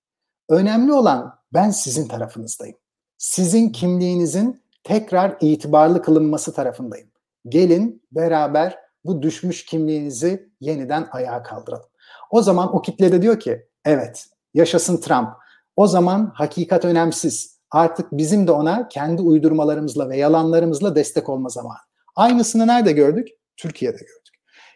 Önemli 0.49 0.93
olan 0.93 1.35
ben 1.53 1.71
sizin 1.71 2.09
tarafınızdayım. 2.09 2.77
Sizin 3.19 3.69
kimliğinizin 3.69 4.63
tekrar 4.85 5.37
itibarlı 5.41 6.03
kılınması 6.03 6.55
tarafındayım. 6.55 7.09
Gelin 7.49 8.03
beraber 8.13 8.79
bu 9.05 9.23
düşmüş 9.23 9.65
kimliğinizi 9.65 10.51
yeniden 10.61 11.09
ayağa 11.13 11.43
kaldıralım. 11.43 11.89
O 12.31 12.43
zaman 12.43 12.77
o 12.77 12.83
kitle 12.83 13.13
de 13.13 13.23
diyor 13.23 13.41
ki 13.41 13.67
evet 13.85 14.27
yaşasın 14.55 14.97
Trump. 14.97 15.29
O 15.77 15.87
zaman 15.87 16.33
hakikat 16.35 16.85
önemsiz. 16.85 17.60
Artık 17.71 18.13
bizim 18.13 18.47
de 18.47 18.53
ona 18.53 18.89
kendi 18.89 19.23
uydurmalarımızla 19.23 20.09
ve 20.09 20.17
yalanlarımızla 20.17 20.95
destek 20.95 21.29
olma 21.29 21.49
zamanı. 21.49 21.79
Aynısını 22.17 22.67
nerede 22.67 22.93
gördük? 22.93 23.29
Türkiye'de 23.57 23.97
gördük. 23.97 24.35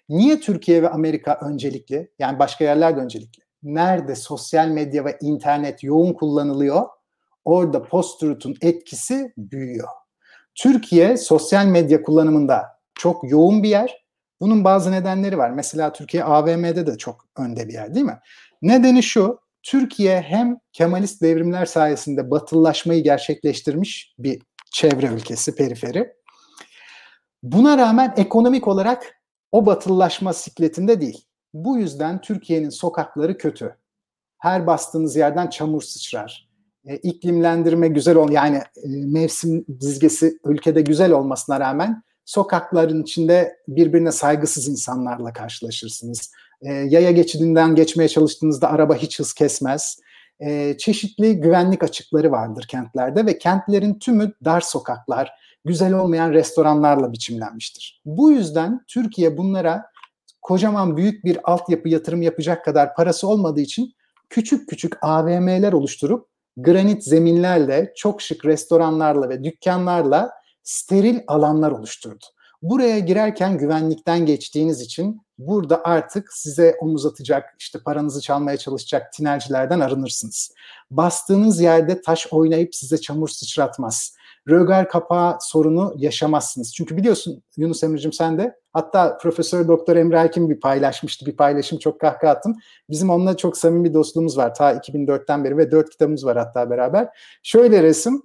Niye 0.08 0.40
Türkiye 0.40 0.82
ve 0.82 0.88
Amerika 0.88 1.38
öncelikli? 1.42 2.10
Yani 2.18 2.38
başka 2.38 2.64
yerler 2.64 2.96
de 2.96 3.00
öncelikli. 3.00 3.42
Nerede 3.62 4.16
sosyal 4.16 4.68
medya 4.68 5.04
ve 5.04 5.18
internet 5.20 5.84
yoğun 5.84 6.12
kullanılıyor? 6.12 6.82
Orada 7.44 7.82
post-truth'un 7.82 8.54
etkisi 8.60 9.32
büyüyor. 9.36 9.88
Türkiye 10.54 11.16
sosyal 11.16 11.66
medya 11.66 12.02
kullanımında 12.02 12.62
çok 12.94 13.30
yoğun 13.30 13.62
bir 13.62 13.68
yer. 13.68 14.04
Bunun 14.40 14.64
bazı 14.64 14.92
nedenleri 14.92 15.38
var. 15.38 15.50
Mesela 15.50 15.92
Türkiye 15.92 16.24
AVM'de 16.24 16.86
de 16.86 16.98
çok 16.98 17.26
önde 17.36 17.68
bir 17.68 17.72
yer 17.72 17.94
değil 17.94 18.06
mi? 18.06 18.18
Nedeni 18.62 19.02
şu, 19.02 19.38
Türkiye 19.64 20.20
hem 20.20 20.58
Kemalist 20.72 21.22
devrimler 21.22 21.66
sayesinde 21.66 22.30
batıllaşmayı 22.30 23.04
gerçekleştirmiş 23.04 24.14
bir 24.18 24.42
çevre 24.72 25.06
ülkesi, 25.06 25.54
periferi. 25.54 26.12
Buna 27.42 27.78
rağmen 27.78 28.14
ekonomik 28.16 28.68
olarak 28.68 29.20
o 29.52 29.66
batıllaşma 29.66 30.32
sikletinde 30.32 31.00
değil. 31.00 31.24
Bu 31.54 31.78
yüzden 31.78 32.20
Türkiye'nin 32.20 32.70
sokakları 32.70 33.38
kötü. 33.38 33.76
Her 34.38 34.66
bastığınız 34.66 35.16
yerden 35.16 35.50
çamur 35.50 35.82
sıçrar. 35.82 36.48
E, 36.86 36.96
iklimlendirme 36.96 37.88
güzel 37.88 38.16
ol 38.16 38.30
yani 38.30 38.56
e, 38.56 38.88
mevsim 38.88 39.64
dizgesi 39.80 40.38
ülkede 40.44 40.82
güzel 40.82 41.12
olmasına 41.12 41.60
rağmen 41.60 42.02
sokakların 42.24 43.02
içinde 43.02 43.56
birbirine 43.68 44.12
saygısız 44.12 44.68
insanlarla 44.68 45.32
karşılaşırsınız. 45.32 46.32
E, 46.64 46.72
yaya 46.72 47.10
geçidinden 47.10 47.74
geçmeye 47.74 48.08
çalıştığınızda 48.08 48.70
araba 48.70 48.94
hiç 48.94 49.18
hız 49.18 49.32
kesmez. 49.32 49.98
E, 50.40 50.76
çeşitli 50.78 51.40
güvenlik 51.40 51.82
açıkları 51.82 52.32
vardır 52.32 52.64
kentlerde 52.68 53.26
ve 53.26 53.38
kentlerin 53.38 53.98
tümü 53.98 54.32
dar 54.44 54.60
sokaklar, 54.60 55.30
güzel 55.64 55.92
olmayan 55.92 56.32
restoranlarla 56.32 57.12
biçimlenmiştir. 57.12 58.02
Bu 58.04 58.32
yüzden 58.32 58.84
Türkiye 58.88 59.36
bunlara 59.36 59.84
kocaman 60.42 60.96
büyük 60.96 61.24
bir 61.24 61.52
altyapı 61.52 61.88
yatırım 61.88 62.22
yapacak 62.22 62.64
kadar 62.64 62.94
parası 62.94 63.28
olmadığı 63.28 63.60
için 63.60 63.94
küçük 64.30 64.68
küçük 64.68 64.94
AVM'ler 65.02 65.72
oluşturup 65.72 66.28
granit 66.56 67.04
zeminlerle, 67.04 67.92
çok 67.96 68.22
şık 68.22 68.44
restoranlarla 68.44 69.28
ve 69.28 69.44
dükkanlarla 69.44 70.30
steril 70.62 71.20
alanlar 71.26 71.70
oluşturdu. 71.70 72.24
Buraya 72.62 72.98
girerken 72.98 73.58
güvenlikten 73.58 74.26
geçtiğiniz 74.26 74.80
için 74.80 75.20
burada 75.38 75.84
artık 75.84 76.32
size 76.32 76.76
omuz 76.80 77.06
atacak, 77.06 77.54
işte 77.58 77.78
paranızı 77.78 78.20
çalmaya 78.20 78.56
çalışacak 78.56 79.12
tinercilerden 79.12 79.80
arınırsınız. 79.80 80.54
Bastığınız 80.90 81.60
yerde 81.60 82.02
taş 82.02 82.26
oynayıp 82.30 82.74
size 82.74 83.00
çamur 83.00 83.28
sıçratmaz. 83.28 84.14
Rögar 84.48 84.88
kapağı 84.88 85.36
sorunu 85.40 85.94
yaşamazsınız. 85.96 86.74
Çünkü 86.74 86.96
biliyorsun 86.96 87.42
Yunus 87.56 87.82
Emre'cim 87.82 88.12
sen 88.12 88.38
de 88.38 88.56
hatta 88.72 89.18
Profesör 89.18 89.68
Doktor 89.68 89.96
Emre 89.96 90.18
Hakim 90.18 90.50
bir 90.50 90.60
paylaşmıştı. 90.60 91.26
Bir 91.26 91.36
paylaşım 91.36 91.78
çok 91.78 92.00
kahkaha 92.00 92.30
attım. 92.30 92.56
Bizim 92.90 93.10
onunla 93.10 93.36
çok 93.36 93.56
samimi 93.56 93.88
bir 93.88 93.94
dostluğumuz 93.94 94.38
var. 94.38 94.54
Ta 94.54 94.72
2004'ten 94.72 95.44
beri 95.44 95.58
ve 95.58 95.70
dört 95.70 95.90
kitabımız 95.90 96.26
var 96.26 96.36
hatta 96.36 96.70
beraber. 96.70 97.08
Şöyle 97.42 97.82
resim 97.82 98.22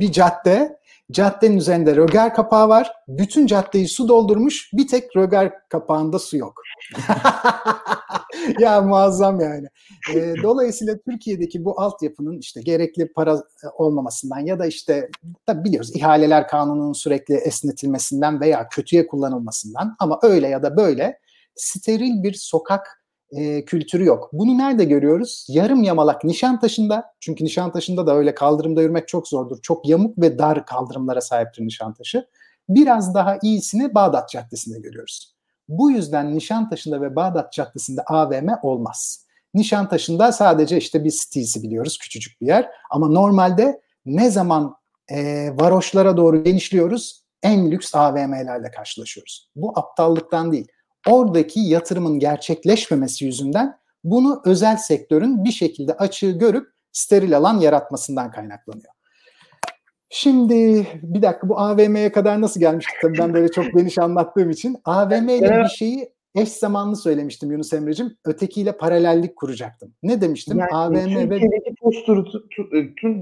bir 0.00 0.12
cadde. 0.12 0.77
Caddenin 1.12 1.56
üzerinde 1.56 1.96
röger 1.96 2.34
kapağı 2.34 2.68
var. 2.68 2.92
Bütün 3.08 3.46
caddeyi 3.46 3.88
su 3.88 4.08
doldurmuş. 4.08 4.70
Bir 4.72 4.86
tek 4.88 5.16
röger 5.16 5.52
kapağında 5.68 6.18
su 6.18 6.36
yok. 6.36 6.62
ya 8.60 8.80
muazzam 8.80 9.40
yani. 9.40 9.66
E, 10.14 10.34
dolayısıyla 10.42 10.98
Türkiye'deki 10.98 11.64
bu 11.64 11.80
altyapının 11.80 12.38
işte 12.38 12.60
gerekli 12.62 13.12
para 13.12 13.42
olmamasından 13.74 14.38
ya 14.38 14.58
da 14.58 14.66
işte 14.66 15.08
tabi 15.46 15.64
biliyoruz 15.64 15.96
ihaleler 15.96 16.48
kanununun 16.48 16.92
sürekli 16.92 17.34
esnetilmesinden 17.34 18.40
veya 18.40 18.68
kötüye 18.68 19.06
kullanılmasından 19.06 19.96
ama 19.98 20.18
öyle 20.22 20.48
ya 20.48 20.62
da 20.62 20.76
böyle 20.76 21.18
steril 21.54 22.22
bir 22.22 22.32
sokak 22.32 22.97
e, 23.30 23.64
kültürü 23.64 24.04
yok. 24.04 24.30
Bunu 24.32 24.58
nerede 24.58 24.84
görüyoruz? 24.84 25.46
Yarım 25.48 25.82
yamalak 25.82 26.24
Nişantaşı'nda. 26.24 27.04
Çünkü 27.20 27.44
Nişantaşı'nda 27.44 28.06
da 28.06 28.14
öyle 28.14 28.34
kaldırımda 28.34 28.82
yürümek 28.82 29.08
çok 29.08 29.28
zordur. 29.28 29.58
Çok 29.62 29.88
yamuk 29.88 30.18
ve 30.18 30.38
dar 30.38 30.66
kaldırımlara 30.66 31.20
sahiptir 31.20 31.66
Nişantaşı. 31.66 32.26
Biraz 32.68 33.14
daha 33.14 33.38
iyisini 33.42 33.94
Bağdat 33.94 34.28
Caddesi'nde 34.28 34.80
görüyoruz. 34.80 35.34
Bu 35.68 35.90
yüzden 35.90 36.34
Nişantaşı'nda 36.34 37.00
ve 37.00 37.16
Bağdat 37.16 37.52
Caddesi'nde 37.52 38.02
AVM 38.02 38.48
olmaz. 38.62 39.26
Nişantaşı'nda 39.54 40.32
sadece 40.32 40.76
işte 40.76 41.04
bir 41.04 41.10
Steels'i 41.10 41.62
biliyoruz 41.62 41.98
küçücük 41.98 42.40
bir 42.40 42.46
yer. 42.46 42.70
Ama 42.90 43.08
normalde 43.08 43.80
ne 44.06 44.30
zaman 44.30 44.74
e, 45.08 45.48
varoşlara 45.60 46.16
doğru 46.16 46.44
genişliyoruz 46.44 47.28
en 47.42 47.70
lüks 47.70 47.94
AVM'lerle 47.94 48.70
karşılaşıyoruz. 48.70 49.50
Bu 49.56 49.78
aptallıktan 49.78 50.52
değil. 50.52 50.68
Oradaki 51.06 51.60
yatırımın 51.60 52.18
gerçekleşmemesi 52.18 53.24
yüzünden 53.24 53.78
bunu 54.04 54.42
özel 54.44 54.76
sektörün 54.76 55.44
bir 55.44 55.50
şekilde 55.50 55.92
açığı 55.92 56.30
görüp 56.30 56.72
steril 56.92 57.36
alan 57.36 57.60
yaratmasından 57.60 58.30
kaynaklanıyor. 58.30 58.92
Şimdi 60.10 60.86
bir 61.02 61.22
dakika 61.22 61.48
bu 61.48 61.58
AVM'ye 61.60 62.12
kadar 62.12 62.40
nasıl 62.40 62.60
gelmiştik? 62.60 62.94
Tabii 63.02 63.18
ben 63.18 63.34
böyle 63.34 63.50
çok 63.50 63.64
geniş 63.74 63.98
anlattığım 63.98 64.50
için. 64.50 64.76
AVM 64.84 65.28
ile 65.28 65.62
bir 65.64 65.68
şeyi 65.68 66.12
eş 66.34 66.48
zamanlı 66.48 66.96
söylemiştim 66.96 67.52
Yunus 67.52 67.72
Emre'cim. 67.72 68.16
Ötekiyle 68.24 68.76
paralellik 68.76 69.36
kuracaktım. 69.36 69.94
Ne 70.02 70.20
demiştim? 70.20 70.58
Yani 70.58 70.70
AVM 70.72 70.94
Türkiye'deki 70.94 71.70
ve... 71.70 71.74
post 71.82 72.08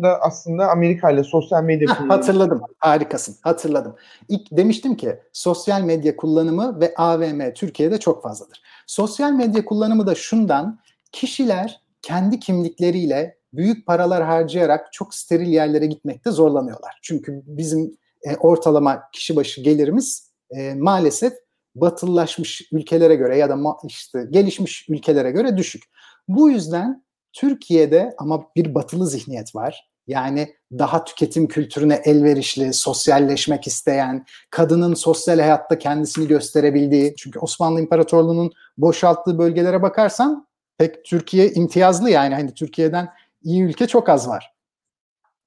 da 0.02 0.22
aslında 0.22 0.70
Amerika 0.70 1.10
ile 1.10 1.24
sosyal 1.24 1.64
medya 1.64 1.88
kullanımı. 1.88 2.12
Hatırladım. 2.12 2.60
Harikasın. 2.78 3.36
Hatırladım. 3.42 3.96
İlk 4.28 4.56
demiştim 4.56 4.96
ki 4.96 5.18
sosyal 5.32 5.82
medya 5.82 6.16
kullanımı 6.16 6.80
ve 6.80 6.94
AVM 6.96 7.52
Türkiye'de 7.54 7.98
çok 7.98 8.22
fazladır. 8.22 8.62
Sosyal 8.86 9.32
medya 9.32 9.64
kullanımı 9.64 10.06
da 10.06 10.14
şundan 10.14 10.78
kişiler 11.12 11.80
kendi 12.02 12.40
kimlikleriyle 12.40 13.36
büyük 13.52 13.86
paralar 13.86 14.24
harcayarak 14.24 14.92
çok 14.92 15.14
steril 15.14 15.48
yerlere 15.48 15.86
gitmekte 15.86 16.30
zorlanıyorlar. 16.30 16.98
Çünkü 17.02 17.42
bizim 17.46 17.96
e, 18.22 18.36
ortalama 18.36 19.02
kişi 19.12 19.36
başı 19.36 19.60
gelirimiz 19.60 20.30
e, 20.50 20.74
maalesef 20.74 21.32
batılılaşmış 21.80 22.68
ülkelere 22.72 23.14
göre 23.14 23.38
ya 23.38 23.48
da 23.48 23.76
işte 23.86 24.26
gelişmiş 24.30 24.88
ülkelere 24.88 25.30
göre 25.30 25.56
düşük. 25.56 25.82
Bu 26.28 26.50
yüzden 26.50 27.04
Türkiye'de 27.32 28.14
ama 28.18 28.46
bir 28.56 28.74
batılı 28.74 29.06
zihniyet 29.06 29.54
var. 29.54 29.90
Yani 30.06 30.54
daha 30.72 31.04
tüketim 31.04 31.48
kültürüne 31.48 32.00
elverişli, 32.04 32.74
sosyalleşmek 32.74 33.66
isteyen, 33.66 34.26
kadının 34.50 34.94
sosyal 34.94 35.38
hayatta 35.38 35.78
kendisini 35.78 36.28
gösterebildiği. 36.28 37.14
Çünkü 37.18 37.38
Osmanlı 37.38 37.80
İmparatorluğu'nun 37.80 38.52
boşalttığı 38.78 39.38
bölgelere 39.38 39.82
bakarsan 39.82 40.46
pek 40.78 41.04
Türkiye 41.04 41.52
imtiyazlı 41.52 42.10
yani 42.10 42.34
hani 42.34 42.54
Türkiye'den 42.54 43.08
iyi 43.42 43.62
ülke 43.62 43.86
çok 43.86 44.08
az 44.08 44.28
var. 44.28 44.52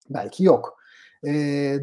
Belki 0.10 0.44
yok. 0.44 0.79
E, 1.28 1.32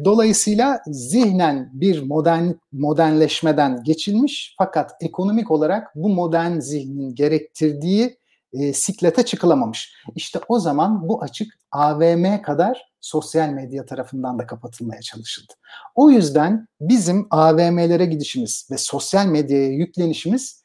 dolayısıyla 0.05 0.81
zihnen 0.87 1.69
bir 1.73 2.03
modern 2.03 2.51
modernleşmeden 2.71 3.83
geçilmiş 3.83 4.55
fakat 4.57 4.91
ekonomik 5.01 5.51
olarak 5.51 5.95
bu 5.95 6.09
modern 6.09 6.59
zihnin 6.59 7.15
gerektirdiği 7.15 8.17
e, 8.53 8.73
siklete 8.73 9.25
çıkılamamış. 9.25 9.93
İşte 10.15 10.39
o 10.47 10.59
zaman 10.59 11.09
bu 11.09 11.21
açık 11.21 11.53
AVM 11.71 12.41
kadar 12.41 12.91
sosyal 13.01 13.49
medya 13.49 13.85
tarafından 13.85 14.39
da 14.39 14.47
kapatılmaya 14.47 15.01
çalışıldı. 15.01 15.53
O 15.95 16.09
yüzden 16.09 16.67
bizim 16.81 17.27
AVM'lere 17.29 18.05
gidişimiz 18.05 18.67
ve 18.71 18.77
sosyal 18.77 19.25
medyaya 19.25 19.67
yüklenişimiz 19.67 20.63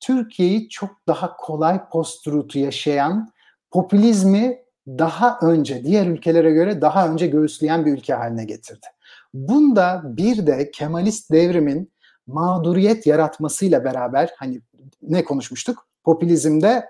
Türkiye'yi 0.00 0.68
çok 0.68 0.90
daha 1.06 1.36
kolay 1.36 1.88
post-truth'u 1.88 2.58
yaşayan, 2.58 3.32
popülizmi 3.70 4.58
daha 4.88 5.38
önce 5.42 5.84
diğer 5.84 6.06
ülkelere 6.06 6.50
göre 6.50 6.80
daha 6.80 7.08
önce 7.08 7.26
göğüsleyen 7.26 7.86
bir 7.86 7.92
ülke 7.92 8.14
haline 8.14 8.44
getirdi. 8.44 8.86
Bunda 9.34 10.02
bir 10.04 10.46
de 10.46 10.70
Kemalist 10.70 11.32
devrimin 11.32 11.92
mağduriyet 12.26 13.06
yaratmasıyla 13.06 13.84
beraber 13.84 14.30
hani 14.36 14.60
ne 15.02 15.24
konuşmuştuk? 15.24 15.88
Popülizmde 16.04 16.86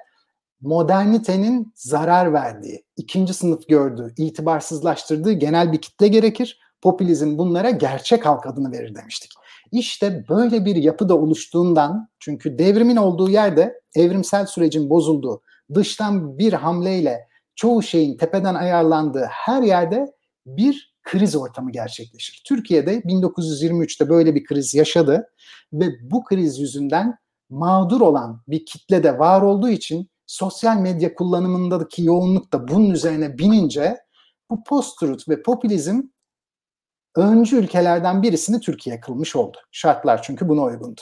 modernitenin 0.61 1.73
zarar 1.75 2.33
verdiği, 2.33 2.85
ikinci 2.97 3.35
sınıf 3.35 3.69
gördüğü, 3.69 4.15
itibarsızlaştırdığı 4.17 5.33
genel 5.33 5.73
bir 5.73 5.81
kitle 5.81 6.09
gerekir. 6.09 6.61
Popülizm 6.83 7.39
bunlara 7.39 7.71
gerçek 7.71 8.27
halk 8.27 8.47
adını 8.47 8.73
verir 8.73 8.95
demiştik. 8.95 9.31
İşte 9.73 10.25
böyle 10.29 10.65
bir 10.65 10.77
yapı 10.77 11.09
da 11.09 11.19
oluştuğundan 11.19 12.09
çünkü 12.19 12.59
devrimin 12.59 12.97
olduğu 12.97 13.31
yerde 13.31 13.81
evrimsel 13.95 14.47
sürecin 14.47 14.91
bozulduğu, 14.91 15.43
dıştan 15.75 16.39
bir 16.39 16.53
hamleyle 16.53 17.28
çoğu 17.59 17.83
şeyin 17.83 18.17
tepeden 18.17 18.55
ayarlandığı 18.55 19.25
her 19.31 19.63
yerde 19.63 20.07
bir 20.47 20.95
kriz 21.03 21.37
ortamı 21.37 21.73
gerçekleşir. 21.73 22.43
Türkiye'de 22.47 22.99
1923'te 22.99 24.09
böyle 24.09 24.35
bir 24.35 24.45
kriz 24.45 24.75
yaşadı 24.75 25.31
ve 25.73 25.87
bu 26.03 26.25
kriz 26.25 26.59
yüzünden 26.59 27.19
mağdur 27.51 28.01
olan 28.01 28.43
bir 28.49 28.67
kitle 28.67 29.03
de 29.03 29.19
var 29.19 29.43
olduğu 29.43 29.69
için 29.69 30.11
sosyal 30.27 30.77
medya 30.77 31.15
kullanımındaki 31.15 32.05
yoğunluk 32.05 32.53
da 32.53 32.69
bunun 32.69 32.91
üzerine 32.91 33.39
binince 33.39 33.97
bu 34.51 34.65
post-truth 34.65 35.29
ve 35.29 35.43
popülizm 35.43 36.03
öncü 37.17 37.57
ülkelerden 37.57 38.23
birisini 38.23 38.61
Türkiye 38.61 39.01
kılmış 39.01 39.37
oldu. 39.37 39.59
Şartlar 39.73 40.23
çünkü 40.23 40.49
buna 40.49 40.63
uygundu. 40.63 41.01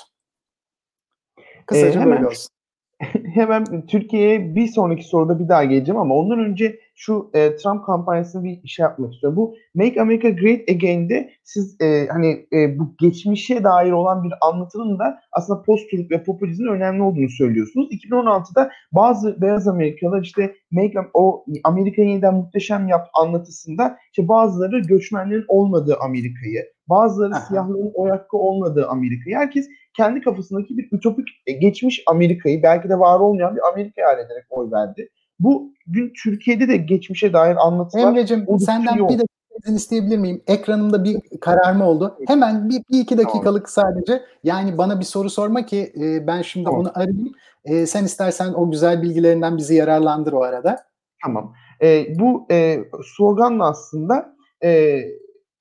Kısaca 1.66 1.88
ee, 1.88 2.02
hemen, 2.02 2.16
böyle 2.16 2.26
olsun. 2.26 2.55
hemen 3.34 3.86
Türkiye'ye 3.86 4.54
bir 4.54 4.66
sonraki 4.66 5.04
soruda 5.04 5.38
bir 5.38 5.48
daha 5.48 5.64
geleceğim 5.64 6.00
ama 6.00 6.14
ondan 6.14 6.38
önce 6.38 6.78
şu 6.94 7.30
e, 7.34 7.56
Trump 7.56 7.84
kampanyasını 7.84 8.44
bir 8.44 8.68
şey 8.68 8.82
yapmak 8.82 9.14
istiyorum. 9.14 9.36
Bu 9.36 9.54
Make 9.74 10.00
America 10.00 10.30
Great 10.30 10.60
Again'de 10.70 11.30
siz 11.44 11.80
e, 11.80 12.06
hani 12.06 12.46
e, 12.52 12.78
bu 12.78 12.94
geçmişe 12.98 13.64
dair 13.64 13.92
olan 13.92 14.24
bir 14.24 14.32
anlatının 14.40 14.98
da 14.98 15.20
aslında 15.32 15.62
post-truth 15.62 16.10
ve 16.10 16.22
popülizmin 16.22 16.72
önemli 16.72 17.02
olduğunu 17.02 17.28
söylüyorsunuz. 17.28 17.88
2016'da 17.92 18.70
bazı 18.92 19.40
beyaz 19.40 19.68
Amerikalılar 19.68 20.22
işte 20.22 20.54
Make 20.70 20.98
o 21.14 21.44
Amerika'yı 21.64 22.08
yeniden 22.08 22.34
muhteşem 22.34 22.88
yap 22.88 23.08
anlatısında 23.14 23.96
işte 24.12 24.28
bazıları 24.28 24.80
göçmenlerin 24.80 25.44
olmadığı 25.48 25.96
Amerika'yı, 26.00 26.64
bazıları 26.88 27.34
Aha. 27.34 27.40
siyahların 27.40 27.92
o 27.94 28.10
hakkı 28.10 28.36
olmadığı 28.36 28.88
Amerika'yı 28.88 29.36
herkes 29.36 29.68
kendi 29.96 30.20
kafasındaki 30.20 30.78
bir 30.78 30.88
ütopik 30.92 31.28
e, 31.46 31.52
geçmiş 31.52 32.02
Amerika'yı 32.06 32.62
belki 32.62 32.88
de 32.88 32.98
var 32.98 33.20
olmayan 33.20 33.56
bir 33.56 33.68
Amerika 33.72 34.02
hayal 34.06 34.18
ederek 34.18 34.44
oy 34.50 34.70
verdi. 34.70 35.08
Bu 35.38 35.72
gün 35.86 36.12
Türkiye'de 36.22 36.68
de 36.68 36.76
geçmişe 36.76 37.32
dair 37.32 37.56
anlatılar. 37.66 38.08
Emre'cim 38.08 38.46
senden 38.58 39.08
bir 39.08 39.20
izin 39.64 39.76
isteyebilir 39.76 40.18
miyim? 40.18 40.42
Ekranımda 40.46 41.04
bir 41.04 41.16
kararma 41.40 41.88
oldu. 41.88 42.18
Hemen 42.26 42.68
bir, 42.68 42.82
bir 42.92 43.00
iki 43.00 43.18
dakikalık 43.18 43.68
sadece. 43.68 44.22
Yani 44.44 44.78
bana 44.78 45.00
bir 45.00 45.04
soru 45.04 45.30
sorma 45.30 45.66
ki 45.66 45.92
e, 46.00 46.26
ben 46.26 46.42
şimdi 46.42 46.64
tamam. 46.64 46.80
onu 46.80 46.90
arayayım. 46.94 47.32
E, 47.64 47.86
sen 47.86 48.04
istersen 48.04 48.52
o 48.52 48.70
güzel 48.70 49.02
bilgilerinden 49.02 49.56
bizi 49.56 49.74
yararlandır 49.74 50.32
o 50.32 50.42
arada. 50.42 50.84
Tamam. 51.24 51.54
E, 51.82 52.18
bu 52.18 52.46
e, 52.50 52.78
sloganla 53.16 53.68
aslında 53.68 54.36
e, 54.64 55.00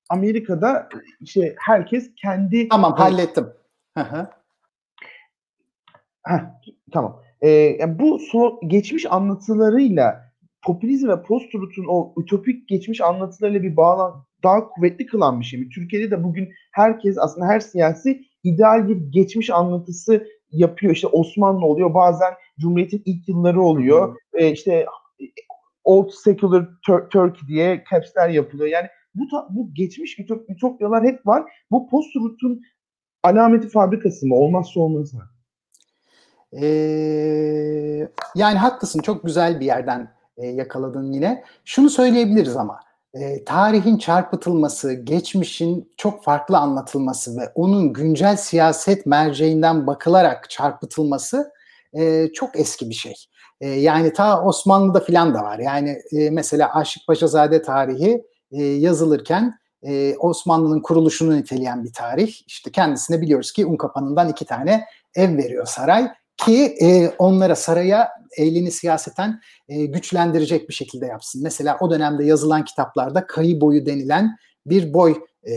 Amerika'da 0.09 0.89
işte 1.21 1.55
herkes 1.59 2.11
kendi... 2.21 2.69
Tamam 2.69 2.93
hallettim. 2.93 3.47
Hı 3.95 4.27
Heh, 6.23 6.39
tamam. 6.91 7.21
Ee, 7.41 7.49
yani 7.49 7.99
bu 7.99 8.19
so 8.19 8.59
geçmiş 8.67 9.05
anlatılarıyla 9.11 10.31
popülizm 10.65 11.09
ve 11.09 11.21
post-truth'un 11.23 11.85
o 11.89 12.13
ütopik 12.21 12.67
geçmiş 12.67 13.01
anlatılarıyla 13.01 13.63
bir 13.63 13.77
bağlan 13.77 14.25
daha 14.43 14.69
kuvvetli 14.69 15.05
kılan 15.05 15.39
bir 15.39 15.45
şey. 15.45 15.69
Türkiye'de 15.69 16.11
de 16.11 16.23
bugün 16.23 16.49
herkes 16.71 17.17
aslında 17.17 17.47
her 17.47 17.59
siyasi 17.59 18.21
ideal 18.43 18.89
bir 18.89 18.97
geçmiş 19.11 19.49
anlatısı 19.49 20.27
yapıyor. 20.51 20.93
İşte 20.93 21.07
Osmanlı 21.07 21.65
oluyor. 21.65 21.93
Bazen 21.93 22.33
Cumhuriyet'in 22.59 23.01
ilk 23.05 23.29
yılları 23.29 23.61
oluyor. 23.61 24.15
Ee, 24.33 24.51
işte 24.51 24.85
Old 25.83 26.09
Secular 26.09 26.67
Tur- 26.87 27.09
Turkey 27.09 27.47
diye 27.47 27.83
capsler 27.91 28.29
yapılıyor. 28.29 28.69
Yani 28.69 28.87
bu 29.15 29.27
bu 29.49 29.73
geçmiş 29.73 30.19
ütop, 30.19 30.49
ütopyalar 30.49 31.03
hep 31.03 31.27
var. 31.27 31.43
Bu 31.71 31.89
post-truth'un 31.89 32.61
alameti 33.25 33.69
fabrikası 33.69 34.27
mı? 34.27 34.35
Olmazsa 34.35 34.79
olmaz 34.79 35.13
mı? 35.13 35.21
Ee, 36.61 38.09
yani 38.35 38.57
haklısın. 38.57 38.99
Çok 38.99 39.23
güzel 39.23 39.59
bir 39.59 39.65
yerden 39.65 40.11
e, 40.37 40.47
yakaladın 40.47 41.11
yine. 41.11 41.43
Şunu 41.65 41.89
söyleyebiliriz 41.89 42.55
ama 42.55 42.79
e, 43.13 43.43
tarihin 43.43 43.97
çarpıtılması, 43.97 44.93
geçmişin 44.93 45.91
çok 45.97 46.23
farklı 46.23 46.57
anlatılması 46.57 47.37
ve 47.37 47.51
onun 47.55 47.93
güncel 47.93 48.37
siyaset 48.37 49.05
merceğinden 49.05 49.87
bakılarak 49.87 50.49
çarpıtılması 50.49 51.51
e, 51.93 52.27
çok 52.33 52.59
eski 52.59 52.89
bir 52.89 52.95
şey. 52.95 53.13
E, 53.61 53.69
yani 53.69 54.13
ta 54.13 54.43
Osmanlı'da 54.43 54.99
filan 54.99 55.33
da 55.33 55.43
var. 55.43 55.59
Yani 55.59 55.97
e, 56.11 56.29
mesela 56.29 56.75
Aşık 56.75 57.07
Paşazade 57.07 57.61
tarihi 57.61 58.23
e, 58.51 58.63
yazılırken 58.63 59.59
e, 59.87 60.15
Osmanlı'nın 60.17 60.79
kuruluşunu 60.79 61.37
niteleyen 61.37 61.83
bir 61.83 61.93
tarih. 61.93 62.41
İşte 62.47 62.71
kendisine 62.71 63.21
biliyoruz 63.21 63.51
ki 63.51 63.65
Unkapanı'ndan 63.65 64.29
iki 64.29 64.45
tane 64.45 64.85
ev 65.15 65.37
veriyor 65.37 65.65
saray. 65.65 66.07
ki 66.37 66.75
e, 66.81 67.09
onlara 67.17 67.55
saraya 67.55 68.09
elini 68.37 68.71
siyaseten 68.71 69.41
e, 69.69 69.85
güçlendirecek 69.85 70.69
bir 70.69 70.73
şekilde 70.73 71.05
yapsın. 71.05 71.43
Mesela 71.43 71.77
o 71.79 71.91
dönemde 71.91 72.25
yazılan 72.25 72.65
kitaplarda 72.65 73.27
kayı 73.27 73.61
boyu 73.61 73.85
denilen 73.85 74.37
bir 74.65 74.93
boy 74.93 75.15
e, 75.47 75.53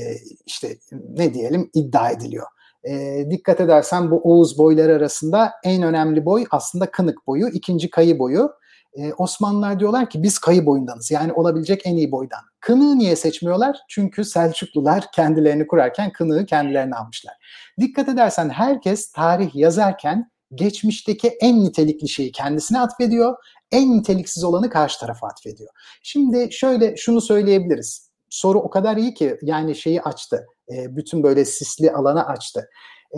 işte 0.47 0.79
ne 1.09 1.35
diyelim 1.35 1.71
iddia 1.75 2.11
ediliyor. 2.11 2.47
E, 2.85 3.25
dikkat 3.31 3.61
edersen 3.61 4.11
bu 4.11 4.21
Oğuz 4.21 4.59
boyları 4.59 4.95
arasında 4.95 5.53
en 5.65 5.83
önemli 5.83 6.25
boy 6.25 6.45
aslında 6.51 6.91
Kınık 6.91 7.27
boyu, 7.27 7.49
ikinci 7.49 7.91
kayı 7.91 8.19
boyu. 8.19 8.51
E, 8.97 9.13
Osmanlılar 9.13 9.81
diyorlar 9.81 10.11
ki 10.11 10.23
biz 10.23 10.39
kayı 10.39 10.67
boyundanız 10.67 11.11
yani 11.11 11.33
olabilecek 11.33 11.83
en 11.85 11.97
iyi 11.97 12.13
boydan. 12.13 12.41
Kınığı 12.61 12.99
niye 12.99 13.17
seçmiyorlar? 13.17 13.79
Çünkü 13.89 14.25
Selçuklular 14.25 15.13
kendilerini 15.13 15.67
kurarken 15.67 16.13
kınığı 16.13 16.47
kendilerine 16.47 16.95
almışlar. 16.95 17.35
Dikkat 17.81 18.09
edersen 18.09 18.49
herkes 18.49 19.13
tarih 19.13 19.55
yazarken 19.55 20.31
geçmişteki 20.55 21.29
en 21.29 21.65
nitelikli 21.65 22.09
şeyi 22.09 22.33
kendisine 22.33 22.81
atfediyor, 22.81 23.37
en 23.73 23.99
niteliksiz 23.99 24.45
olanı 24.45 24.71
karşı 24.71 25.01
tarafa 25.01 25.27
atfediyor. 25.27 25.71
Şimdi 26.03 26.49
şöyle 26.53 26.97
şunu 26.97 27.21
söyleyebiliriz. 27.21 28.09
Soru 28.31 28.59
o 28.59 28.71
kadar 28.71 28.97
iyi 28.97 29.15
ki 29.15 29.39
yani 29.43 29.77
şeyi 29.77 30.03
açtı. 30.03 30.47
E, 30.73 30.97
bütün 30.97 31.23
böyle 31.23 31.45
sisli 31.45 31.93
alanı 31.93 32.27
açtı. 32.27 32.69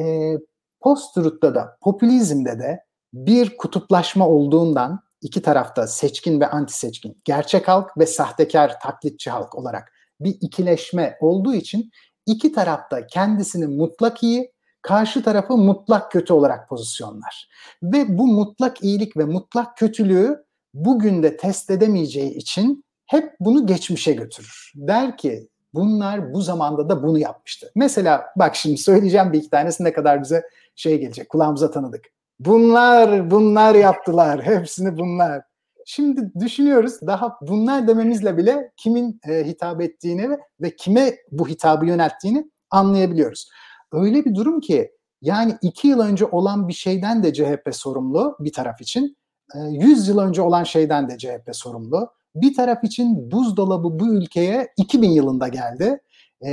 E, 0.01 0.35
Post-truth'ta 0.81 1.55
da 1.55 1.77
popülizmde 1.81 2.59
de 2.59 2.81
bir 3.13 3.57
kutuplaşma 3.57 4.29
olduğundan 4.29 5.01
iki 5.23 5.43
tarafta 5.43 5.87
seçkin 5.87 6.41
ve 6.41 6.47
anti 6.47 6.79
seçkin, 6.79 7.17
gerçek 7.25 7.69
halk 7.69 7.99
ve 7.99 8.07
sahtekar 8.07 8.81
taklitçi 8.81 9.31
halk 9.31 9.55
olarak 9.55 9.93
bir 10.21 10.37
ikileşme 10.41 11.17
olduğu 11.21 11.55
için 11.55 11.91
iki 12.27 12.53
tarafta 12.53 13.07
kendisini 13.07 13.67
mutlak 13.67 14.23
iyi, 14.23 14.53
karşı 14.83 15.23
tarafı 15.23 15.57
mutlak 15.57 16.13
kötü 16.13 16.33
olarak 16.33 16.69
pozisyonlar. 16.69 17.49
Ve 17.83 18.19
bu 18.19 18.27
mutlak 18.27 18.85
iyilik 18.85 19.17
ve 19.17 19.25
mutlak 19.25 19.77
kötülüğü 19.77 20.45
bugün 20.75 21.23
de 21.23 21.37
test 21.37 21.71
edemeyeceği 21.71 22.35
için 22.35 22.85
hep 23.07 23.33
bunu 23.41 23.67
geçmişe 23.67 24.13
götürür. 24.13 24.73
Der 24.75 25.17
ki 25.17 25.49
bunlar 25.75 26.35
bu 26.35 26.43
zamanda 26.43 26.89
da 26.89 27.03
bunu 27.03 27.19
yapmıştı. 27.19 27.71
Mesela 27.75 28.27
bak 28.37 28.57
şimdi 28.57 28.77
söyleyeceğim 28.77 29.33
bir 29.33 29.39
iki 29.39 29.51
tanesi 29.51 29.85
ne 29.85 29.93
kadar 29.93 30.23
bize 30.23 30.43
şey 30.77 31.01
gelecek 31.01 31.29
kulağımıza 31.29 31.71
tanıdık. 31.71 32.05
Bunlar, 32.41 33.31
bunlar 33.31 33.75
yaptılar. 33.75 34.43
Hepsini 34.43 34.99
bunlar. 34.99 35.43
Şimdi 35.87 36.33
düşünüyoruz 36.41 37.01
daha 37.07 37.37
bunlar 37.43 37.89
dememizle 37.89 38.37
bile 38.37 38.73
kimin 38.77 39.21
e, 39.29 39.45
hitap 39.47 39.81
ettiğini 39.81 40.31
ve, 40.31 40.39
ve 40.61 40.77
kime 40.77 41.17
bu 41.33 41.49
hitabı 41.49 41.87
yönelttiğini 41.87 42.51
anlayabiliyoruz. 42.71 43.49
Öyle 43.93 44.25
bir 44.25 44.35
durum 44.35 44.61
ki 44.61 44.91
yani 45.23 45.57
iki 45.63 45.89
yıl 45.89 46.01
önce 46.01 46.25
olan 46.25 46.69
bir 46.69 46.73
şeyden 46.73 47.23
de 47.23 47.33
CHP 47.33 47.69
sorumlu 47.73 48.37
bir 48.41 48.53
taraf 48.53 48.81
için. 48.81 49.17
E, 49.55 49.59
100 49.71 50.09
yıl 50.09 50.19
önce 50.19 50.43
olan 50.43 50.65
şeyden 50.65 51.09
de 51.09 51.19
CHP 51.19 51.51
sorumlu. 51.53 52.11
Bir 52.35 52.55
taraf 52.55 52.85
için 52.85 53.31
buzdolabı 53.31 54.01
bu 54.01 54.15
ülkeye 54.15 54.69
2000 54.77 55.11
yılında 55.11 55.49
geldi. 55.49 56.01
E, 56.47 56.51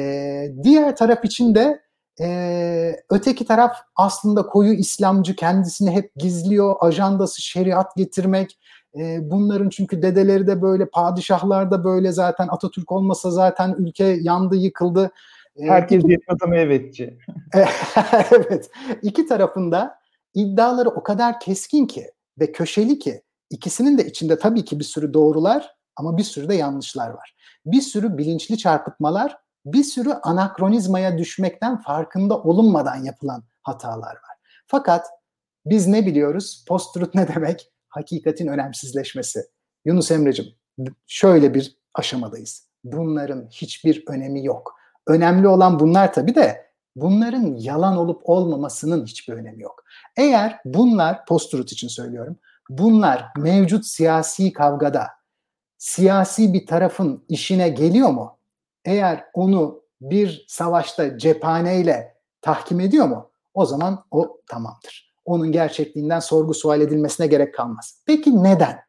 diğer 0.64 0.96
taraf 0.96 1.26
için 1.26 1.56
de 1.56 1.87
ee, 2.22 2.96
öteki 3.10 3.46
taraf 3.46 3.78
aslında 3.96 4.46
koyu 4.46 4.74
İslamcı 4.74 5.36
kendisini 5.36 5.92
hep 5.92 6.12
gizliyor. 6.16 6.76
Ajandası 6.80 7.42
şeriat 7.42 7.96
getirmek. 7.96 8.60
Ee, 9.00 9.20
bunların 9.22 9.70
çünkü 9.70 10.02
dedeleri 10.02 10.48
de 10.48 10.62
böyle, 10.62 10.86
padişahlar 10.86 11.72
da 11.72 11.84
böyle 11.84 12.12
zaten 12.12 12.48
Atatürk 12.48 12.92
olmasa 12.92 13.32
zaten 13.32 13.76
ülke 13.78 14.04
yandı, 14.04 14.56
yıkıldı. 14.56 15.12
Ee, 15.56 15.66
Herkes 15.66 16.04
iki... 16.04 16.12
yetmeden 16.12 16.52
evetçi. 16.52 17.18
evet. 18.32 18.70
İki 19.02 19.28
tarafında 19.28 20.00
iddiaları 20.34 20.90
o 20.90 21.04
kadar 21.04 21.40
keskin 21.40 21.86
ki 21.86 22.12
ve 22.40 22.52
köşeli 22.52 23.00
ki 23.00 23.22
ikisinin 23.50 23.98
de 23.98 24.06
içinde 24.06 24.40
tabii 24.40 24.66
ki 24.66 24.80
bir 24.80 24.84
sürü 24.84 25.14
doğrular 25.14 25.76
ama 25.96 26.18
bir 26.18 26.24
sürü 26.24 26.50
de 26.50 26.56
yanlışlar 26.56 27.10
var. 27.10 27.36
Bir 27.66 27.82
sürü 27.82 28.18
bilinçli 28.18 28.58
çarpıtmalar 28.58 29.38
bir 29.74 29.84
sürü 29.84 30.10
anakronizmaya 30.10 31.18
düşmekten 31.18 31.82
farkında 31.82 32.38
olunmadan 32.38 32.96
yapılan 32.96 33.44
hatalar 33.62 34.14
var. 34.14 34.38
Fakat 34.68 35.06
biz 35.66 35.88
ne 35.88 36.06
biliyoruz? 36.06 36.66
Post-truth 36.68 37.16
ne 37.16 37.28
demek? 37.28 37.72
Hakikatin 37.90 38.48
önemsizleşmesi. 38.48 39.40
Yunus 39.86 40.12
Emre'cim 40.12 40.46
şöyle 41.08 41.54
bir 41.54 41.78
aşamadayız. 41.94 42.68
Bunların 42.84 43.48
hiçbir 43.52 44.04
önemi 44.08 44.46
yok. 44.46 44.76
Önemli 45.08 45.48
olan 45.48 45.80
bunlar 45.80 46.14
tabii 46.14 46.36
de 46.36 46.68
bunların 46.96 47.56
yalan 47.56 47.98
olup 47.98 48.22
olmamasının 48.24 49.06
hiçbir 49.06 49.34
önemi 49.34 49.64
yok. 49.64 49.84
Eğer 50.18 50.60
bunlar 50.66 51.26
post-truth 51.26 51.74
için 51.74 51.88
söylüyorum. 51.88 52.38
Bunlar 52.70 53.26
mevcut 53.38 53.86
siyasi 53.86 54.54
kavgada 54.54 55.08
siyasi 55.78 56.54
bir 56.54 56.66
tarafın 56.66 57.26
işine 57.30 57.70
geliyor 57.70 58.10
mu? 58.10 58.37
Eğer 58.88 59.26
onu 59.34 59.84
bir 60.02 60.46
savaşta 60.48 61.18
cephaneyle 61.18 62.18
tahkim 62.42 62.80
ediyor 62.80 63.08
mu? 63.08 63.32
O 63.54 63.66
zaman 63.66 64.06
o 64.12 64.42
tamamdır. 64.50 65.14
Onun 65.26 65.52
gerçekliğinden 65.52 66.20
sorgu 66.20 66.54
sual 66.54 66.82
edilmesine 66.82 67.28
gerek 67.28 67.54
kalmaz. 67.54 68.02
Peki 68.06 68.44
neden? 68.44 68.80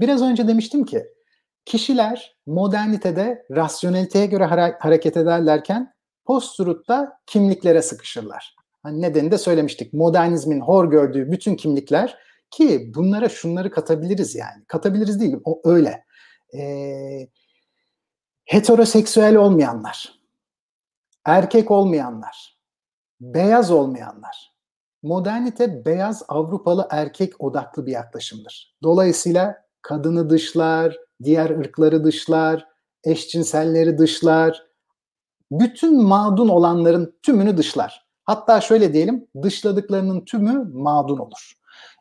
Biraz 0.00 0.22
önce 0.22 0.48
demiştim 0.48 0.84
ki 0.84 1.06
kişiler 1.64 2.36
modernitede 2.46 3.46
rasyoneliteye 3.50 4.26
göre 4.26 4.44
hareket 4.78 5.16
ederlerken 5.16 5.94
post-truth'ta 6.24 7.18
kimliklere 7.26 7.82
sıkışırlar. 7.82 8.56
Hani 8.82 9.02
nedeni 9.02 9.30
de 9.30 9.38
söylemiştik. 9.38 9.92
Modernizmin 9.92 10.60
hor 10.60 10.90
gördüğü 10.90 11.32
bütün 11.32 11.56
kimlikler 11.56 12.18
ki 12.50 12.92
bunlara 12.94 13.28
şunları 13.28 13.70
katabiliriz 13.70 14.34
yani. 14.34 14.64
Katabiliriz 14.68 15.20
değil, 15.20 15.36
o 15.44 15.60
öyle. 15.64 16.04
Ee, 16.58 17.28
heteroseksüel 18.46 19.36
olmayanlar, 19.36 20.20
erkek 21.24 21.70
olmayanlar, 21.70 22.58
beyaz 23.20 23.70
olmayanlar. 23.70 24.56
Modernite 25.02 25.84
beyaz 25.84 26.22
Avrupalı 26.28 26.88
erkek 26.90 27.40
odaklı 27.40 27.86
bir 27.86 27.92
yaklaşımdır. 27.92 28.76
Dolayısıyla 28.82 29.56
kadını 29.82 30.30
dışlar, 30.30 30.96
diğer 31.24 31.50
ırkları 31.50 32.04
dışlar, 32.04 32.68
eşcinselleri 33.04 33.98
dışlar, 33.98 34.66
bütün 35.50 36.02
mağdun 36.02 36.48
olanların 36.48 37.18
tümünü 37.22 37.56
dışlar. 37.56 38.06
Hatta 38.24 38.60
şöyle 38.60 38.92
diyelim, 38.92 39.28
dışladıklarının 39.42 40.24
tümü 40.24 40.70
mağdun 40.72 41.18
olur. 41.18 41.52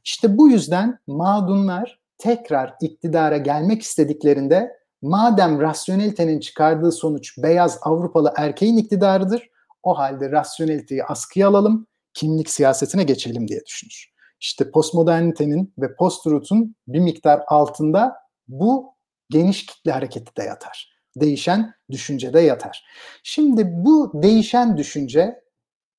İşte 0.04 0.38
bu 0.38 0.50
yüzden 0.50 1.00
mağdunlar 1.08 2.00
tekrar 2.18 2.76
iktidara 2.82 3.38
gelmek 3.38 3.82
istediklerinde 3.82 4.85
Madem 5.06 5.62
rasyonelitenin 5.62 6.40
çıkardığı 6.40 6.92
sonuç 6.92 7.38
beyaz 7.38 7.80
Avrupalı 7.82 8.34
erkeğin 8.38 8.78
iktidarıdır, 8.78 9.50
o 9.84 9.98
halde 9.98 10.32
rasyoneliteyi 10.32 11.04
askıya 11.04 11.48
alalım, 11.48 11.88
kimlik 12.14 12.50
siyasetine 12.50 13.04
geçelim 13.04 13.48
diye 13.48 13.66
düşünür. 13.66 14.14
İşte 14.40 14.72
postmodernitenin 14.72 15.74
ve 15.78 15.96
post-truth'un 15.96 16.76
bir 16.88 17.00
miktar 17.00 17.42
altında 17.48 18.16
bu 18.48 18.96
geniş 19.30 19.66
kitle 19.66 19.92
hareketi 19.92 20.36
de 20.38 20.44
yatar. 20.44 20.94
Değişen 21.16 21.74
düşünce 21.92 22.34
de 22.34 22.40
yatar. 22.40 22.86
Şimdi 23.24 23.64
bu 23.68 24.12
değişen 24.24 24.78
düşünce 24.78 25.44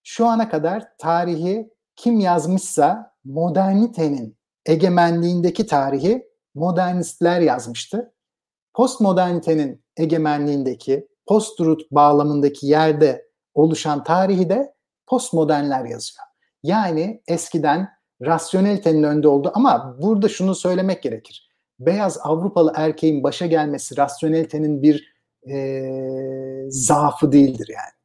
şu 0.02 0.26
ana 0.26 0.48
kadar 0.48 0.84
tarihi 0.98 1.70
kim 1.96 2.20
yazmışsa 2.20 3.12
modernitenin 3.24 4.36
egemenliğindeki 4.66 5.66
tarihi 5.66 6.28
modernistler 6.54 7.40
yazmıştı 7.40 8.12
postmodernitenin 8.76 9.84
egemenliğindeki, 9.96 11.08
post-truth 11.26 11.84
bağlamındaki 11.90 12.66
yerde 12.66 13.28
oluşan 13.54 14.04
tarihi 14.04 14.48
de 14.48 14.74
postmodernler 15.06 15.84
yazıyor. 15.84 16.26
Yani 16.62 17.22
eskiden 17.28 17.88
rasyonelitenin 18.22 19.02
önde 19.02 19.28
olduğu 19.28 19.52
ama 19.54 19.96
burada 20.02 20.28
şunu 20.28 20.54
söylemek 20.54 21.02
gerekir. 21.02 21.50
Beyaz 21.80 22.18
Avrupalı 22.22 22.72
erkeğin 22.76 23.22
başa 23.22 23.46
gelmesi 23.46 23.96
rasyonelitenin 23.96 24.82
bir 24.82 25.14
e, 25.50 25.90
zaafı 26.68 27.32
değildir 27.32 27.68
yani. 27.68 27.96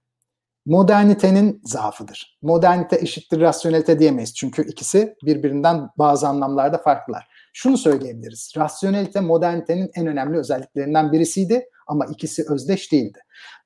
Modernitenin 0.66 1.62
zaafıdır. 1.64 2.40
Modernite 2.42 2.96
eşittir 2.96 3.40
rasyonelite 3.40 4.00
diyemeyiz. 4.00 4.36
Çünkü 4.36 4.68
ikisi 4.68 5.16
birbirinden 5.26 5.90
bazı 5.98 6.28
anlamlarda 6.28 6.78
farklılar 6.78 7.31
şunu 7.54 7.78
söyleyebiliriz. 7.78 8.54
Rasyonelite 8.58 9.20
modernitenin 9.20 9.92
en 9.96 10.08
önemli 10.08 10.38
özelliklerinden 10.38 11.12
birisiydi 11.12 11.66
ama 11.88 12.06
ikisi 12.06 12.46
özdeş 12.50 12.92
değildi. 12.92 13.20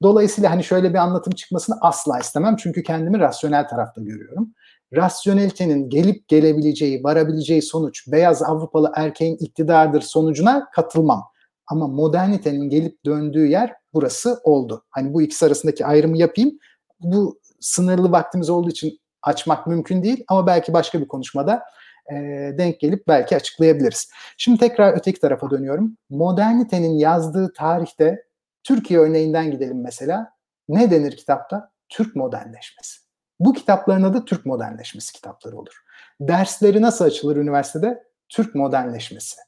Dolayısıyla 0.03 0.51
hani 0.51 0.63
şöyle 0.63 0.89
bir 0.89 0.97
anlatım 0.97 1.33
çıkmasını 1.33 1.75
asla 1.81 2.19
istemem 2.19 2.55
çünkü 2.55 2.83
kendimi 2.83 3.19
rasyonel 3.19 3.67
tarafta 3.67 4.01
görüyorum. 4.01 4.53
Rasyonelitenin 4.95 5.89
gelip 5.89 6.27
gelebileceği, 6.27 7.03
varabileceği 7.03 7.61
sonuç 7.61 8.11
beyaz 8.11 8.43
Avrupalı 8.43 8.91
erkeğin 8.95 9.37
iktidardır 9.37 10.01
sonucuna 10.01 10.69
katılmam. 10.73 11.23
Ama 11.67 11.87
modernitenin 11.87 12.69
gelip 12.69 13.05
döndüğü 13.05 13.47
yer 13.47 13.73
burası 13.93 14.39
oldu. 14.43 14.83
Hani 14.89 15.13
bu 15.13 15.21
ikisi 15.21 15.45
arasındaki 15.45 15.85
ayrımı 15.85 16.17
yapayım. 16.17 16.59
Bu 16.99 17.39
sınırlı 17.59 18.11
vaktimiz 18.11 18.49
olduğu 18.49 18.69
için 18.69 18.99
açmak 19.21 19.67
mümkün 19.67 20.03
değil 20.03 20.23
ama 20.27 20.47
belki 20.47 20.73
başka 20.73 21.01
bir 21.01 21.07
konuşmada 21.07 21.63
e, 22.11 22.15
denk 22.57 22.79
gelip 22.79 23.07
belki 23.07 23.35
açıklayabiliriz. 23.35 24.11
Şimdi 24.37 24.59
tekrar 24.59 24.93
öteki 24.93 25.19
tarafa 25.19 25.49
dönüyorum. 25.49 25.97
Modernitenin 26.09 26.93
yazdığı 26.93 27.53
tarihte 27.53 28.23
Türkiye 28.63 28.99
örneğinden 28.99 29.51
gidelim 29.51 29.81
mesela. 29.81 30.31
Ne 30.69 30.91
denir 30.91 31.17
kitapta? 31.17 31.71
Türk 31.89 32.15
modernleşmesi. 32.15 32.99
Bu 33.39 33.53
kitapların 33.53 34.03
adı 34.03 34.25
Türk 34.25 34.45
modernleşmesi 34.45 35.13
kitapları 35.13 35.57
olur. 35.57 35.83
Dersleri 36.19 36.81
nasıl 36.81 37.05
açılır 37.05 37.35
üniversitede? 37.37 38.03
Türk 38.29 38.55
modernleşmesi. 38.55 39.41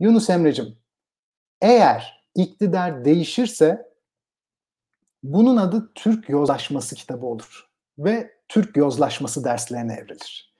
Yunus 0.00 0.30
Emre'cim, 0.30 0.78
eğer 1.60 2.24
iktidar 2.34 3.04
değişirse 3.04 3.92
bunun 5.22 5.56
adı 5.56 5.92
Türk 5.94 6.28
Yozlaşması 6.28 6.94
kitabı 6.94 7.26
olur 7.26 7.70
ve 7.98 8.30
Türk 8.48 8.76
Yozlaşması 8.76 9.44
derslerine 9.44 9.94
evrilir. 9.94 10.51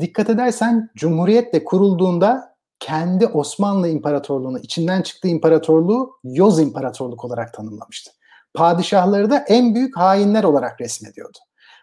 Dikkat 0.00 0.30
edersen 0.30 0.90
Cumhuriyet 0.96 1.64
kurulduğunda 1.64 2.56
kendi 2.80 3.26
Osmanlı 3.26 3.88
İmparatorluğunu, 3.88 4.58
içinden 4.58 5.02
çıktığı 5.02 5.28
imparatorluğu 5.28 6.18
Yoz 6.24 6.60
İmparatorluk 6.60 7.24
olarak 7.24 7.54
tanımlamıştı. 7.54 8.10
Padişahları 8.54 9.30
da 9.30 9.38
en 9.38 9.74
büyük 9.74 9.96
hainler 9.96 10.44
olarak 10.44 10.80
resmediyordu. 10.80 11.38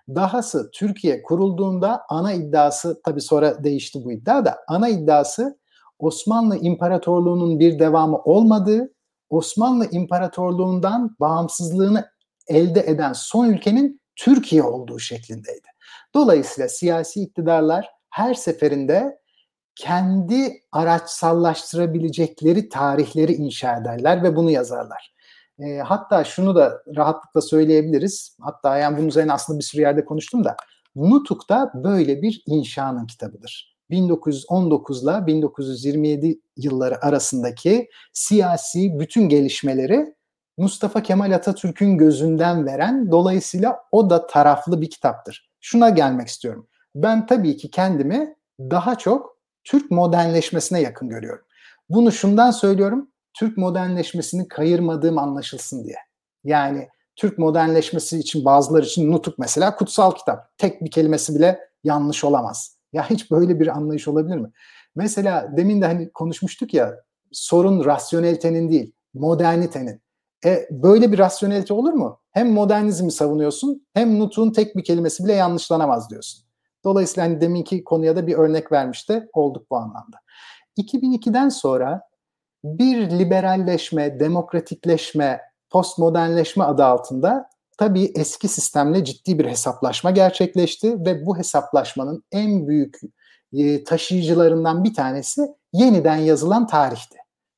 Dahası 0.09 0.70
Türkiye 0.74 1.24
kurulduğunda 1.24 2.01
ana 2.09 2.34
iddiası, 2.34 3.01
tabi 3.05 3.22
sonra 3.22 3.64
değişti 3.64 3.99
bu 4.05 4.11
iddia 4.11 4.45
da, 4.45 4.57
ana 4.68 4.89
iddiası 4.89 5.59
Osmanlı 5.99 6.57
İmparatorluğu'nun 6.57 7.59
bir 7.59 7.80
devamı 7.80 8.18
olmadığı, 8.18 8.93
Osmanlı 9.30 9.88
İmparatorluğu'ndan 9.91 11.16
bağımsızlığını 11.20 12.05
elde 12.47 12.80
eden 12.80 13.14
son 13.14 13.49
ülkenin 13.49 14.01
Türkiye 14.16 14.64
olduğu 14.64 14.99
şeklindeydi. 14.99 15.68
Dolayısıyla 16.14 16.70
siyasi 16.70 17.22
iktidarlar 17.22 17.89
her 18.14 18.34
seferinde 18.34 19.20
kendi 19.76 20.53
araçsallaştırabilecekleri 20.72 22.70
tarihleri 22.70 23.34
inşa 23.34 23.78
ederler 23.78 24.24
ve 24.24 24.36
bunu 24.36 24.51
yazarlar. 24.51 25.14
E, 25.59 25.78
hatta 25.78 26.24
şunu 26.24 26.55
da 26.55 26.84
rahatlıkla 26.95 27.41
söyleyebiliriz. 27.41 28.38
Hatta 28.41 28.78
yani 28.78 28.97
bunun 28.97 29.07
üzerine 29.07 29.34
aslında 29.34 29.59
bir 29.59 29.64
sürü 29.64 29.82
yerde 29.82 30.05
konuştum 30.05 30.43
da 30.43 30.55
Nutuk 30.95 31.49
da 31.49 31.72
böyle 31.76 32.22
bir 32.22 32.43
inşanın 32.45 33.07
kitabıdır. 33.07 33.78
1919 33.89 35.03
ile 35.03 35.26
1927 35.28 36.39
yılları 36.57 37.05
arasındaki 37.05 37.89
siyasi 38.14 38.99
bütün 38.99 39.30
gelişmeleri 39.30 40.16
Mustafa 40.57 41.03
Kemal 41.03 41.32
Atatürk'ün 41.32 41.97
gözünden 41.97 42.66
veren 42.66 43.11
dolayısıyla 43.11 43.80
o 43.91 44.09
da 44.09 44.28
taraflı 44.28 44.82
bir 44.82 44.89
kitaptır. 44.89 45.51
Şuna 45.61 45.89
gelmek 45.89 46.28
istiyorum. 46.28 46.68
Ben 46.96 47.26
tabii 47.26 47.58
ki 47.58 47.72
kendimi 47.72 48.36
daha 48.60 48.98
çok 48.98 49.38
Türk 49.64 49.91
modernleşmesine 49.91 50.82
yakın 50.82 51.10
görüyorum. 51.10 51.46
Bunu 51.89 52.12
şundan 52.12 52.52
söylüyorum. 52.52 53.10
Türk 53.34 53.58
modernleşmesini 53.58 54.48
kayırmadığım 54.48 55.18
anlaşılsın 55.18 55.84
diye. 55.84 55.98
Yani 56.44 56.88
Türk 57.16 57.38
modernleşmesi 57.38 58.20
için 58.20 58.46
bazıları 58.46 58.86
için 58.86 59.12
Nutuk 59.12 59.39
mesela 59.39 59.76
kutsal 59.76 60.12
kitap. 60.12 60.58
Tek 60.58 60.82
bir 60.82 60.91
kelimesi 60.91 61.36
bile 61.36 61.60
yanlış 61.84 62.24
olamaz. 62.24 62.78
Ya 62.94 63.10
hiç 63.10 63.32
böyle 63.32 63.60
bir 63.60 63.68
anlayış 63.68 64.08
olabilir 64.08 64.38
mi? 64.38 64.52
Mesela 64.96 65.58
demin 65.58 65.82
de 65.82 65.86
hani 65.86 66.12
konuşmuştuk 66.12 66.74
ya 66.74 66.96
sorun 67.32 67.86
rasyonelitenin 67.86 68.72
değil 68.72 68.94
modernitenin. 69.14 70.02
E, 70.46 70.68
böyle 70.72 71.12
bir 71.12 71.20
rasyonelite 71.20 71.74
olur 71.74 71.94
mu? 71.94 72.20
Hem 72.32 72.52
modernizmi 72.52 73.12
savunuyorsun 73.12 73.88
hem 73.94 74.20
Nutuk'un 74.20 74.52
tek 74.52 74.76
bir 74.76 74.84
kelimesi 74.84 75.24
bile 75.24 75.34
yanlışlanamaz 75.34 76.10
diyorsun. 76.10 76.44
Dolayısıyla 76.86 77.30
hani 77.30 77.42
deminki 77.42 77.84
konuya 77.84 78.16
da 78.16 78.28
bir 78.28 78.34
örnek 78.34 78.72
vermişti 78.72 79.30
olduk 79.34 79.72
bu 79.72 79.78
anlamda. 79.78 80.18
2002'den 80.78 81.50
sonra 81.50 82.02
bir 82.64 83.10
liberalleşme, 83.10 84.20
demokratikleşme, 84.20 85.42
postmodernleşme 85.70 86.64
adı 86.64 86.84
altında 86.86 87.50
tabii 87.78 88.12
eski 88.16 88.48
sistemle 88.48 89.06
ciddi 89.06 89.40
bir 89.40 89.46
hesaplaşma 89.46 90.12
gerçekleşti 90.12 91.06
ve 91.06 91.26
bu 91.26 91.38
hesaplaşmanın 91.38 92.24
en 92.32 92.68
büyük 92.68 93.00
e, 93.54 93.84
taşıyıcılarından 93.84 94.84
bir 94.84 94.94
tanesi 94.94 95.42
yeniden 95.74 96.18
yazılan 96.18 96.68
tarihti. 96.68 97.18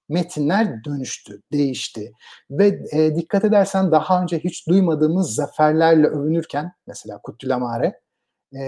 Metinler 0.09 0.83
dönüştü, 0.83 1.41
değişti 1.51 2.13
ve 2.51 2.79
e, 2.91 3.15
dikkat 3.15 3.45
edersen 3.45 3.91
daha 3.91 4.21
önce 4.21 4.39
hiç 4.39 4.67
duymadığımız 4.67 5.35
zaferlerle 5.35 6.07
övünürken 6.07 6.71
mesela 6.87 7.19
Kutlulamare 7.23 7.99
e, 8.55 8.61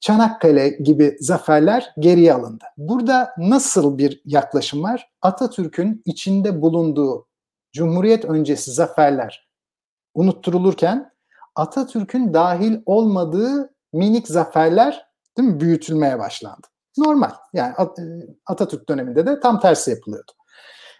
Çanakkale 0.00 0.68
gibi 0.68 1.16
zaferler 1.20 1.92
geriye 1.98 2.34
alındı. 2.34 2.64
Burada 2.76 3.30
nasıl 3.38 3.98
bir 3.98 4.22
yaklaşım 4.24 4.82
var? 4.82 5.10
Atatürk'ün 5.22 6.02
içinde 6.04 6.62
bulunduğu 6.62 7.28
Cumhuriyet 7.72 8.24
öncesi 8.24 8.70
zaferler 8.70 9.48
unutturulurken 10.14 11.10
Atatürk'ün 11.54 12.34
dahil 12.34 12.80
olmadığı 12.86 13.74
minik 13.92 14.28
zaferler 14.28 15.06
değil 15.36 15.48
mi, 15.48 15.60
büyütülmeye 15.60 16.18
başlandı. 16.18 16.66
Normal. 16.98 17.30
Yani 17.52 17.74
e, 17.80 18.02
Atatürk 18.46 18.88
döneminde 18.88 19.26
de 19.26 19.40
tam 19.40 19.60
tersi 19.60 19.90
yapılıyordu. 19.90 20.32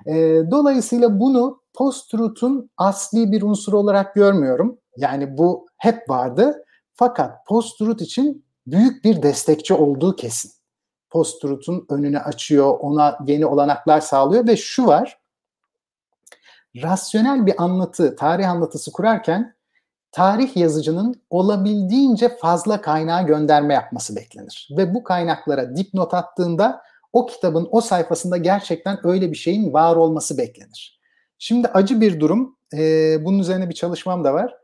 E, 0.06 0.42
dolayısıyla 0.50 1.20
bunu 1.20 1.62
post-truth'un 1.74 2.70
asli 2.76 3.32
bir 3.32 3.42
unsur 3.42 3.72
olarak 3.72 4.14
görmüyorum. 4.14 4.78
Yani 4.96 5.38
bu 5.38 5.66
hep 5.76 6.10
vardı. 6.10 6.64
Fakat 6.94 7.46
post-truth 7.46 8.02
için 8.02 8.44
büyük 8.72 9.04
bir 9.04 9.22
destekçi 9.22 9.74
olduğu 9.74 10.16
kesin. 10.16 10.52
Post-truth'un 11.10 11.86
önünü 11.90 12.18
açıyor, 12.18 12.78
ona 12.80 13.18
yeni 13.26 13.46
olanaklar 13.46 14.00
sağlıyor 14.00 14.46
ve 14.46 14.56
şu 14.56 14.86
var, 14.86 15.18
rasyonel 16.82 17.46
bir 17.46 17.62
anlatı, 17.62 18.16
tarih 18.16 18.50
anlatısı 18.50 18.92
kurarken 18.92 19.54
tarih 20.12 20.56
yazıcının 20.56 21.22
olabildiğince 21.30 22.36
fazla 22.36 22.80
kaynağa 22.80 23.22
gönderme 23.22 23.74
yapması 23.74 24.16
beklenir. 24.16 24.68
Ve 24.76 24.94
bu 24.94 25.04
kaynaklara 25.04 25.76
dipnot 25.76 26.14
attığında 26.14 26.82
o 27.12 27.26
kitabın 27.26 27.68
o 27.70 27.80
sayfasında 27.80 28.36
gerçekten 28.36 29.06
öyle 29.06 29.30
bir 29.30 29.36
şeyin 29.36 29.72
var 29.72 29.96
olması 29.96 30.38
beklenir. 30.38 31.00
Şimdi 31.38 31.68
acı 31.68 32.00
bir 32.00 32.20
durum. 32.20 32.58
Ee, 32.74 33.24
bunun 33.24 33.38
üzerine 33.38 33.68
bir 33.68 33.74
çalışmam 33.74 34.24
da 34.24 34.34
var. 34.34 34.54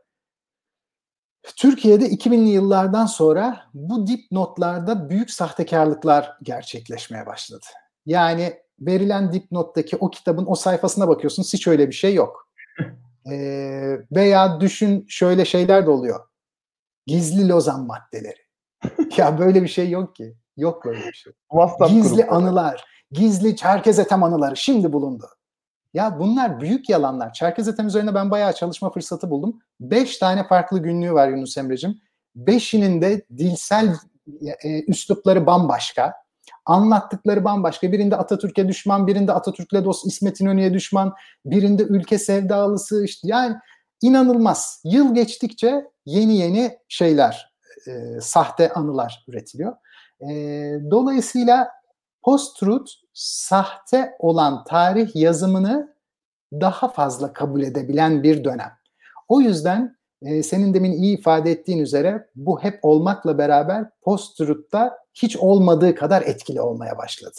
Türkiye'de 1.57 2.09
2000'li 2.09 2.49
yıllardan 2.49 3.05
sonra 3.05 3.61
bu 3.73 4.07
dipnotlarda 4.07 5.09
büyük 5.09 5.31
sahtekarlıklar 5.31 6.37
gerçekleşmeye 6.43 7.25
başladı. 7.25 7.65
Yani 8.05 8.53
verilen 8.79 9.33
dipnottaki 9.33 9.97
o 9.97 10.09
kitabın 10.09 10.45
o 10.47 10.55
sayfasına 10.55 11.07
bakıyorsunuz 11.07 11.53
hiç 11.53 11.67
öyle 11.67 11.87
bir 11.87 11.95
şey 11.95 12.13
yok. 12.13 12.49
Ee, 13.31 13.97
veya 14.11 14.61
düşün 14.61 15.05
şöyle 15.09 15.45
şeyler 15.45 15.85
de 15.85 15.89
oluyor. 15.89 16.19
Gizli 17.05 17.49
Lozan 17.49 17.85
maddeleri. 17.85 18.39
ya 19.17 19.39
böyle 19.39 19.63
bir 19.63 19.67
şey 19.67 19.89
yok 19.89 20.15
ki. 20.15 20.35
Yok 20.57 20.85
böyle 20.85 20.99
bir 20.99 21.13
şey. 21.13 21.33
WhatsApp 21.51 21.91
gizli 21.91 22.15
grupları. 22.15 22.31
anılar, 22.31 22.85
gizli 23.11 23.55
Çerkez 23.55 23.99
Etem 23.99 24.23
anıları 24.23 24.57
şimdi 24.57 24.93
bulundu. 24.93 25.25
Ya 25.95 26.19
bunlar 26.19 26.61
büyük 26.61 26.89
yalanlar. 26.89 27.33
Çerkez 27.33 27.67
Etem 27.67 27.87
üzerine 27.87 28.15
ben 28.15 28.31
bayağı 28.31 28.53
çalışma 28.53 28.91
fırsatı 28.91 29.29
buldum. 29.29 29.59
Beş 29.79 30.17
tane 30.17 30.47
farklı 30.47 30.79
günlüğü 30.79 31.13
var 31.13 31.27
Yunus 31.29 31.57
Emre'cim. 31.57 32.01
Beşinin 32.35 33.01
de 33.01 33.25
dilsel 33.37 33.95
e, 34.63 34.83
üslupları 34.83 35.45
bambaşka. 35.45 36.13
Anlattıkları 36.65 37.43
bambaşka. 37.43 37.91
Birinde 37.91 38.15
Atatürk'e 38.15 38.67
düşman, 38.67 39.07
birinde 39.07 39.33
Atatürk'le 39.33 39.85
dost 39.85 40.05
İsmet 40.05 40.41
İnönü'ye 40.41 40.73
düşman, 40.73 41.13
birinde 41.45 41.83
ülke 41.83 42.17
sevdalısı 42.17 43.05
işte 43.05 43.27
yani 43.27 43.55
inanılmaz. 44.01 44.81
Yıl 44.83 45.15
geçtikçe 45.15 45.85
yeni 46.05 46.37
yeni 46.37 46.77
şeyler, 46.87 47.53
e, 47.87 48.21
sahte 48.21 48.73
anılar 48.73 49.25
üretiliyor. 49.27 49.73
E, 50.21 50.27
dolayısıyla 50.91 51.74
post-truth 52.25 52.91
sahte 53.13 54.11
olan 54.19 54.63
tarih 54.63 55.15
yazımını 55.15 55.95
daha 56.53 56.87
fazla 56.87 57.33
kabul 57.33 57.63
edebilen 57.63 58.23
bir 58.23 58.43
dönem. 58.43 58.71
O 59.27 59.41
yüzden 59.41 59.97
e, 60.21 60.43
senin 60.43 60.73
demin 60.73 60.91
iyi 60.91 61.17
ifade 61.17 61.51
ettiğin 61.51 61.79
üzere 61.79 62.29
bu 62.35 62.63
hep 62.63 62.79
olmakla 62.81 63.37
beraber 63.37 63.89
post-truth'ta 64.01 64.97
hiç 65.13 65.37
olmadığı 65.37 65.95
kadar 65.95 66.21
etkili 66.21 66.61
olmaya 66.61 66.97
başladı. 66.97 67.35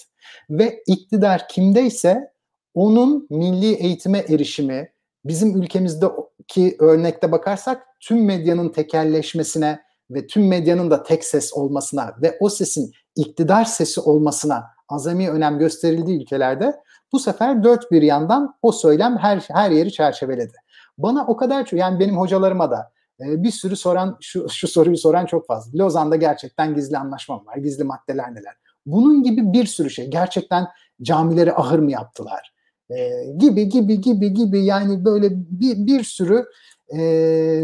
Ve 0.51 0.83
iktidar 0.87 1.49
kimdeyse 1.49 2.33
onun 2.75 3.27
milli 3.31 3.75
eğitime 3.75 4.19
erişimi, 4.19 4.93
bizim 5.25 5.63
ülkemizdeki 5.63 6.77
örnekte 6.81 7.33
bakarsak 7.33 7.87
tüm 8.01 8.25
medyanın 8.25 8.69
tekelleşmesine 8.69 9.81
ve 10.11 10.27
tüm 10.27 10.49
medyanın 10.49 10.91
da 10.91 11.03
tek 11.03 11.25
ses 11.25 11.53
olmasına 11.55 12.15
ve 12.23 12.37
o 12.41 12.49
sesin 12.49 12.93
iktidar 13.17 13.65
sesi 13.65 14.01
olmasına 14.01 14.76
azami 14.89 15.31
önem 15.31 15.59
gösterildiği 15.59 16.23
ülkelerde 16.23 16.81
bu 17.13 17.19
sefer 17.19 17.65
dört 17.65 17.91
bir 17.93 18.03
yandan 18.03 18.55
o 18.63 18.73
söylem 18.73 19.19
her 19.19 19.45
her 19.49 19.71
yeri 19.71 19.93
çerçeveledi. 19.93 20.57
Bana 20.99 21.27
o 21.27 21.37
kadar 21.37 21.67
çok 21.67 21.79
yani 21.79 22.01
benim 22.01 22.19
hocalarıma 22.19 22.71
da 22.71 22.93
e, 23.21 23.43
bir 23.43 23.51
sürü 23.51 23.77
soran 23.77 24.17
şu, 24.21 24.49
şu 24.49 24.69
soruyu 24.69 24.97
soran 24.97 25.27
çok 25.27 25.47
fazla. 25.47 25.85
Lozan'da 25.85 26.17
gerçekten 26.17 26.75
gizli 26.75 26.99
anlaşma 26.99 27.47
var? 27.47 27.57
Gizli 27.57 27.85
maddeler 27.85 28.35
neler? 28.35 28.55
Bunun 28.87 29.23
gibi 29.23 29.53
bir 29.53 29.67
sürü 29.67 29.91
şey. 29.91 30.11
Gerçekten 30.11 30.67
camileri 31.03 31.55
ahır 31.55 31.79
mı 31.79 31.91
yaptılar? 31.91 32.55
E, 32.91 33.25
gibi 33.39 33.69
gibi 33.69 34.01
gibi 34.01 34.35
gibi 34.35 34.65
yani 34.65 35.05
böyle 35.05 35.31
bir, 35.33 35.87
bir 35.87 36.05
sürü 36.05 36.45
e, 36.89 36.99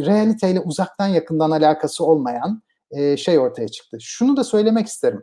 realiteyle 0.06 0.60
uzaktan 0.60 1.06
yakından 1.06 1.50
alakası 1.50 2.04
olmayan 2.04 2.62
e, 2.90 3.16
şey 3.16 3.38
ortaya 3.38 3.68
çıktı. 3.68 3.96
Şunu 4.00 4.36
da 4.36 4.44
söylemek 4.44 4.86
isterim. 4.86 5.22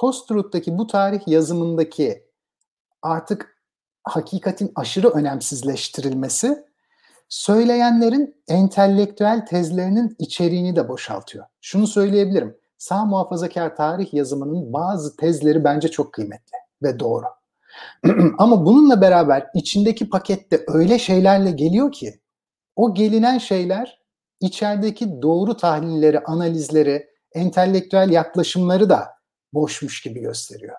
Post-truth'taki 0.00 0.78
bu 0.78 0.86
tarih 0.86 1.20
yazımındaki 1.26 2.24
artık 3.02 3.56
hakikatin 4.04 4.72
aşırı 4.74 5.08
önemsizleştirilmesi 5.08 6.64
söyleyenlerin 7.28 8.42
entelektüel 8.48 9.46
tezlerinin 9.46 10.16
içeriğini 10.18 10.76
de 10.76 10.88
boşaltıyor. 10.88 11.44
Şunu 11.60 11.86
söyleyebilirim. 11.86 12.56
Sağ 12.78 13.04
muhafazakar 13.04 13.76
tarih 13.76 14.14
yazımının 14.14 14.72
bazı 14.72 15.16
tezleri 15.16 15.64
bence 15.64 15.88
çok 15.88 16.12
kıymetli 16.12 16.58
ve 16.82 17.00
doğru. 17.00 17.26
Ama 18.38 18.66
bununla 18.66 19.00
beraber 19.00 19.46
içindeki 19.54 20.10
pakette 20.10 20.64
öyle 20.66 20.98
şeylerle 20.98 21.50
geliyor 21.50 21.92
ki 21.92 22.20
o 22.76 22.94
gelinen 22.94 23.38
şeyler 23.38 24.00
içerideki 24.40 25.22
doğru 25.22 25.56
tahlilleri, 25.56 26.20
analizleri, 26.20 27.10
entelektüel 27.32 28.10
yaklaşımları 28.10 28.90
da 28.90 29.19
boşmuş 29.54 30.02
gibi 30.02 30.20
gösteriyor. 30.20 30.76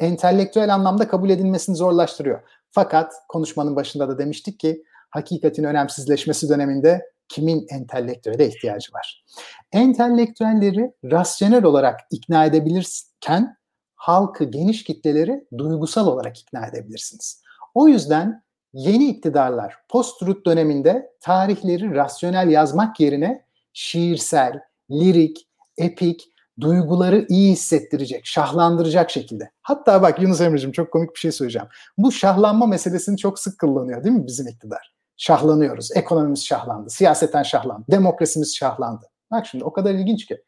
Entelektüel 0.00 0.74
anlamda 0.74 1.08
kabul 1.08 1.30
edilmesini 1.30 1.76
zorlaştırıyor. 1.76 2.40
Fakat 2.70 3.12
konuşmanın 3.28 3.76
başında 3.76 4.08
da 4.08 4.18
demiştik 4.18 4.60
ki 4.60 4.84
hakikatin 5.10 5.64
önemsizleşmesi 5.64 6.48
döneminde 6.48 7.12
kimin 7.28 7.66
entelektüele 7.70 8.48
ihtiyacı 8.48 8.92
var? 8.92 9.24
Entelektüelleri 9.72 10.92
rasyonel 11.04 11.64
olarak 11.64 12.00
ikna 12.10 12.44
edebilirken 12.44 13.56
halkı, 13.94 14.44
geniş 14.44 14.84
kitleleri 14.84 15.46
duygusal 15.58 16.06
olarak 16.06 16.40
ikna 16.40 16.66
edebilirsiniz. 16.66 17.42
O 17.74 17.88
yüzden 17.88 18.42
yeni 18.72 19.08
iktidarlar 19.08 19.76
post-truth 19.88 20.46
döneminde 20.46 21.10
tarihleri 21.20 21.94
rasyonel 21.94 22.48
yazmak 22.48 23.00
yerine 23.00 23.44
şiirsel, 23.72 24.60
lirik, 24.90 25.48
epik, 25.78 26.31
duyguları 26.60 27.26
iyi 27.28 27.52
hissettirecek, 27.52 28.26
şahlandıracak 28.26 29.10
şekilde. 29.10 29.50
Hatta 29.62 30.02
bak 30.02 30.22
Yunus 30.22 30.40
Emre'cim 30.40 30.72
çok 30.72 30.92
komik 30.92 31.14
bir 31.14 31.18
şey 31.18 31.32
söyleyeceğim. 31.32 31.68
Bu 31.98 32.12
şahlanma 32.12 32.66
meselesini 32.66 33.16
çok 33.16 33.38
sık 33.38 33.60
kullanıyor 33.60 34.04
değil 34.04 34.16
mi 34.16 34.26
bizim 34.26 34.48
iktidar? 34.48 34.94
Şahlanıyoruz. 35.16 35.90
Ekonomimiz 35.96 36.44
şahlandı, 36.44 36.90
siyaseten 36.90 37.42
şahlandı, 37.42 37.84
demokrasimiz 37.90 38.56
şahlandı. 38.56 39.06
Bak 39.30 39.46
şimdi 39.46 39.64
o 39.64 39.72
kadar 39.72 39.94
ilginç 39.94 40.26
ki. 40.26 40.42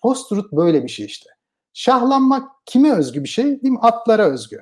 Post-truth 0.00 0.52
böyle 0.52 0.84
bir 0.84 0.88
şey 0.88 1.06
işte. 1.06 1.30
Şahlanmak 1.72 2.48
kime 2.66 2.92
özgü 2.92 3.22
bir 3.22 3.28
şey? 3.28 3.44
Değil 3.44 3.72
mi? 3.72 3.78
Atlara 3.82 4.24
özgü. 4.24 4.60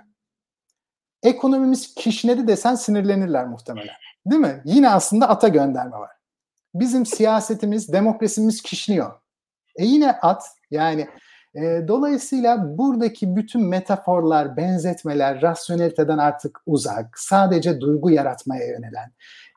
Ekonomimiz 1.23 1.95
kişnedi 1.95 2.49
desen 2.49 2.75
sinirlenirler 2.75 3.47
muhtemelen. 3.47 3.95
Değil 4.27 4.41
mi? 4.41 4.63
Yine 4.65 4.91
aslında 4.91 5.29
ata 5.29 5.49
gönderme 5.49 5.99
var. 5.99 6.11
Bizim 6.75 7.07
siyasetimiz, 7.07 7.93
demokrasimiz 7.93 8.63
kişniyor. 8.63 9.21
E 9.77 9.85
yine 9.85 10.13
at 10.13 10.43
yani 10.71 11.09
e, 11.55 11.89
dolayısıyla 11.89 12.79
buradaki 12.79 13.37
bütün 13.37 13.69
metaforlar, 13.69 14.57
benzetmeler 14.57 15.43
rasyoneliteden 15.43 16.19
artık 16.19 16.61
uzak, 16.67 17.19
sadece 17.19 17.81
duygu 17.81 18.11
yaratmaya 18.11 18.67
yönelen, 18.67 19.13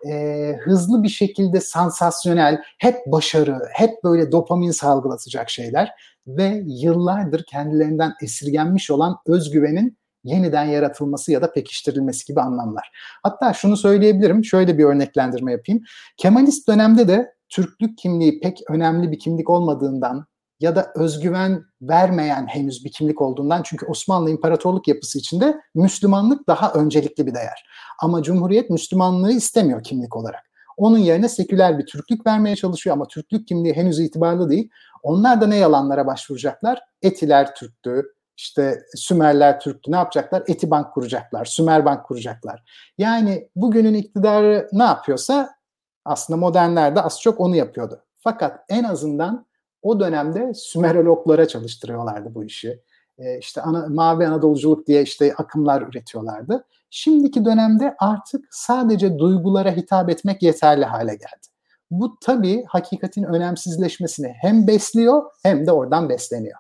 e, 0.10 0.56
hızlı 0.58 1.04
bir 1.04 1.10
şekilde 1.10 1.62
sansasyonel, 1.62 2.62
hep 2.80 2.96
başarı, 3.06 3.60
hep 3.74 4.04
böyle 4.04 4.32
dopamin 4.32 4.72
salgılatacak 4.72 5.50
şeyler 5.50 5.92
ve 6.28 6.64
yıllardır 6.66 7.44
kendilerinden 7.44 8.14
esirgenmiş 8.22 8.92
olan 8.92 9.18
özgüvenin 9.28 9.98
yeniden 10.24 10.66
yaratılması 10.66 11.32
ya 11.32 11.42
da 11.42 11.52
pekiştirilmesi 11.52 12.26
gibi 12.26 12.42
anlamlar. 12.42 12.92
Hatta 13.24 13.54
şunu 13.54 13.78
söyleyebilirim, 13.78 14.46
şöyle 14.46 14.78
bir 14.78 14.84
örneklendirme 14.84 15.52
yapayım. 15.52 15.84
Kemalist 16.18 16.68
dönemde 16.68 17.08
de 17.08 17.34
Türklük 17.50 17.98
kimliği 17.98 18.40
pek 18.40 18.60
önemli 18.70 19.12
bir 19.12 19.20
kimlik 19.20 19.50
olmadığından 19.50 20.26
ya 20.62 20.76
da 20.76 20.92
özgüven 20.96 21.66
vermeyen 21.82 22.48
henüz 22.48 22.86
bir 22.86 22.92
kimlik 22.92 23.22
olduğundan 23.22 23.62
çünkü 23.64 23.86
Osmanlı 23.86 24.30
İmparatorluk 24.30 24.88
yapısı 24.88 25.20
içinde 25.20 25.62
Müslümanlık 25.76 26.48
daha 26.48 26.74
öncelikli 26.74 27.28
bir 27.28 27.34
değer. 27.34 27.66
Ama 28.00 28.24
Cumhuriyet 28.24 28.70
Müslümanlığı 28.70 29.32
istemiyor 29.32 29.84
kimlik 29.84 30.16
olarak. 30.16 30.52
Onun 30.78 30.98
yerine 30.98 31.30
seküler 31.30 31.80
bir 31.80 31.86
Türklük 31.86 32.26
vermeye 32.28 32.56
çalışıyor 32.56 32.96
ama 32.96 33.08
Türklük 33.08 33.48
kimliği 33.48 33.74
henüz 33.74 34.00
itibarlı 34.00 34.50
değil. 34.50 34.70
Onlar 35.04 35.42
da 35.42 35.48
ne 35.48 35.56
yalanlara 35.56 36.08
başvuracaklar? 36.08 36.82
Etiler 37.02 37.56
Türktü, 37.56 38.04
işte 38.38 38.82
Sümerler 38.96 39.60
Türktü 39.60 39.92
ne 39.92 39.96
yapacaklar? 39.96 40.44
Etibank 40.48 40.94
kuracaklar, 40.94 41.46
Sümerbank 41.46 42.06
kuracaklar. 42.06 42.64
Yani 42.98 43.50
bugünün 43.56 43.94
iktidarı 43.94 44.70
ne 44.72 44.84
yapıyorsa 44.84 45.50
aslında 46.06 46.38
modernler 46.40 46.96
de 46.96 47.02
az 47.02 47.22
çok 47.22 47.40
onu 47.40 47.56
yapıyordu. 47.56 48.04
Fakat 48.20 48.60
en 48.70 48.84
azından 48.84 49.46
o 49.82 50.00
dönemde 50.00 50.54
Sümerologlara 50.54 51.48
çalıştırıyorlardı 51.48 52.36
bu 52.36 52.44
işi. 52.44 52.80
E, 53.18 53.38
işte 53.38 53.62
ana, 53.62 53.88
Mavi 53.88 54.28
Anadoluculuk 54.28 54.88
diye 54.88 55.02
işte 55.02 55.34
akımlar 55.38 55.82
üretiyorlardı. 55.82 56.66
Şimdiki 56.90 57.46
dönemde 57.46 57.96
artık 58.00 58.46
sadece 58.52 59.20
duygulara 59.20 59.72
hitap 59.72 60.10
etmek 60.10 60.44
yeterli 60.44 60.86
hale 60.86 61.12
geldi. 61.12 61.48
Bu 61.92 62.18
tabii 62.22 62.64
hakikatin 62.68 63.24
önemsizleşmesini 63.24 64.34
hem 64.42 64.68
besliyor 64.68 65.24
hem 65.44 65.68
de 65.68 65.72
oradan 65.72 66.10
besleniyor. 66.10 66.60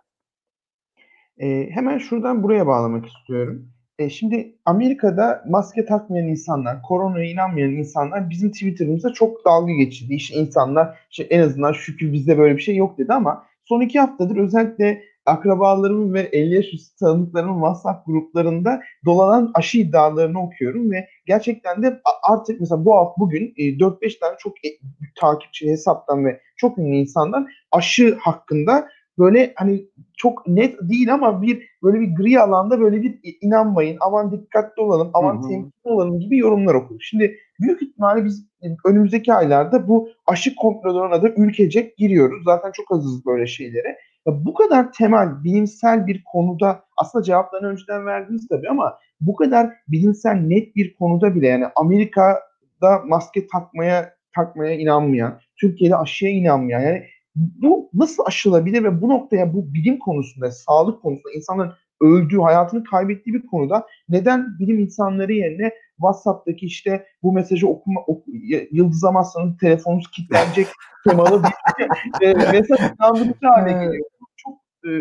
E, 1.37 1.69
hemen 1.69 1.97
şuradan 1.97 2.43
buraya 2.43 2.67
bağlamak 2.67 3.05
istiyorum. 3.05 3.70
E, 3.99 4.09
şimdi 4.09 4.55
Amerika'da 4.65 5.43
maske 5.49 5.85
takmayan 5.85 6.27
insanlar, 6.27 6.81
koronaya 6.81 7.31
inanmayan 7.31 7.71
insanlar 7.71 8.29
bizim 8.29 8.51
Twitter'ımızda 8.51 9.13
çok 9.13 9.45
dalga 9.45 9.73
geçirdi. 9.73 10.13
İşte 10.13 10.35
insanlar 10.35 10.99
işte 11.11 11.23
en 11.23 11.39
azından 11.39 11.73
şükür 11.73 12.13
bizde 12.13 12.37
böyle 12.37 12.57
bir 12.57 12.61
şey 12.61 12.75
yok 12.75 12.97
dedi 12.97 13.13
ama 13.13 13.43
son 13.65 13.81
iki 13.81 13.99
haftadır 13.99 14.37
özellikle 14.37 15.01
akrabalarımın 15.25 16.13
ve 16.13 16.21
50 16.21 16.55
yaş 16.55 16.73
üstü 16.73 16.97
tanıdıklarımın 16.97 17.53
WhatsApp 17.53 18.05
gruplarında 18.05 18.81
dolanan 19.05 19.51
aşı 19.53 19.77
iddialarını 19.77 20.43
okuyorum 20.43 20.91
ve 20.91 21.07
gerçekten 21.25 21.83
de 21.83 22.01
artık 22.23 22.59
mesela 22.59 22.85
bu 22.85 22.95
hafta 22.95 23.21
bugün 23.21 23.53
4-5 23.57 24.15
e, 24.15 24.19
tane 24.19 24.35
çok 24.39 24.65
e, 24.65 24.69
takipçi 25.15 25.69
hesaptan 25.69 26.25
ve 26.25 26.41
çok 26.57 26.77
ünlü 26.77 26.95
insanlar 26.95 27.43
aşı 27.71 28.17
hakkında 28.19 28.87
böyle 29.21 29.53
hani 29.55 29.85
çok 30.17 30.47
net 30.47 30.75
değil 30.81 31.13
ama 31.13 31.41
bir 31.41 31.69
böyle 31.83 31.99
bir 31.99 32.15
gri 32.15 32.39
alanda 32.39 32.79
böyle 32.79 33.01
bir 33.01 33.19
inanmayın, 33.41 33.97
aman 34.01 34.31
dikkatli 34.31 34.81
olalım, 34.81 35.09
aman 35.13 35.41
temkinli 35.41 35.71
olalım 35.83 36.19
gibi 36.19 36.37
yorumlar 36.37 36.73
okuduk. 36.73 37.03
Şimdi 37.03 37.35
büyük 37.59 37.81
ihtimalle 37.81 38.25
biz 38.25 38.47
önümüzdeki 38.85 39.33
aylarda 39.33 39.87
bu 39.87 40.09
aşı 40.27 40.55
komplolarına 40.55 41.21
da 41.21 41.29
ülkecek 41.29 41.97
giriyoruz. 41.97 42.43
Zaten 42.45 42.71
çok 42.71 42.91
azız 42.91 43.25
böyle 43.25 43.47
şeylere. 43.47 43.97
Ya 44.27 44.45
bu 44.45 44.53
kadar 44.53 44.93
temel, 44.93 45.43
bilimsel 45.43 46.07
bir 46.07 46.23
konuda 46.31 46.83
aslında 46.97 47.23
cevaplarını 47.23 47.67
önceden 47.67 48.05
verdiniz 48.05 48.47
tabii 48.47 48.69
ama 48.69 48.97
bu 49.21 49.35
kadar 49.35 49.69
bilimsel 49.87 50.33
net 50.33 50.75
bir 50.75 50.95
konuda 50.95 51.35
bile 51.35 51.47
yani 51.47 51.65
Amerika'da 51.75 53.01
maske 53.07 53.47
takmaya 53.47 54.13
takmaya 54.35 54.75
inanmayan, 54.75 55.39
Türkiye'de 55.61 55.95
aşıya 55.95 56.31
inanmayan 56.31 56.81
yani 56.81 57.03
bu 57.35 57.89
nasıl 57.93 58.23
aşılabilir 58.25 58.83
ve 58.83 59.01
bu 59.01 59.09
noktaya 59.09 59.53
bu 59.53 59.73
bilim 59.73 59.99
konusunda, 59.99 60.51
sağlık 60.51 61.01
konusunda 61.01 61.33
insanların 61.35 61.73
öldüğü, 62.01 62.39
hayatını 62.39 62.83
kaybettiği 62.83 63.33
bir 63.33 63.47
konuda 63.47 63.87
neden 64.09 64.59
bilim 64.59 64.79
insanları 64.79 65.33
yerine 65.33 65.71
WhatsApp'taki 65.97 66.65
işte 66.65 67.05
bu 67.23 67.31
mesajı 67.33 67.67
okuma 67.67 68.01
oku, 68.01 68.31
yıldızlamazsanız 68.71 69.57
telefonunuz 69.57 70.11
kilitlenecek 70.11 70.67
temalı 71.07 71.43
bir 71.43 72.27
e, 72.27 72.33
mesaj 72.33 72.79
inandırıcı 72.79 73.47
hale 73.47 73.71
geliyor. 73.71 74.05
Çok 74.37 74.53
e, 74.85 74.91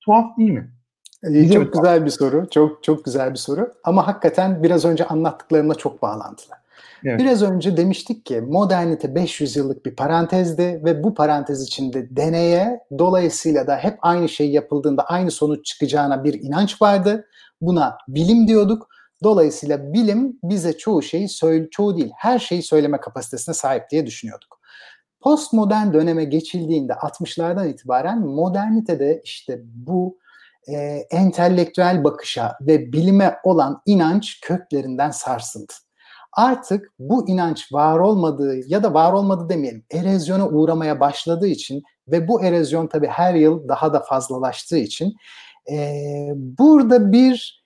tuhaf 0.00 0.38
değil 0.38 0.50
mi? 0.50 0.72
İyi, 1.28 1.50
çok 1.50 1.72
güzel 1.72 2.04
bir 2.04 2.10
soru. 2.10 2.50
Çok 2.50 2.84
çok 2.84 3.04
güzel 3.04 3.30
bir 3.30 3.38
soru. 3.38 3.72
Ama 3.84 4.06
hakikaten 4.06 4.62
biraz 4.62 4.84
önce 4.84 5.06
anlattıklarımla 5.06 5.74
çok 5.74 6.02
bağlantılı. 6.02 6.54
Evet. 7.04 7.20
Biraz 7.20 7.42
önce 7.42 7.76
demiştik 7.76 8.26
ki 8.26 8.40
modernite 8.40 9.14
500 9.14 9.56
yıllık 9.56 9.86
bir 9.86 9.96
parantezdi 9.96 10.80
ve 10.84 11.04
bu 11.04 11.14
parantez 11.14 11.62
içinde 11.62 12.16
deneye 12.16 12.80
dolayısıyla 12.98 13.66
da 13.66 13.76
hep 13.76 13.98
aynı 14.02 14.28
şey 14.28 14.50
yapıldığında 14.50 15.02
aynı 15.02 15.30
sonuç 15.30 15.66
çıkacağına 15.66 16.24
bir 16.24 16.34
inanç 16.42 16.82
vardı. 16.82 17.26
Buna 17.60 17.98
bilim 18.08 18.48
diyorduk. 18.48 18.88
Dolayısıyla 19.22 19.92
bilim 19.92 20.38
bize 20.42 20.78
çoğu 20.78 21.02
şeyi 21.02 21.28
söyle, 21.28 21.68
çoğu 21.70 21.96
değil 21.96 22.10
her 22.16 22.38
şeyi 22.38 22.62
söyleme 22.62 23.00
kapasitesine 23.00 23.54
sahip 23.54 23.90
diye 23.90 24.06
düşünüyorduk. 24.06 24.60
Postmodern 25.20 25.92
döneme 25.92 26.24
geçildiğinde 26.24 26.92
60'lardan 26.92 27.68
itibaren 27.68 28.20
modernitede 28.20 29.20
işte 29.24 29.60
bu 29.64 30.18
e, 30.68 30.76
entelektüel 31.10 32.04
bakışa 32.04 32.58
ve 32.60 32.92
bilime 32.92 33.36
olan 33.44 33.82
inanç 33.86 34.40
köklerinden 34.40 35.10
sarsıldı 35.10 35.72
Artık 36.36 36.92
bu 36.98 37.28
inanç 37.28 37.72
var 37.72 37.98
olmadığı 37.98 38.68
ya 38.68 38.82
da 38.82 38.94
var 38.94 39.12
olmadı 39.12 39.48
demeyelim 39.48 39.84
erozyona 39.90 40.48
uğramaya 40.48 41.00
başladığı 41.00 41.46
için 41.46 41.82
ve 42.08 42.28
bu 42.28 42.44
erozyon 42.44 42.86
tabii 42.86 43.06
her 43.06 43.34
yıl 43.34 43.68
daha 43.68 43.92
da 43.92 44.00
fazlalaştığı 44.00 44.78
için 44.78 45.14
e, 45.70 45.98
burada 46.36 47.12
bir 47.12 47.64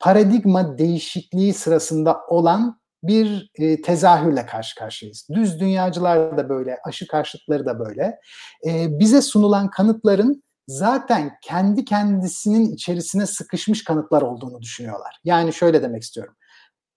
paradigma 0.00 0.78
değişikliği 0.78 1.54
sırasında 1.54 2.20
olan 2.28 2.80
bir 3.02 3.50
e, 3.54 3.82
tezahürle 3.82 4.46
karşı 4.46 4.76
karşıyayız. 4.76 5.26
Düz 5.32 5.60
dünyacılar 5.60 6.36
da 6.36 6.48
böyle, 6.48 6.78
aşı 6.84 7.06
karşıtları 7.06 7.66
da 7.66 7.78
böyle. 7.78 8.18
E, 8.66 8.98
bize 8.98 9.22
sunulan 9.22 9.70
kanıtların 9.70 10.42
zaten 10.68 11.30
kendi 11.42 11.84
kendisinin 11.84 12.74
içerisine 12.74 13.26
sıkışmış 13.26 13.84
kanıtlar 13.84 14.22
olduğunu 14.22 14.62
düşünüyorlar. 14.62 15.16
Yani 15.24 15.52
şöyle 15.52 15.82
demek 15.82 16.02
istiyorum. 16.02 16.34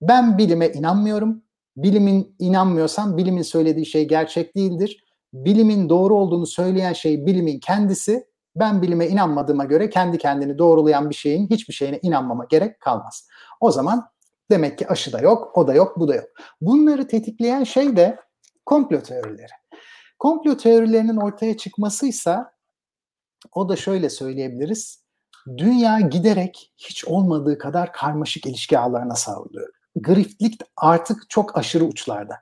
Ben 0.07 0.37
bilime 0.37 0.67
inanmıyorum. 0.67 1.43
Bilimin 1.77 2.35
inanmıyorsam 2.39 3.17
bilimin 3.17 3.41
söylediği 3.41 3.85
şey 3.85 4.07
gerçek 4.07 4.55
değildir. 4.55 5.03
Bilimin 5.33 5.89
doğru 5.89 6.15
olduğunu 6.15 6.45
söyleyen 6.45 6.93
şey 6.93 7.25
bilimin 7.25 7.59
kendisi. 7.59 8.27
Ben 8.55 8.81
bilime 8.81 9.07
inanmadığıma 9.07 9.65
göre 9.65 9.89
kendi 9.89 10.17
kendini 10.17 10.57
doğrulayan 10.57 11.09
bir 11.09 11.15
şeyin 11.15 11.49
hiçbir 11.49 11.73
şeyine 11.73 11.99
inanmama 12.01 12.45
gerek 12.49 12.79
kalmaz. 12.79 13.27
O 13.59 13.71
zaman 13.71 14.09
demek 14.51 14.77
ki 14.77 14.87
aşı 14.87 15.13
da 15.13 15.19
yok, 15.19 15.57
o 15.57 15.67
da 15.67 15.73
yok, 15.73 15.99
bu 15.99 16.07
da 16.07 16.15
yok. 16.15 16.27
Bunları 16.61 17.07
tetikleyen 17.07 17.63
şey 17.63 17.95
de 17.97 18.19
komplo 18.65 19.01
teorileri. 19.01 19.53
Komplo 20.19 20.57
teorilerinin 20.57 21.17
ortaya 21.17 21.57
çıkmasıysa 21.57 22.53
o 23.51 23.69
da 23.69 23.75
şöyle 23.75 24.09
söyleyebiliriz. 24.09 25.03
Dünya 25.57 25.99
giderek 25.99 26.73
hiç 26.77 27.05
olmadığı 27.05 27.57
kadar 27.57 27.93
karmaşık 27.93 28.45
ilişki 28.45 28.79
ağlarına 28.79 29.15
savruluyor. 29.15 29.72
Griftlik 29.95 30.61
artık 30.77 31.29
çok 31.29 31.57
aşırı 31.57 31.85
uçlarda. 31.85 32.35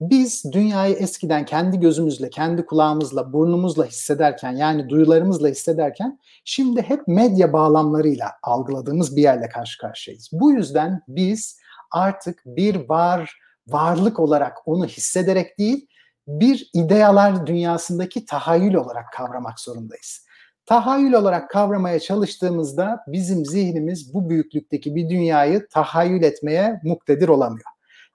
Biz 0.00 0.44
dünyayı 0.52 0.94
eskiden 0.94 1.44
kendi 1.44 1.80
gözümüzle, 1.80 2.30
kendi 2.30 2.66
kulağımızla, 2.66 3.32
burnumuzla 3.32 3.84
hissederken 3.84 4.52
yani 4.52 4.88
duyularımızla 4.88 5.48
hissederken 5.48 6.18
şimdi 6.44 6.82
hep 6.82 7.08
medya 7.08 7.52
bağlamlarıyla 7.52 8.32
algıladığımız 8.42 9.16
bir 9.16 9.22
yerle 9.22 9.48
karşı 9.48 9.78
karşıyayız. 9.78 10.28
Bu 10.32 10.52
yüzden 10.52 11.02
biz 11.08 11.58
artık 11.90 12.42
bir 12.46 12.88
var 12.88 13.38
varlık 13.68 14.20
olarak 14.20 14.68
onu 14.68 14.86
hissederek 14.86 15.58
değil, 15.58 15.86
bir 16.28 16.70
idealar 16.74 17.46
dünyasındaki 17.46 18.24
tahayyül 18.24 18.74
olarak 18.74 19.12
kavramak 19.12 19.60
zorundayız. 19.60 20.25
Tahayyül 20.66 21.12
olarak 21.12 21.50
kavramaya 21.50 22.00
çalıştığımızda 22.00 23.04
bizim 23.06 23.44
zihnimiz 23.44 24.14
bu 24.14 24.28
büyüklükteki 24.28 24.94
bir 24.94 25.08
dünyayı 25.08 25.66
tahayyül 25.68 26.22
etmeye 26.22 26.80
muktedir 26.84 27.28
olamıyor. 27.28 27.70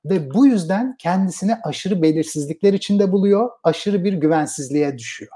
Ve 0.05 0.33
bu 0.33 0.45
yüzden 0.45 0.95
kendisini 0.99 1.55
aşırı 1.63 2.01
belirsizlikler 2.01 2.73
içinde 2.73 3.11
buluyor, 3.11 3.49
aşırı 3.63 4.03
bir 4.03 4.13
güvensizliğe 4.13 4.97
düşüyor. 4.97 5.31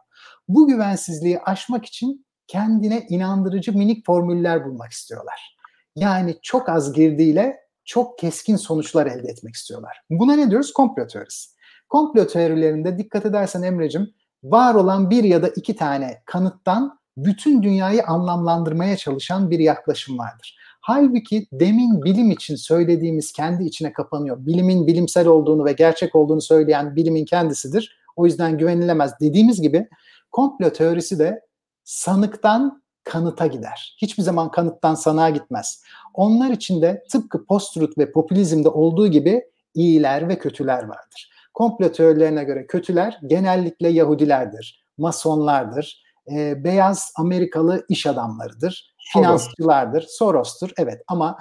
Bu 0.48 0.68
güvensizliği 0.68 1.40
aşmak 1.40 1.86
için 1.86 2.26
kendine 2.48 3.06
inandırıcı 3.10 3.78
minik 3.78 4.06
formüller 4.06 4.66
bulmak 4.66 4.92
istiyorlar. 4.92 5.58
Yani 5.96 6.36
çok 6.42 6.70
az 6.70 6.94
girdiğiyle 6.94 7.58
çok 7.86 8.20
keskin 8.20 8.56
sonuçlar 8.56 9.06
elde 9.06 9.28
etmek 9.28 9.56
istiyorlar. 9.56 10.02
Buna 10.10 10.36
ne 10.36 10.50
diyoruz? 10.50 10.74
Komplo 10.74 11.08
teorisi. 11.08 11.50
Komplo 11.90 12.28
teorilerinde 12.28 12.98
dikkat 12.98 13.26
edersen 13.26 13.62
Emre'cim 13.62 14.14
var 14.44 14.76
olan 14.76 15.10
bir 15.10 15.24
ya 15.24 15.44
da 15.44 15.48
iki 15.48 15.76
tane 15.76 16.22
kanıttan 16.26 17.00
bütün 17.18 17.64
dünyayı 17.64 18.04
anlamlandırmaya 18.04 18.98
çalışan 18.98 19.52
bir 19.52 19.60
yaklaşım 19.60 20.18
vardır. 20.18 20.58
Halbuki 20.82 21.48
demin 21.52 22.04
bilim 22.04 22.32
için 22.32 22.56
söylediğimiz 22.56 23.32
kendi 23.32 23.64
içine 23.64 23.94
kapanıyor. 23.94 24.46
Bilimin 24.46 24.88
bilimsel 24.88 25.28
olduğunu 25.28 25.66
ve 25.66 25.74
gerçek 25.74 26.16
olduğunu 26.16 26.42
söyleyen 26.42 26.96
bilimin 26.96 27.26
kendisidir. 27.26 27.98
O 28.16 28.26
yüzden 28.26 28.58
güvenilemez 28.58 29.14
dediğimiz 29.22 29.62
gibi 29.62 29.88
komplo 30.32 30.70
teorisi 30.70 31.20
de 31.20 31.42
sanıktan 31.84 32.84
kanıta 33.04 33.48
gider. 33.48 33.98
Hiçbir 34.02 34.24
zaman 34.24 34.52
kanıttan 34.52 34.96
sanığa 34.96 35.30
gitmez. 35.30 35.84
Onlar 36.14 36.52
için 36.52 36.82
de 36.82 37.04
tıpkı 37.12 37.46
post-truth 37.46 37.98
ve 37.98 38.12
popülizmde 38.12 38.70
olduğu 38.70 39.08
gibi 39.08 39.44
iyiler 39.74 40.30
ve 40.30 40.40
kötüler 40.40 40.84
vardır. 40.84 41.32
Komplo 41.54 41.92
teorilerine 41.92 42.44
göre 42.44 42.68
kötüler 42.68 43.20
genellikle 43.28 43.90
Yahudilerdir, 43.90 44.86
masonlardır, 44.98 46.05
e, 46.32 46.64
beyaz 46.64 47.12
Amerikalı 47.18 47.86
iş 47.90 48.06
adamlarıdır, 48.06 48.96
finansçılardır, 49.14 50.06
Soros'tur. 50.10 50.72
Evet 50.78 51.02
ama 51.08 51.38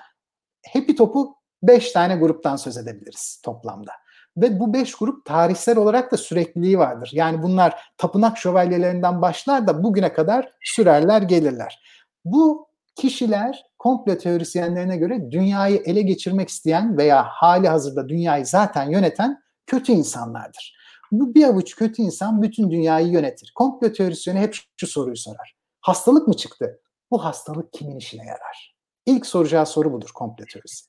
Happy 0.73 0.93
Top'u 0.93 1.37
5 1.63 1.93
tane 1.93 2.17
gruptan 2.17 2.57
söz 2.57 2.77
edebiliriz 2.77 3.41
toplamda. 3.45 3.93
Ve 4.37 4.61
bu 4.61 4.75
beş 4.75 4.95
grup 4.95 5.25
tarihsel 5.25 5.79
olarak 5.79 6.13
da 6.13 6.17
sürekliliği 6.17 6.79
vardır. 6.79 7.11
Yani 7.13 7.43
bunlar 7.43 7.93
tapınak 7.99 8.39
şövalyelerinden 8.39 9.23
başlar 9.23 9.67
da 9.67 9.83
bugüne 9.83 10.13
kadar 10.13 10.53
sürerler 10.61 11.23
gelirler. 11.23 11.83
Bu 12.25 12.69
kişiler 12.95 13.65
komplo 13.79 14.19
teorisyenlerine 14.19 14.97
göre 14.97 15.31
dünyayı 15.31 15.83
ele 15.85 16.03
geçirmek 16.03 16.49
isteyen 16.49 16.97
veya 16.99 17.25
hali 17.25 17.69
hazırda 17.69 18.09
dünyayı 18.09 18.47
zaten 18.47 18.91
yöneten 18.91 19.43
kötü 19.67 19.93
insanlardır. 19.93 20.77
Bu 21.21 21.35
bir 21.35 21.45
avuç 21.45 21.77
kötü 21.77 22.03
insan 22.03 22.43
bütün 22.43 22.71
dünyayı 22.71 23.09
yönetir. 23.09 23.53
Komplo 23.55 23.93
teorisyeni 23.93 24.41
hep 24.41 24.57
şu 24.77 24.87
soruyu 24.87 25.17
sorar. 25.17 25.55
Hastalık 25.81 26.29
mı 26.29 26.35
çıktı? 26.35 26.81
Bu 27.11 27.25
hastalık 27.25 27.73
kimin 27.73 27.97
işine 27.97 28.25
yarar? 28.25 28.77
İlk 29.07 29.27
soracağı 29.27 29.67
soru 29.67 29.93
budur 29.93 30.11
komplo 30.15 30.45
teorisi. 30.53 30.85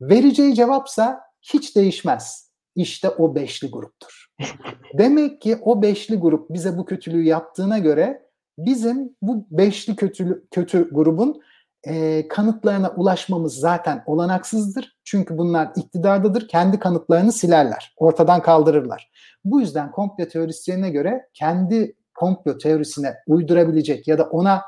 Vereceği 0.00 0.54
cevapsa 0.54 1.20
hiç 1.42 1.76
değişmez. 1.76 2.52
İşte 2.74 3.08
o 3.08 3.34
beşli 3.34 3.70
gruptur. 3.70 4.26
Demek 4.98 5.40
ki 5.40 5.58
o 5.62 5.82
beşli 5.82 6.16
grup 6.16 6.50
bize 6.50 6.78
bu 6.78 6.84
kötülüğü 6.84 7.24
yaptığına 7.24 7.78
göre 7.78 8.22
bizim 8.58 9.16
bu 9.22 9.46
beşli 9.50 9.96
kötü, 9.96 10.46
kötü 10.50 10.94
grubun 10.94 11.42
e, 11.86 12.28
kanıtlarına 12.28 12.90
ulaşmamız 12.90 13.54
zaten 13.54 14.02
olanaksızdır. 14.06 14.98
Çünkü 15.04 15.38
bunlar 15.38 15.70
iktidardadır. 15.76 16.48
Kendi 16.48 16.78
kanıtlarını 16.78 17.32
silerler. 17.32 17.94
Ortadan 17.96 18.42
kaldırırlar. 18.42 19.10
Bu 19.44 19.60
yüzden 19.60 19.90
komplo 19.90 20.28
teorisyenine 20.28 20.90
göre 20.90 21.28
kendi 21.34 21.96
komplo 22.14 22.58
teorisine 22.58 23.16
uydurabilecek 23.26 24.08
ya 24.08 24.18
da 24.18 24.24
ona 24.24 24.62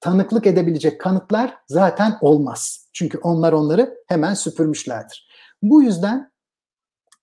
tanıklık 0.00 0.46
edebilecek 0.46 1.00
kanıtlar 1.00 1.54
zaten 1.66 2.18
olmaz. 2.20 2.88
Çünkü 2.92 3.18
onlar 3.18 3.52
onları 3.52 3.98
hemen 4.06 4.34
süpürmüşlerdir. 4.34 5.28
Bu 5.62 5.82
yüzden 5.82 6.32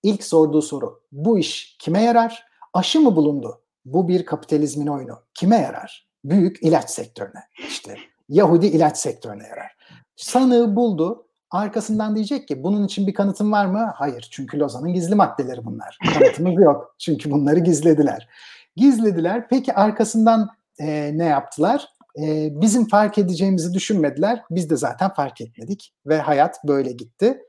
ilk 0.02 0.24
sorduğu 0.24 0.62
soru 0.62 1.02
bu 1.12 1.38
iş 1.38 1.76
kime 1.78 2.02
yarar? 2.02 2.46
Aşı 2.74 3.00
mı 3.00 3.16
bulundu? 3.16 3.62
Bu 3.84 4.08
bir 4.08 4.26
kapitalizmin 4.26 4.86
oyunu. 4.86 5.18
Kime 5.34 5.56
yarar? 5.56 6.08
Büyük 6.24 6.62
ilaç 6.62 6.90
sektörüne. 6.90 7.40
İşte 7.68 7.96
Yahudi 8.28 8.66
ilaç 8.66 8.96
sektörüne 8.98 9.46
yarar. 9.48 9.76
Sanığı 10.16 10.76
buldu. 10.76 11.26
Arkasından 11.50 12.14
diyecek 12.14 12.48
ki 12.48 12.62
bunun 12.62 12.86
için 12.86 13.06
bir 13.06 13.14
kanıtım 13.14 13.52
var 13.52 13.66
mı? 13.66 13.92
Hayır. 13.94 14.28
Çünkü 14.30 14.58
Lozan'ın 14.58 14.92
gizli 14.92 15.14
maddeleri 15.14 15.64
bunlar. 15.64 15.98
Kanıtımız 16.14 16.62
yok. 16.62 16.94
Çünkü 16.98 17.30
bunları 17.30 17.58
gizlediler. 17.58 18.28
Gizlediler. 18.76 19.48
Peki 19.48 19.74
arkasından 19.74 20.48
e, 20.78 21.18
ne 21.18 21.24
yaptılar? 21.24 21.88
E, 22.22 22.48
bizim 22.60 22.88
fark 22.88 23.18
edeceğimizi 23.18 23.74
düşünmediler. 23.74 24.42
Biz 24.50 24.70
de 24.70 24.76
zaten 24.76 25.14
fark 25.14 25.40
etmedik. 25.40 25.94
Ve 26.06 26.18
hayat 26.18 26.64
böyle 26.64 26.92
gitti. 26.92 27.42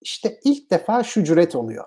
İşte 0.00 0.40
ilk 0.44 0.70
defa 0.70 1.02
şu 1.02 1.24
cüret 1.24 1.54
oluyor. 1.54 1.84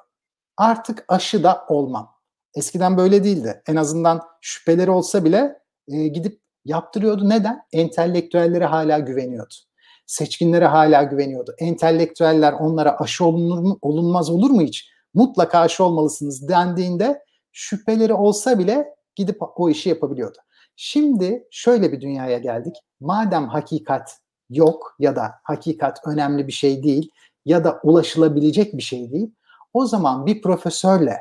Artık 0.57 1.05
aşı 1.07 1.43
da 1.43 1.65
olmam. 1.67 2.11
Eskiden 2.55 2.97
böyle 2.97 3.23
değildi. 3.23 3.61
En 3.67 3.75
azından 3.75 4.21
şüpheleri 4.41 4.91
olsa 4.91 5.23
bile 5.25 5.59
e, 5.87 6.07
gidip 6.07 6.40
yaptırıyordu. 6.65 7.29
Neden? 7.29 7.61
Entelektüellere 7.73 8.65
hala 8.65 8.99
güveniyordu. 8.99 9.53
Seçkinlere 10.05 10.65
hala 10.65 11.03
güveniyordu. 11.03 11.55
Entelektüeller 11.59 12.53
onlara 12.53 12.97
aşı 12.99 13.25
olunur 13.25 13.59
mu, 13.59 13.79
olunmaz 13.81 14.29
olur 14.29 14.49
mu 14.49 14.61
hiç? 14.61 14.89
Mutlaka 15.13 15.59
aşı 15.59 15.83
olmalısınız 15.83 16.47
dendiğinde 16.47 17.23
şüpheleri 17.51 18.13
olsa 18.13 18.59
bile 18.59 18.95
gidip 19.15 19.37
o 19.55 19.69
işi 19.69 19.89
yapabiliyordu. 19.89 20.37
Şimdi 20.75 21.47
şöyle 21.51 21.91
bir 21.91 22.01
dünyaya 22.01 22.37
geldik. 22.37 22.75
Madem 22.99 23.47
hakikat 23.47 24.17
yok 24.49 24.95
ya 24.99 25.15
da 25.15 25.31
hakikat 25.43 25.99
önemli 26.07 26.47
bir 26.47 26.51
şey 26.51 26.83
değil 26.83 27.09
ya 27.45 27.63
da 27.63 27.79
ulaşılabilecek 27.83 28.77
bir 28.77 28.81
şey 28.81 29.11
değil. 29.11 29.31
O 29.73 29.85
zaman 29.85 30.25
bir 30.25 30.41
profesörle 30.41 31.17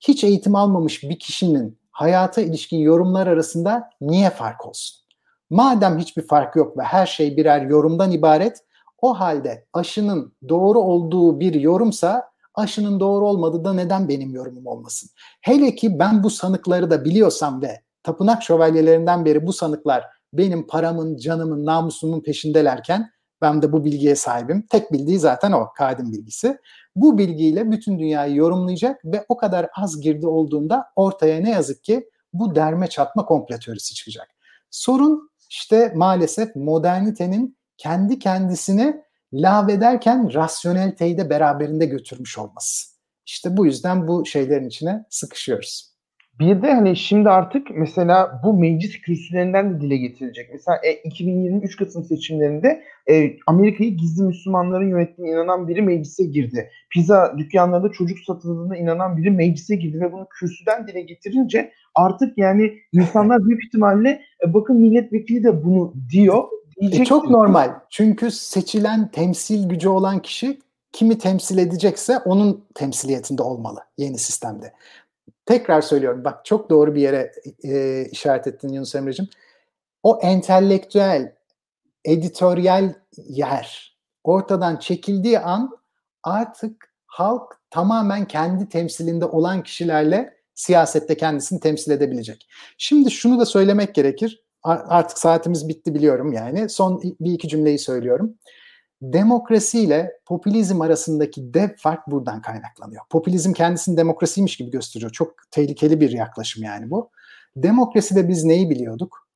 hiç 0.00 0.24
eğitim 0.24 0.54
almamış 0.54 1.02
bir 1.02 1.18
kişinin 1.18 1.77
hayata 1.98 2.40
ilişkin 2.40 2.78
yorumlar 2.78 3.26
arasında 3.26 3.90
niye 4.00 4.30
fark 4.30 4.66
olsun? 4.66 5.06
Madem 5.50 5.98
hiçbir 5.98 6.22
fark 6.22 6.56
yok 6.56 6.78
ve 6.78 6.82
her 6.82 7.06
şey 7.06 7.36
birer 7.36 7.62
yorumdan 7.62 8.10
ibaret, 8.10 8.64
o 9.02 9.20
halde 9.20 9.66
aşının 9.72 10.32
doğru 10.48 10.80
olduğu 10.80 11.40
bir 11.40 11.54
yorumsa 11.54 12.30
aşının 12.54 13.00
doğru 13.00 13.26
olmadığı 13.26 13.64
da 13.64 13.72
neden 13.72 14.08
benim 14.08 14.34
yorumum 14.34 14.66
olmasın? 14.66 15.10
Hele 15.40 15.74
ki 15.74 15.98
ben 15.98 16.22
bu 16.22 16.30
sanıkları 16.30 16.90
da 16.90 17.04
biliyorsam 17.04 17.62
ve 17.62 17.80
tapınak 18.02 18.42
şövalyelerinden 18.42 19.24
beri 19.24 19.46
bu 19.46 19.52
sanıklar 19.52 20.04
benim 20.32 20.66
paramın, 20.66 21.16
canımın, 21.16 21.66
namusumun 21.66 22.20
peşindelerken 22.20 23.10
Ben 23.42 23.62
de 23.62 23.72
bu 23.72 23.84
bilgiye 23.84 24.16
sahibim. 24.16 24.66
Tek 24.70 24.92
bildiği 24.92 25.18
zaten 25.18 25.52
o 25.52 25.72
kadim 25.76 26.12
bilgisi. 26.12 26.58
Bu 26.96 27.18
bilgiyle 27.18 27.70
bütün 27.70 27.98
dünyayı 27.98 28.34
yorumlayacak 28.34 29.04
ve 29.04 29.24
o 29.28 29.36
kadar 29.36 29.68
az 29.76 30.00
girdi 30.00 30.26
olduğunda 30.26 30.84
ortaya 30.96 31.40
ne 31.40 31.50
yazık 31.50 31.84
ki 31.84 32.10
bu 32.32 32.54
derme 32.54 32.88
çatma 32.88 33.24
komple 33.24 33.58
teorisi 33.58 33.94
çıkacak. 33.94 34.28
Sorun 34.70 35.30
işte 35.50 35.92
maalesef 35.96 36.56
modernitenin 36.56 37.58
kendi 37.76 38.18
kendisini 38.18 39.02
lağvederken 39.32 40.34
rasyoneliteyi 40.34 41.18
de 41.18 41.30
beraberinde 41.30 41.86
götürmüş 41.86 42.38
olması. 42.38 42.88
İşte 43.26 43.56
bu 43.56 43.66
yüzden 43.66 44.08
bu 44.08 44.26
şeylerin 44.26 44.68
içine 44.68 45.04
sıkışıyoruz. 45.10 45.97
Bir 46.40 46.62
de 46.62 46.74
hani 46.74 46.96
şimdi 46.96 47.28
artık 47.28 47.66
mesela 47.70 48.40
bu 48.44 48.58
meclis 48.58 49.00
kürsülerinden 49.00 49.74
de 49.74 49.80
dile 49.80 49.96
getirilecek. 49.96 50.48
Mesela 50.52 50.78
e, 50.84 50.92
2023 50.92 51.76
Kasım 51.76 52.04
seçimlerinde 52.04 52.82
e, 53.10 53.36
Amerika'yı 53.46 53.96
gizli 53.96 54.22
Müslümanların 54.22 54.88
yönettiğine 54.88 55.30
inanan 55.30 55.68
biri 55.68 55.82
meclise 55.82 56.24
girdi. 56.24 56.70
Pizza 56.90 57.34
dükkanlarında 57.38 57.92
çocuk 57.92 58.18
satıldığına 58.18 58.76
inanan 58.76 59.16
biri 59.16 59.30
meclise 59.30 59.76
girdi 59.76 60.00
ve 60.00 60.12
bunu 60.12 60.26
kürsüden 60.28 60.86
dile 60.86 61.00
getirince 61.00 61.72
artık 61.94 62.38
yani 62.38 62.72
insanlar 62.92 63.44
büyük 63.44 63.64
ihtimalle 63.64 64.20
e, 64.44 64.54
bakın 64.54 64.76
milletvekili 64.76 65.44
de 65.44 65.64
bunu 65.64 65.94
diyor. 66.12 66.44
E 66.80 67.04
çok 67.04 67.30
normal. 67.30 67.74
Çünkü 67.90 68.30
seçilen 68.30 69.10
temsil 69.10 69.68
gücü 69.68 69.88
olan 69.88 70.22
kişi 70.22 70.58
kimi 70.92 71.18
temsil 71.18 71.58
edecekse 71.58 72.18
onun 72.18 72.64
temsiliyetinde 72.74 73.42
olmalı 73.42 73.80
yeni 73.98 74.18
sistemde. 74.18 74.72
Tekrar 75.46 75.80
söylüyorum 75.80 76.24
bak 76.24 76.44
çok 76.44 76.70
doğru 76.70 76.94
bir 76.94 77.00
yere 77.00 77.32
e, 77.64 78.04
işaret 78.10 78.46
ettin 78.46 78.68
Yunus 78.68 78.94
Emre'cim. 78.94 79.28
O 80.02 80.18
entelektüel, 80.22 81.34
editoryal 82.04 82.94
yer 83.16 83.96
ortadan 84.24 84.76
çekildiği 84.76 85.38
an 85.38 85.78
artık 86.22 86.92
halk 87.06 87.60
tamamen 87.70 88.24
kendi 88.28 88.68
temsilinde 88.68 89.24
olan 89.24 89.62
kişilerle 89.62 90.34
siyasette 90.54 91.16
kendisini 91.16 91.60
temsil 91.60 91.92
edebilecek. 91.92 92.48
Şimdi 92.78 93.10
şunu 93.10 93.40
da 93.40 93.46
söylemek 93.46 93.94
gerekir. 93.94 94.44
Artık 94.62 95.18
saatimiz 95.18 95.68
bitti 95.68 95.94
biliyorum 95.94 96.32
yani. 96.32 96.68
Son 96.68 97.02
bir 97.20 97.32
iki 97.32 97.48
cümleyi 97.48 97.78
söylüyorum. 97.78 98.34
Demokrasi 99.02 99.80
ile 99.80 100.12
popülizm 100.26 100.80
arasındaki 100.80 101.54
dev 101.54 101.68
fark 101.76 102.06
buradan 102.06 102.42
kaynaklanıyor. 102.42 103.02
Popülizm 103.10 103.52
kendisini 103.52 103.96
demokrasiymiş 103.96 104.56
gibi 104.56 104.70
gösteriyor. 104.70 105.10
Çok 105.10 105.34
tehlikeli 105.50 106.00
bir 106.00 106.10
yaklaşım 106.10 106.62
yani 106.64 106.90
bu. 106.90 107.10
Demokraside 107.56 108.28
biz 108.28 108.44
neyi 108.44 108.70
biliyorduk? 108.70 109.28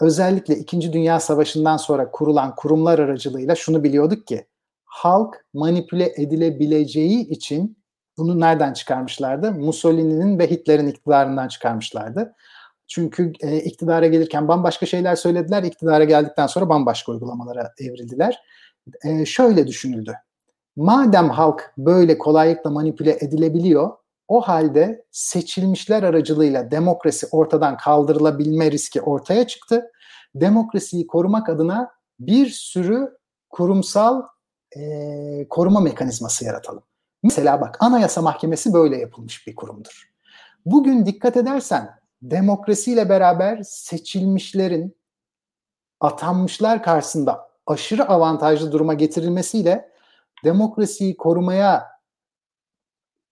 Özellikle 0.00 0.56
İkinci 0.56 0.92
Dünya 0.92 1.20
Savaşı'ndan 1.20 1.76
sonra 1.76 2.10
kurulan 2.10 2.54
kurumlar 2.54 2.98
aracılığıyla 2.98 3.54
şunu 3.54 3.84
biliyorduk 3.84 4.26
ki 4.26 4.46
halk 4.84 5.46
manipüle 5.54 6.12
edilebileceği 6.16 7.28
için 7.28 7.78
bunu 8.18 8.40
nereden 8.40 8.72
çıkarmışlardı? 8.72 9.52
Mussolini'nin 9.52 10.38
ve 10.38 10.50
Hitler'in 10.50 10.86
iktidarından 10.86 11.48
çıkarmışlardı. 11.48 12.34
Çünkü 12.88 13.32
e, 13.40 13.56
iktidara 13.56 14.06
gelirken 14.06 14.48
bambaşka 14.48 14.86
şeyler 14.86 15.16
söylediler, 15.16 15.62
iktidara 15.62 16.04
geldikten 16.04 16.46
sonra 16.46 16.68
bambaşka 16.68 17.12
uygulamalara 17.12 17.72
evrildiler. 17.78 18.42
E, 19.04 19.26
şöyle 19.26 19.66
düşünüldü. 19.66 20.14
Madem 20.76 21.30
halk 21.30 21.72
böyle 21.78 22.18
kolaylıkla 22.18 22.70
manipüle 22.70 23.18
edilebiliyor, 23.20 23.90
o 24.28 24.40
halde 24.40 25.04
seçilmişler 25.10 26.02
aracılığıyla 26.02 26.70
demokrasi 26.70 27.26
ortadan 27.30 27.76
kaldırılabilme 27.76 28.70
riski 28.70 29.02
ortaya 29.02 29.46
çıktı. 29.46 29.90
Demokrasiyi 30.34 31.06
korumak 31.06 31.48
adına 31.48 31.90
bir 32.20 32.50
sürü 32.50 33.18
kurumsal 33.50 34.22
e, 34.76 35.48
koruma 35.50 35.80
mekanizması 35.80 36.44
yaratalım. 36.44 36.82
Mesela 37.22 37.60
bak 37.60 37.76
Anayasa 37.80 38.22
Mahkemesi 38.22 38.72
böyle 38.72 38.96
yapılmış 38.96 39.46
bir 39.46 39.54
kurumdur. 39.54 40.12
Bugün 40.66 41.06
dikkat 41.06 41.36
edersen 41.36 41.90
demokrasiyle 42.22 43.08
beraber 43.08 43.62
seçilmişlerin 43.62 44.96
atanmışlar 46.00 46.82
karşısında 46.82 47.48
aşırı 47.66 48.08
avantajlı 48.08 48.72
duruma 48.72 48.94
getirilmesiyle 48.94 49.92
demokrasiyi 50.44 51.16
korumaya 51.16 51.86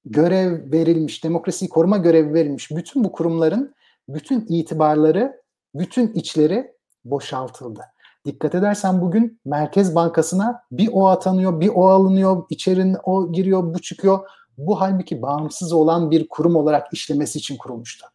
görev 0.04 0.72
verilmiş, 0.72 1.24
demokrasiyi 1.24 1.68
koruma 1.68 1.96
görevi 1.96 2.34
verilmiş 2.34 2.70
bütün 2.70 3.04
bu 3.04 3.12
kurumların 3.12 3.74
bütün 4.08 4.46
itibarları, 4.48 5.42
bütün 5.74 6.12
içleri 6.12 6.76
boşaltıldı. 7.04 7.80
Dikkat 8.24 8.54
edersen 8.54 9.00
bugün 9.00 9.40
Merkez 9.44 9.94
Bankası'na 9.94 10.62
bir 10.72 10.88
o 10.92 11.08
atanıyor, 11.08 11.60
bir 11.60 11.70
o 11.74 11.88
alınıyor, 11.88 12.44
içerin 12.50 12.96
o 13.04 13.32
giriyor, 13.32 13.74
bu 13.74 13.78
çıkıyor. 13.78 14.28
Bu 14.58 14.80
halbuki 14.80 15.22
bağımsız 15.22 15.72
olan 15.72 16.10
bir 16.10 16.28
kurum 16.28 16.56
olarak 16.56 16.92
işlemesi 16.92 17.38
için 17.38 17.56
kurulmuştu. 17.56 18.06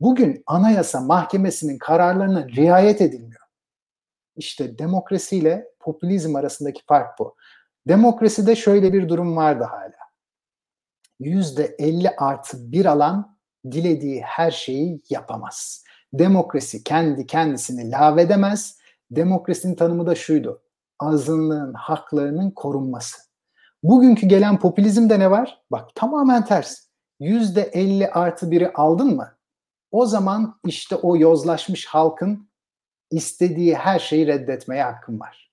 Bugün 0.00 0.42
Anayasa 0.46 1.00
Mahkemesi'nin 1.00 1.78
kararlarına 1.78 2.48
riayet 2.48 3.00
edilmiyor. 3.00 3.40
İşte 4.36 4.78
demokrasiyle 4.78 5.68
popülizm 5.80 6.36
arasındaki 6.36 6.82
fark 6.88 7.18
bu. 7.18 7.36
Demokraside 7.88 8.56
şöyle 8.56 8.92
bir 8.92 9.08
durum 9.08 9.36
vardı 9.36 9.64
hala. 9.64 10.06
Yüzde 11.20 11.76
50 11.78 12.10
artı 12.10 12.72
bir 12.72 12.86
alan 12.86 13.36
dilediği 13.70 14.22
her 14.22 14.50
şeyi 14.50 15.02
yapamaz. 15.10 15.84
Demokrasi 16.12 16.84
kendi 16.84 17.26
kendisini 17.26 17.90
lağvedemez. 17.90 18.78
Demokrasinin 19.10 19.74
tanımı 19.74 20.06
da 20.06 20.14
şuydu. 20.14 20.62
Azınlığın 20.98 21.74
haklarının 21.74 22.50
korunması. 22.50 23.18
Bugünkü 23.82 24.26
gelen 24.26 24.58
popülizmde 24.58 25.18
ne 25.18 25.30
var? 25.30 25.62
Bak 25.70 25.94
tamamen 25.94 26.44
ters. 26.44 26.86
Yüzde 27.20 27.62
50 27.62 28.10
artı 28.10 28.50
biri 28.50 28.72
aldın 28.72 29.16
mı? 29.16 29.35
O 29.90 30.06
zaman 30.06 30.60
işte 30.66 30.96
o 30.96 31.16
yozlaşmış 31.16 31.86
halkın 31.86 32.48
istediği 33.10 33.74
her 33.74 33.98
şeyi 33.98 34.26
reddetmeye 34.26 34.82
hakkım 34.82 35.20
var. 35.20 35.50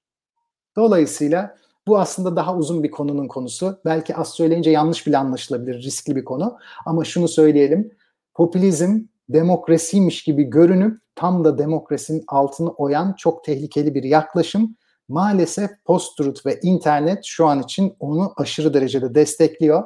Dolayısıyla 0.75 1.55
bu 1.87 1.99
aslında 1.99 2.35
daha 2.35 2.55
uzun 2.55 2.83
bir 2.83 2.91
konunun 2.91 3.27
konusu. 3.27 3.79
Belki 3.85 4.15
az 4.15 4.29
söyleyince 4.29 4.71
yanlış 4.71 5.07
bile 5.07 5.17
anlaşılabilir, 5.17 5.83
riskli 5.83 6.15
bir 6.15 6.25
konu. 6.25 6.57
Ama 6.85 7.03
şunu 7.03 7.27
söyleyelim. 7.27 7.91
Popülizm 8.33 8.99
demokrasiymiş 9.29 10.23
gibi 10.23 10.43
görünüp 10.43 11.01
tam 11.15 11.45
da 11.45 11.57
demokrasinin 11.57 12.23
altını 12.27 12.69
oyan 12.69 13.13
çok 13.13 13.43
tehlikeli 13.43 13.95
bir 13.95 14.03
yaklaşım. 14.03 14.75
Maalesef 15.07 15.71
post-truth 15.85 16.45
ve 16.45 16.59
internet 16.61 17.25
şu 17.25 17.47
an 17.47 17.63
için 17.63 17.95
onu 17.99 18.33
aşırı 18.37 18.73
derecede 18.73 19.15
destekliyor. 19.15 19.83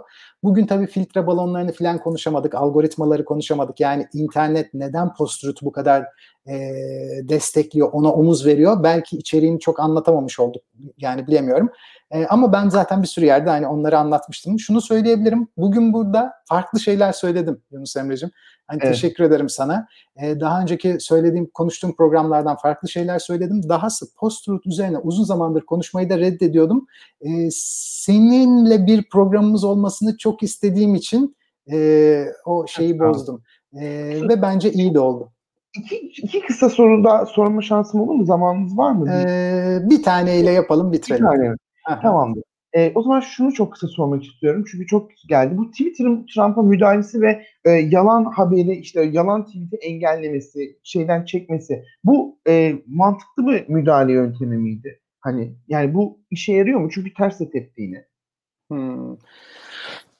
Bugün 0.48 0.66
tabii 0.66 0.88
filtre 0.88 1.28
balonlarını 1.28 1.72
falan 1.72 1.98
konuşamadık, 1.98 2.56
algoritmaları 2.56 3.26
konuşamadık. 3.26 3.80
Yani 3.80 4.08
internet 4.14 4.74
neden 4.74 5.14
post 5.14 5.44
bu 5.62 5.72
kadar 5.72 6.06
e, 6.48 6.54
destekliyor, 7.30 7.90
ona 7.92 8.14
omuz 8.14 8.46
veriyor? 8.46 8.84
Belki 8.84 9.18
içeriğini 9.18 9.60
çok 9.60 9.80
anlatamamış 9.80 10.40
olduk. 10.40 10.64
Yani 10.98 11.28
bilemiyorum. 11.28 11.70
E, 12.12 12.26
ama 12.26 12.54
ben 12.54 12.70
zaten 12.70 13.02
bir 13.02 13.08
sürü 13.08 13.26
yerde 13.26 13.50
hani 13.50 13.68
onları 13.68 13.98
anlatmıştım. 13.98 14.60
Şunu 14.60 14.82
söyleyebilirim. 14.82 15.48
Bugün 15.58 15.94
burada 15.94 16.34
farklı 16.46 16.80
şeyler 16.80 17.12
söyledim 17.12 17.62
Yunus 17.72 17.96
Emre'cim. 17.96 18.32
Hani 18.68 18.80
evet. 18.84 18.94
Teşekkür 18.94 19.24
ederim 19.24 19.50
sana. 19.50 19.88
Ee, 20.22 20.40
daha 20.40 20.62
önceki 20.62 20.98
söylediğim, 21.00 21.50
konuştuğum 21.54 21.96
programlardan 21.96 22.58
farklı 22.58 22.90
şeyler 22.90 23.20
söyledim. 23.20 23.70
Dahası 23.70 24.16
post-truth 24.16 24.68
üzerine 24.68 24.98
uzun 24.98 25.24
zamandır 25.24 25.62
konuşmayı 25.62 26.10
da 26.10 26.18
reddediyordum. 26.18 26.88
Ee, 27.22 27.50
seninle 27.52 28.86
bir 28.86 29.10
programımız 29.10 29.64
olmasını 29.64 30.18
çok 30.18 30.44
istediğim 30.44 30.96
için 30.96 31.36
e, 31.72 32.26
o 32.46 32.68
şeyi 32.68 33.00
bozdum. 33.00 33.44
Ee, 33.82 34.22
ve 34.30 34.42
bence 34.42 34.72
iyi 34.72 34.94
de 34.94 35.00
oldu. 35.00 35.32
İki, 35.78 35.96
iki 35.96 36.42
kısa 36.42 36.70
soru 36.70 37.04
daha 37.04 37.26
sorma 37.26 37.62
şansım 37.62 38.02
olur 38.02 38.14
mu? 38.14 38.26
Zamanınız 38.26 38.78
var 38.78 38.92
mı? 38.92 39.12
Ee, 39.12 39.80
bir 39.90 40.04
taneyle 40.04 40.52
yapalım 40.52 40.92
bitirelim. 40.92 41.26
Bir 41.26 41.38
tane. 41.88 42.02
Tamamdır. 42.02 42.44
E, 42.74 42.92
o 42.96 43.02
zaman 43.02 43.20
şunu 43.20 43.54
çok 43.54 43.74
kısa 43.74 43.88
sormak 43.88 44.24
istiyorum 44.24 44.64
çünkü 44.72 44.88
çok 44.88 45.10
geldi. 45.30 45.58
Bu 45.58 45.72
Twitter'ın 45.72 46.26
Trump'a 46.36 46.62
müdahalesi 46.62 47.22
ve 47.22 47.46
e, 47.66 47.72
yalan 47.72 48.26
haberi 48.26 48.76
işte 48.76 49.04
yalan 49.04 49.46
tweet'i 49.46 49.76
engellemesi, 49.76 50.80
şeyden 50.84 51.26
çekmesi 51.26 51.84
bu 52.04 52.40
e, 52.48 52.76
mantıklı 52.88 53.48
bir 53.48 53.70
müdahale 53.70 54.12
yöntemi 54.12 54.58
miydi? 54.58 55.00
Hani 55.20 55.56
yani 55.68 55.94
bu 55.94 56.20
işe 56.32 56.54
yarıyor 56.54 56.80
mu? 56.80 56.90
Çünkü 56.92 57.14
ters 57.14 57.40
de 57.40 57.50
tepti 57.50 57.82
yine. 57.82 58.06
Hmm. 58.72 59.16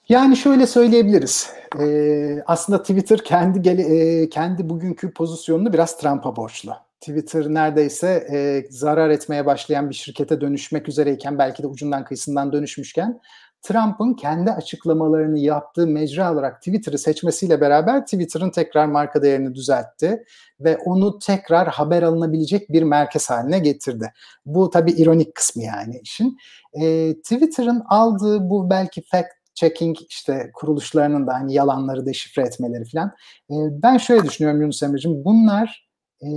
Yani 0.10 0.38
şöyle 0.38 0.68
söyleyebiliriz. 0.68 1.50
Ee, 1.80 2.44
aslında 2.46 2.82
Twitter 2.82 3.24
kendi 3.24 3.62
gele, 3.62 3.82
e, 3.82 4.30
kendi 4.30 4.70
bugünkü 4.70 5.14
pozisyonunu 5.14 5.74
biraz 5.74 5.98
Trump'a 5.98 6.36
borçlu. 6.36 6.74
Twitter 7.02 7.54
neredeyse 7.54 8.28
e, 8.32 8.68
zarar 8.70 9.10
etmeye 9.10 9.46
başlayan 9.46 9.90
bir 9.90 9.96
şirkete 9.96 10.42
dönüşmek 10.42 10.90
üzereyken 10.90 11.38
belki 11.38 11.64
de 11.64 11.68
ucundan 11.68 12.04
kıyısından 12.04 12.52
dönüşmüşken 12.52 13.20
Trump'ın 13.62 14.14
kendi 14.14 14.52
açıklamalarını 14.52 15.40
yaptığı 15.40 15.88
mecra 15.88 16.34
olarak 16.34 16.62
Twitter'ı 16.62 16.98
seçmesiyle 16.98 17.62
beraber 17.62 18.06
Twitter'ın 18.06 18.50
tekrar 18.50 18.86
marka 18.86 19.22
değerini 19.22 19.56
düzeltti 19.56 20.24
ve 20.60 20.78
onu 20.78 21.20
tekrar 21.20 21.68
haber 21.68 22.04
alınabilecek 22.04 22.70
bir 22.70 22.84
merkez 22.84 23.30
haline 23.30 23.60
getirdi. 23.60 24.14
Bu 24.46 24.70
tabii 24.70 24.92
ironik 24.92 25.36
kısmı 25.36 25.64
yani 25.64 26.00
işin. 26.04 26.38
E, 26.74 27.14
Twitter'ın 27.14 27.84
aldığı 27.90 28.50
bu 28.50 28.70
belki 28.70 29.02
fact 29.02 29.37
checking 29.58 29.98
işte 30.10 30.52
kuruluşlarının 30.54 31.28
da 31.28 31.34
hani 31.34 31.54
yalanları 31.54 32.06
deşifre 32.06 32.42
etmeleri 32.42 32.84
falan. 32.86 33.08
E, 33.52 33.56
ben 33.84 33.98
şöyle 33.98 34.24
düşünüyorum 34.24 34.62
Yunus 34.62 34.84
Emre'cim 34.84 35.26
bunlar 35.26 35.90
e, 36.22 36.28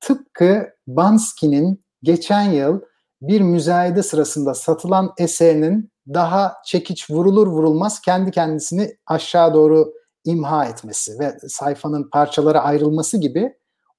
tıpkı 0.00 0.68
Bansky'nin 0.86 1.84
geçen 2.02 2.42
yıl 2.42 2.80
bir 3.22 3.40
müzayede 3.40 4.02
sırasında 4.02 4.54
satılan 4.54 5.12
eserinin 5.18 5.92
daha 6.08 6.54
çekiç 6.64 7.10
vurulur 7.10 7.46
vurulmaz 7.46 8.00
kendi 8.00 8.30
kendisini 8.30 8.96
aşağı 9.06 9.54
doğru 9.54 9.92
imha 10.24 10.64
etmesi 10.64 11.18
ve 11.18 11.38
sayfanın 11.48 12.10
parçalara 12.10 12.60
ayrılması 12.60 13.18
gibi 13.18 13.54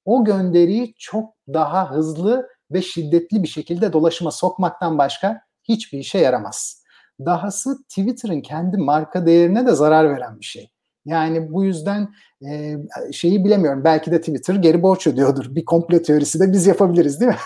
o 0.06 0.24
gönderiyi 0.24 0.94
çok 0.98 1.34
daha 1.54 1.92
hızlı 1.92 2.48
ve 2.72 2.82
şiddetli 2.82 3.44
bir 3.44 3.48
şekilde 3.48 3.94
dolaşıma 3.94 4.32
sokmaktan 4.32 4.98
başka 4.98 5.42
hiçbir 5.64 6.00
işe 6.00 6.18
yaramaz. 6.18 6.79
Dahası 7.26 7.84
Twitter'ın 7.84 8.42
kendi 8.42 8.78
marka 8.78 9.26
değerine 9.26 9.68
de 9.68 9.72
zarar 9.72 10.10
veren 10.10 10.40
bir 10.40 10.46
şey. 10.46 10.70
Yani 11.06 11.52
bu 11.52 11.64
yüzden 11.64 12.10
e, 12.50 12.76
şeyi 13.12 13.46
bilemiyorum. 13.46 13.84
Belki 13.84 14.12
de 14.12 14.20
Twitter 14.20 14.56
geri 14.56 14.82
borç 14.82 15.08
ödüyordur. 15.08 15.56
Bir 15.56 15.66
komplo 15.66 16.02
teorisi 16.02 16.40
de 16.40 16.52
biz 16.52 16.68
yapabiliriz 16.68 17.22
değil 17.22 17.32
mi? 17.32 17.38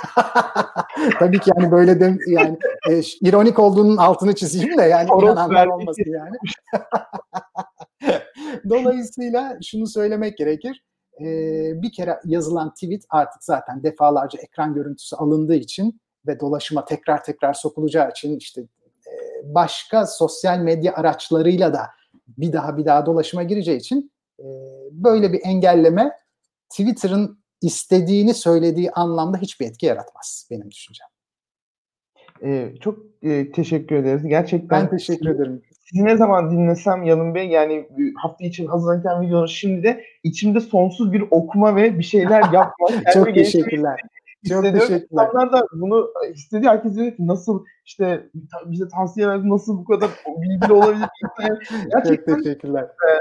Tabii 1.20 1.40
ki 1.40 1.52
yani 1.56 1.72
böyle 1.72 2.00
de 2.00 2.18
yani 2.28 2.58
e, 2.90 3.02
ironik 3.22 3.60
olduğunun 3.60 3.98
altını 3.98 4.36
çizeyim 4.36 4.78
de 4.78 4.82
yani 4.82 5.10
inananlar 5.22 5.68
olmasın 5.68 6.04
yani. 6.08 6.36
Dolayısıyla 8.70 9.58
şunu 9.64 9.88
söylemek 9.88 10.38
gerekir. 10.38 10.84
E, 11.20 11.26
bir 11.82 11.92
kere 11.92 12.20
yazılan 12.26 12.74
tweet 12.74 13.04
artık 13.10 13.44
zaten 13.44 13.84
defalarca 13.84 14.40
ekran 14.40 14.74
görüntüsü 14.74 15.16
alındığı 15.16 15.56
için 15.56 16.02
ve 16.28 16.40
dolaşıma 16.40 16.86
tekrar 16.86 17.24
tekrar 17.24 17.54
sokulacağı 17.54 18.10
için 18.10 18.38
işte 18.38 18.64
başka 19.44 20.06
sosyal 20.06 20.60
medya 20.60 20.94
araçlarıyla 20.96 21.74
da 21.74 21.90
bir 22.28 22.54
daha 22.54 22.78
bir 22.78 22.86
daha 22.86 23.06
dolaşıma 23.06 23.44
gireceği 23.44 23.78
için 23.78 24.12
e, 24.40 24.46
böyle 24.92 25.34
bir 25.34 25.42
engelleme 25.44 26.12
Twitter'ın 26.70 27.44
istediğini 27.62 28.34
söylediği 28.34 28.92
anlamda 28.92 29.38
hiçbir 29.38 29.66
etki 29.66 29.86
yaratmaz 29.86 30.48
benim 30.52 30.72
düşüncem. 30.72 31.08
Ee, 32.44 32.74
çok 32.80 33.00
e, 33.22 33.52
teşekkür 33.52 33.96
ederiz. 33.96 34.28
Gerçekten 34.28 34.82
ben 34.82 34.90
teşekkür 34.90 35.30
ederim. 35.30 35.62
Sizi 35.86 36.06
ne 36.06 36.18
zaman 36.18 36.52
dinlesem 36.52 37.04
Yalın 37.04 37.36
Bey 37.36 37.48
yani 37.48 37.88
hafta 38.16 38.46
için 38.46 38.68
hazırlanırken 38.68 39.22
videonun 39.22 39.46
şimdi 39.46 39.84
de 39.84 40.04
içimde 40.24 40.60
sonsuz 40.60 41.14
bir 41.14 41.24
okuma 41.32 41.76
ve 41.76 42.00
bir 42.00 42.04
şeyler 42.04 42.54
yapma. 42.54 42.88
çok 43.14 43.34
teşekkürler. 43.36 44.00
Çok 44.50 44.64
teşekkürler. 44.64 45.04
İnsanlar 45.12 45.52
da 45.52 45.68
bunu 45.74 46.10
istediği 46.34 46.70
herkes 46.70 46.96
diyor 46.96 47.12
ki 47.12 47.28
nasıl 47.28 47.66
işte 47.86 48.30
bize 48.66 48.88
tavsiye 48.88 49.28
verdi 49.28 49.50
nasıl 49.50 49.78
bu 49.78 49.86
kadar 49.86 50.10
bilgili 50.42 50.74
olabilir? 50.74 51.08
Gerçekten 51.92 52.36
çok 52.36 52.44
teşekkürler. 52.44 52.84
E, 52.84 53.14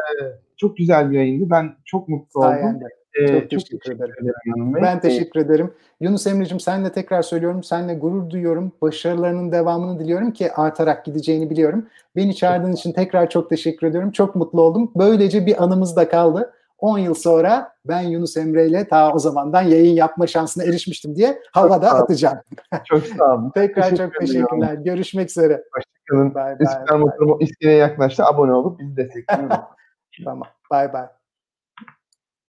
çok 0.57 0.77
güzel 0.77 1.11
bir 1.11 1.17
yayındı. 1.17 1.51
Ben 1.51 1.75
çok 1.85 2.09
mutlu 2.09 2.41
Sayende. 2.41 2.77
oldum. 2.77 2.89
Ee, 3.21 3.27
çok, 3.27 3.51
teşekkür, 3.51 3.59
çok 3.59 3.81
teşekkür 3.81 4.05
ederim. 4.05 4.33
ederim 4.47 4.75
ben 4.75 5.01
teşekkür 5.01 5.41
ee, 5.41 5.43
ederim. 5.43 5.71
Yunus 6.01 6.27
Emre'cim 6.27 6.61
senle 6.61 6.93
tekrar 6.93 7.23
söylüyorum. 7.23 7.63
Seninle 7.63 7.95
gurur 7.95 8.31
duyuyorum. 8.31 8.73
Başarılarının 8.83 9.53
devamını 9.53 9.99
diliyorum 9.99 10.33
ki 10.33 10.53
artarak 10.53 11.05
gideceğini 11.05 11.51
biliyorum. 11.51 11.87
Beni 12.17 12.37
çağırdığın 12.37 12.73
için 12.73 12.93
tekrar 12.93 13.31
çok 13.31 13.51
teşekkür 13.51 13.87
ediyorum. 13.87 14.11
Çok 14.11 14.37
mutlu 14.37 14.63
oldum. 14.63 14.93
Böylece 14.97 15.47
bir 15.47 15.65
anımız 15.65 15.97
da 15.97 16.09
kaldı. 16.09 16.53
10 16.83 16.99
yıl 16.99 17.15
sonra 17.15 17.73
ben 17.85 18.01
Yunus 18.01 18.37
Emre 18.37 18.67
ile 18.67 18.89
ta 18.89 19.13
o 19.13 19.19
zamandan 19.19 19.63
yayın 19.63 19.95
yapma 19.95 20.27
şansına 20.27 20.65
erişmiştim 20.65 21.17
diye 21.17 21.43
havada 21.53 21.91
çok 21.91 22.01
atacağım. 22.01 22.39
Çok 22.85 23.07
sağ 23.07 23.35
olun. 23.35 23.51
Tekrar 23.55 23.83
Teşekkür 23.83 24.05
çok 24.05 24.21
teşekkürler. 24.21 24.67
Ediyorum. 24.67 24.85
Görüşmek 24.85 25.31
üzere. 25.31 25.65
Hoşçakalın. 25.73 26.35
Bye 26.35 26.59
bye. 26.59 26.69
İstiklal 26.69 26.99
Motoru 26.99 27.39
iskeleye 27.41 27.79
yaklaştı. 27.79 28.25
Abone 28.25 28.53
olup 28.53 28.81
bizi 28.81 28.97
destekleyin. 28.97 29.49
tamam. 30.25 30.49
Bye 30.73 30.93
bye. 30.93 31.22